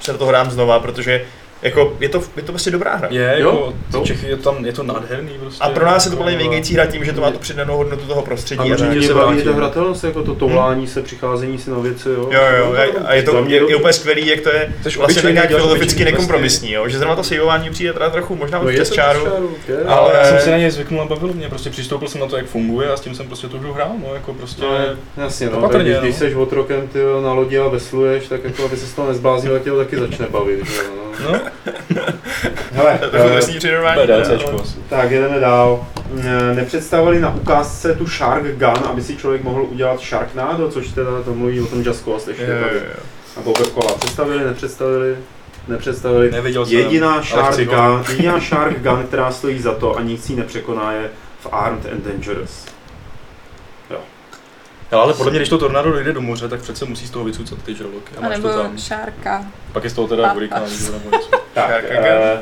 [0.00, 1.24] se do toho dám znova, protože
[1.62, 3.08] jako je to, je to prostě dobrá hra.
[3.10, 4.00] Je, Jo, jako, jo.
[4.00, 5.64] ty Čechy je tam, je to nádherný prostě.
[5.64, 7.38] A pro nás je to jako, podle mě vynikající hra tím, že to má tu
[7.38, 8.60] přidanou hodnotu toho prostředí.
[8.60, 12.28] A určitě se baví ta hratelnost, jako to toulání se, přicházení si na věci, jo.
[12.30, 14.98] Jo, jo, a, a je to je, je úplně skvělý, jak to je Jsi vlastně
[14.98, 16.88] tak obyčejný, nějak filozoficky obyčejný nekompromisní, jo?
[16.88, 19.26] že zrovna to saveování přijde teda trochu možná No no, přes čáru.
[19.86, 22.36] Ale já jsem si na něj zvyknul a bavilo mě, prostě přistoupil jsem na to,
[22.36, 24.62] jak funguje a s tím jsem prostě tu hru hrál, no, jako prostě...
[24.62, 26.00] No, jasně, no, když, no.
[26.00, 29.52] když jsi otrokem ty na lodi a vesluješ, tak jako aby se z toho nezbláznil,
[29.52, 30.60] tak tě to taky začne bavit.
[31.24, 31.40] No.
[32.72, 34.00] Hele, to je eh, přirovnání.
[34.88, 35.86] Tak jedeme dál.
[36.12, 41.22] Ne- Nepředstavili na ukázce tu Shark Gun, aby si člověk mohl udělat Sharknado, což teda
[41.24, 42.76] to mluví o tom Just Cause ještě tady.
[42.76, 42.82] jo.
[43.36, 43.98] A Coca-Cola.
[43.98, 45.16] Představili, nepředstavili?
[45.68, 46.30] Nepředstavili.
[46.30, 46.78] Neviděl jsem.
[46.78, 47.56] Jediná ale Shark.
[47.60, 51.86] Gun, jediná Shark Gun, která stojí za to a nic ji nepřekoná je v Armed
[51.92, 52.64] and Dangerous.
[54.92, 57.24] Hele, ale podle mě, když to tornádo dojde do moře, tak přece musí z toho
[57.24, 58.14] vycucat ty žraloky.
[58.16, 58.78] A A máš nebo to tam.
[58.78, 59.46] šárka.
[59.72, 61.28] Pak je z toho teda A- hurikán, a- nebo něco.
[61.54, 62.38] Tak, Shark eh,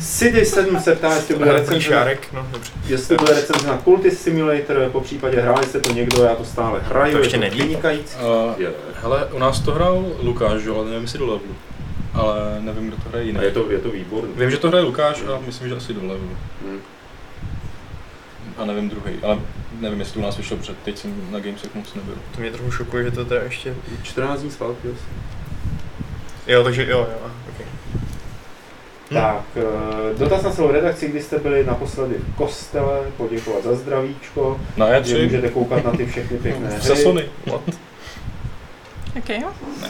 [0.00, 2.72] City 7 se ptá, jestli bude recenze, šárek, no dobře.
[2.86, 6.80] jestli bude recenze na Cultist Simulator, po případě hráli jste to někdo, já to stále
[6.80, 7.62] hraju, To ještě je to neví.
[7.62, 8.16] vynikající.
[8.16, 8.70] Uh, Je.
[9.02, 11.54] hele, u nás to hrál Lukáš, jo, ale nevím, jestli do levelu.
[12.14, 13.38] Ale nevím, kdo to hraje jiný.
[13.38, 14.30] A je to, je to výborný.
[14.36, 16.30] Vím, že to hraje Lukáš a myslím, že asi do levelu.
[16.66, 16.78] Hmm.
[18.56, 19.38] A nevím druhý, ale
[19.80, 22.14] nevím, jestli u nás vyšel před, teď jsem na Gamesech moc nebyl.
[22.34, 23.74] To mě trochu šokuje, že to teda ještě...
[24.02, 25.04] 14 dní zpátky asi.
[26.46, 27.66] Jo, takže jo, jo, okay.
[29.10, 29.14] Hm.
[29.14, 34.60] Tak, eh, dotaz na celou redakci, kdy jste byli naposledy v kostele, poděkovat za zdravíčko,
[34.76, 35.22] Na že E3?
[35.24, 36.82] můžete koukat na ty všechny pěkné hry.
[36.82, 37.24] Se Sony.
[37.46, 37.62] What?
[39.18, 39.48] Ok, jo.
[39.82, 39.88] Ne.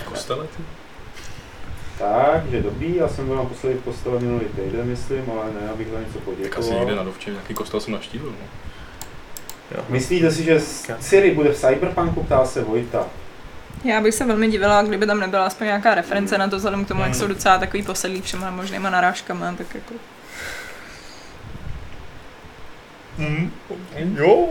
[0.00, 0.62] V kostele ty?
[2.02, 5.88] Tak, že dobrý, já jsem byl naposledy v kostele minulý týden, myslím, ale ne, abych
[5.90, 6.78] za něco Tak asi poděkoval.
[6.78, 8.28] někde na dovče, nějaký kostel jsem navštívil.
[8.30, 8.46] No.
[9.78, 9.84] jo.
[9.88, 10.60] Myslíte si, že
[11.00, 13.06] Ciri bude v Cyberpunku, ptá se Vojta.
[13.84, 16.88] Já bych se velmi divila, kdyby tam nebyla aspoň nějaká reference na to, vzhledem k
[16.88, 17.20] tomu, jak Hmm.
[17.20, 19.94] jsou docela takový posedlí všema možnýma narážkama, tak jako...
[23.18, 23.50] Mm.
[24.16, 24.48] Jo,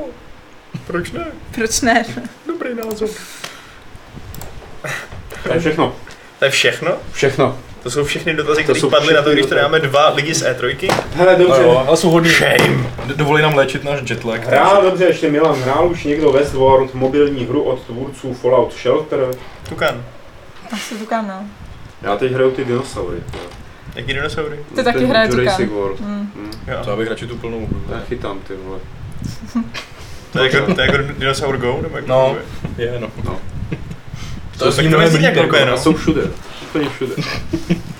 [0.88, 1.26] proč ne?
[1.56, 2.06] Proč ne?
[2.48, 3.10] Dobrý názor.
[5.44, 5.96] To je všechno.
[6.42, 6.92] To je všechno?
[7.12, 7.58] Všechno.
[7.84, 10.94] To jsou všechny dotazy, které padly na to, když tady máme dva lidi z E3.
[11.16, 11.62] Hele, No dobře.
[11.62, 12.30] jo, ale jsou hodný.
[12.30, 12.90] Shame.
[13.16, 14.48] Dovolí nám léčit náš jetlag.
[14.48, 19.20] Hrál dobře, ještě Milan, hrál už někdo Westworld, mobilní hru od tvůrců Fallout Shelter.
[19.70, 20.04] Tukan.
[20.72, 21.44] Asi tukám, no.
[22.02, 23.18] Já teď hraju ty dinosaury.
[23.96, 24.60] Jaký dinosaury?
[24.76, 25.76] Ty taky Ten hraje Jurassic Tukan.
[25.82, 26.00] World.
[26.00, 26.32] Hmm.
[26.36, 26.52] Hm.
[26.68, 26.78] Jo.
[26.84, 27.84] To já bych radši tu plnou hru.
[27.92, 28.80] Já chytám ty vole.
[30.34, 31.80] To je jako, to je jako Dinosaur Go?
[31.82, 32.36] Nebo jak No.
[32.78, 33.08] Je, no.
[33.24, 33.40] No.
[34.64, 35.78] To to mnohem líp, jak jako, A no.
[35.78, 36.22] jsou všude.
[36.70, 37.14] Úplně všude.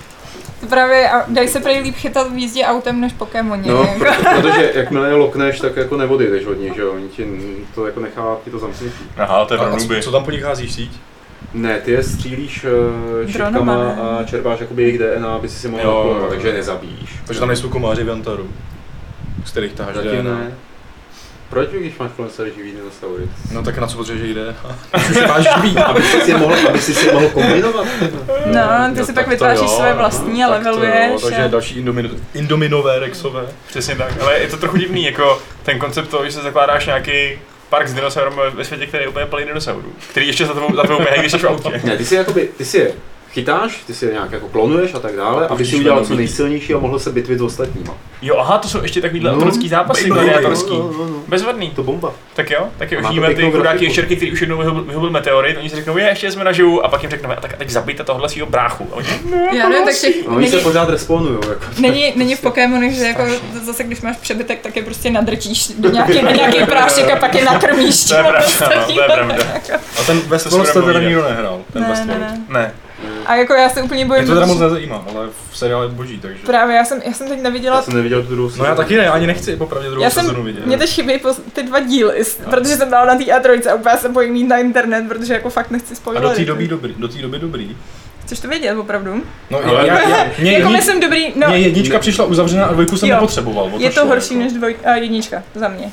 [0.68, 3.68] Právě a dají se prej líp chytat v jízdě autem než Pokémoni.
[3.68, 3.98] No, jako.
[3.98, 6.92] proto, protože jakmile je lokneš, tak jako neodejdeš od nich, že jo?
[6.92, 7.26] Oni ti
[7.74, 8.94] to jako nechá ti to zamknutí.
[9.16, 10.90] Aha, to je A pro co, tam po nich házíš síť?
[11.54, 12.64] Ne, ty je střílíš
[13.24, 16.30] uh, šipkama a čerpáš jakoby jejich DNA, aby si si mohl Jo, naklonovat, jo, jo.
[16.30, 17.10] takže je nezabíjíš.
[17.26, 18.48] Takže tam nejsou komáři v Antaru,
[19.44, 20.22] z kterých taháš DNA.
[20.38, 20.52] ne.
[21.52, 23.24] Proč, když máš plné celé živý dinosaury?
[23.52, 24.54] No tak na co potřebuješ jde?
[25.10, 25.76] Už je máš živý.
[25.78, 27.86] Aby si si mohl, aby si si mohl kombinovat.
[28.46, 31.22] No, ty No si tak pak vytváříš své no, vlastní a leveluješ.
[31.22, 33.46] Takže další indomin, indominové rexové.
[33.66, 37.38] Přesně tak, ale je to trochu divný, jako ten koncept toho, že se zakládáš nějaký
[37.68, 40.82] park s dinosaurem ve světě, který je úplně plný dinosaurů, který ještě za tebou, za
[40.82, 41.80] tebou běhají, když jsi v autě.
[41.84, 42.92] Ne, ty si jakoby, ty si je
[43.32, 46.74] chytáš, ty si je nějak jako klonuješ a tak dále, aby si udělal co nejsilnější
[46.74, 47.94] a mohl se bitvit s ostatníma.
[48.22, 49.36] Jo, aha, to jsou ještě takovýhle No.
[49.38, 50.70] autorský zápasy, No, gladiátorský.
[50.78, 51.14] no, no, no.
[51.28, 51.70] Bezvadný.
[51.70, 52.12] To bomba.
[52.34, 55.70] Tak jo, tak jo, vidíme ty chudáky ještěrky, který už jednou vyhubil, vyhubil meteorit, oni
[55.70, 58.04] si řeknou, je, ještě jsme naživu, a pak jim řekneme, a tak a teď zabijte
[58.04, 58.88] tohle svého bráchu.
[58.92, 59.06] A oni,
[59.58, 61.40] Já nevím, tak těch, No, oni se není, pořád respawnujou.
[61.48, 61.64] Jako.
[61.78, 63.22] není, není v Pokémonech, že jako
[63.64, 67.34] zase když máš přebytek, tak je prostě nadrčíš do nějaký, na nějaký prášek a pak
[67.34, 68.04] je nakrmíš.
[68.04, 69.44] To je pravda, no, to je pravda.
[70.00, 72.38] A ten Westworld jste teda nikdo nehrál, ten Ne, ne, ne.
[72.48, 72.74] ne.
[73.26, 75.88] A jako já se úplně Mě bojím, to teda moc nezajímá, ale v seriále je
[75.88, 76.46] boží, takže...
[76.46, 78.96] Právě, já jsem, já jsem teď neviděla Já jsem neviděl tu druhou No já taky
[78.96, 80.66] ne, já ani nechci popravdě druhou Já sezonu jsem, vidět.
[80.66, 83.96] mě teď chybí po, ty dva díly, protože jsem dala na té A3 a úplně
[83.96, 86.28] se bojím jít na internet, protože jako fakt nechci A spoilery.
[86.28, 87.76] do té doby dobrý, do té doby dobrý.
[88.22, 89.22] Chceš to vědět, opravdu?
[89.50, 92.72] No Ale- já, já, mě, jako jedni, myslím dobrý, no, mě jednička přišla uzavřená a
[92.72, 93.14] dvojku jsem Jo.
[93.14, 93.70] nepotřeboval.
[93.78, 94.44] je to šlo, horší jako.
[94.44, 95.92] než dvoj, a jednička, za mě.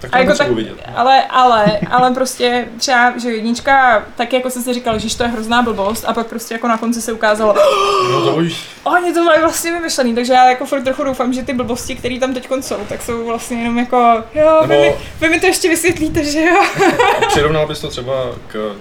[0.00, 0.74] Tak A to jako tak- vidět.
[0.94, 5.28] Ale, ale, ale prostě třeba, že jednička, tak jako jsem si říkal, že to je
[5.28, 7.54] hrozná blbost a pak prostě jako na konci se ukázalo,
[8.12, 8.64] No to už.
[8.84, 12.18] oni to mají vlastně vymyšlený, takže já jako furt trochu doufám, že ty blbosti, které
[12.20, 15.46] tam teď jsou, tak jsou vlastně jenom jako, jo, vy, Nebo- mi, vy mi to
[15.46, 16.62] ještě vysvětlíte, že jo.
[17.28, 18.12] Přirovnal bys to třeba
[18.48, 18.76] k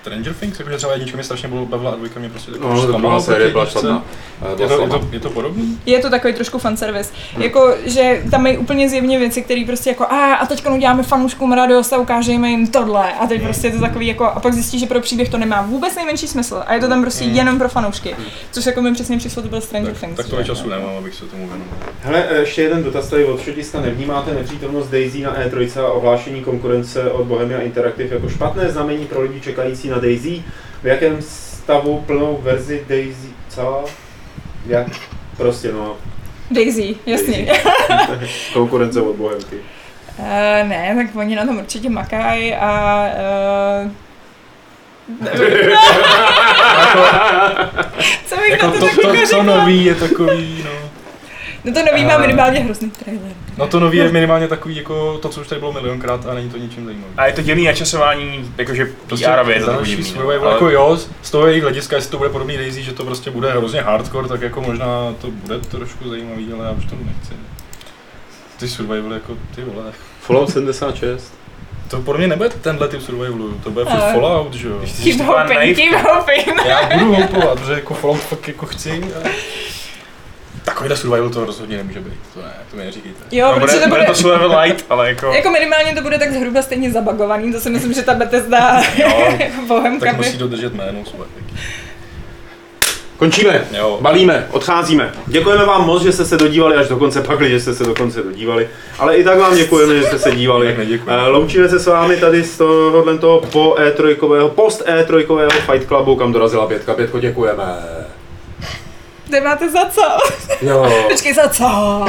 [0.00, 2.86] Stranger Things, jakože třeba jednička mě strašně bylo bavila a dvojka mě prostě tak No,
[2.86, 4.04] ta druhá série byla špatná.
[4.50, 5.78] Je to, je, to, je to podobný?
[5.86, 7.12] Je to takový trošku fanservice.
[7.38, 11.52] Jako, že tam mají úplně zjevně věci, které prostě jako a, a teďka uděláme fanouškům
[11.52, 13.12] radost a ukážeme jim tohle.
[13.12, 15.62] A teď prostě je to takový jako, a pak zjistí, že pro příběh to nemá
[15.62, 16.62] vůbec nejmenší smysl.
[16.66, 18.16] A je to tam prostě jenom pro fanoušky.
[18.52, 20.16] Což jako mi přesně přišlo, to byl Stranger Tak, Things.
[20.16, 21.76] tak tohle času nemám, abych se tomu věnoval.
[22.02, 23.80] Hele, ještě jeden dotaz tady od Šotiska.
[23.80, 29.20] Nevnímáte nepřítomnost Daisy na E3 a ohlášení konkurence od Bohemia Interactive jako špatné znamení pro
[29.22, 30.42] lidi čekající na Daisy?
[30.82, 33.28] V jakém stavu plnou verzi Daisy?
[33.48, 33.84] Co?
[34.66, 34.86] Jak?
[35.36, 35.96] Prostě no.
[36.50, 37.52] Daisy, jasně.
[38.18, 38.32] Daisy.
[38.52, 39.56] konkurence od Bohemky.
[40.18, 43.06] Uh, ne, tak oni na tom určitě makají a
[43.84, 43.90] uh,
[48.26, 49.42] Co bych Jako na to, to, to, jako to řekla?
[49.42, 50.70] nový je takový, no.
[51.64, 53.32] No to nový má minimálně hrozný trailer.
[53.56, 56.50] No to nový je minimálně takový jako to, co už tady bylo milionkrát a není
[56.50, 57.12] to ničím zajímavý.
[57.16, 60.52] A je to dělný načasování, jakože Prostě PR-ově je to další takový divný, survival, Ale-
[60.52, 63.52] jako jo, z toho jejich hlediska, jestli to bude podobný Daisy, že to prostě bude
[63.52, 67.32] hrozně hardcore, tak jako možná to bude trošku zajímavý, ale já už to nechci.
[68.58, 69.84] Ty survival jako ty vole.
[70.20, 71.34] Fallout 76.
[71.88, 74.80] To podle mě nebude tenhle typ survivalu, to bude furt Fallout, že jo.
[75.04, 76.64] Keep hoping, keep hoping.
[76.66, 79.02] Já budu houpovat, protože jako Fallout fakt jako chci.
[79.24, 79.28] A...
[80.64, 83.18] Takovýhle survival to rozhodně nemůže být, to ne, to mi neříkejte.
[83.30, 85.26] Jo, No, protože bude, to bude bude, to survival light, ale jako...
[85.32, 88.82] jako minimálně to bude tak zhruba stejně zabagovaný, to si myslím, že ta Bethesda
[89.68, 90.24] Bohemka Tak by...
[90.24, 91.28] musí dodržet jméno svoje.
[93.20, 93.98] Končíme, Jo.
[94.00, 95.12] balíme, odcházíme.
[95.26, 97.94] Děkujeme vám moc, že jste se dodívali až do konce, pak že jste se do
[97.94, 98.68] konce dodívali.
[98.98, 100.76] Ale i tak vám děkujeme, že jste se dívali.
[101.06, 106.16] Eh, Loučíme se s vámi tady z tohohle toho po E3, post E3 Fight Clubu,
[106.16, 106.94] kam dorazila Pětka.
[106.94, 107.64] Pětko, děkujeme.
[109.30, 110.02] Nemáte za co?
[110.62, 111.04] Jo.
[111.10, 112.04] Počkej, za co?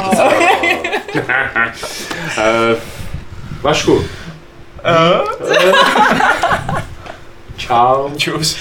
[2.38, 2.76] Eh,
[3.62, 4.04] Vašku,
[4.84, 5.72] Uh,
[7.56, 8.10] čau.
[8.16, 8.56] čus.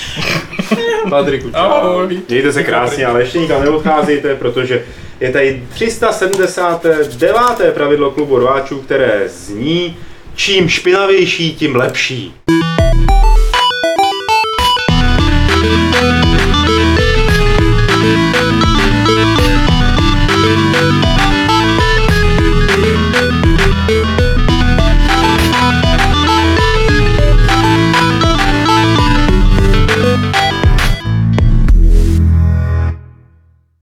[1.09, 1.57] Patriku, čau.
[1.57, 2.19] Ahoj.
[2.29, 4.83] Mějte se krásně, ale ještě nikam neodcházejte, protože
[5.19, 7.71] je tady 379.
[7.73, 9.97] pravidlo klubu rváčů, které zní
[10.35, 12.33] čím špinavější, tím lepší.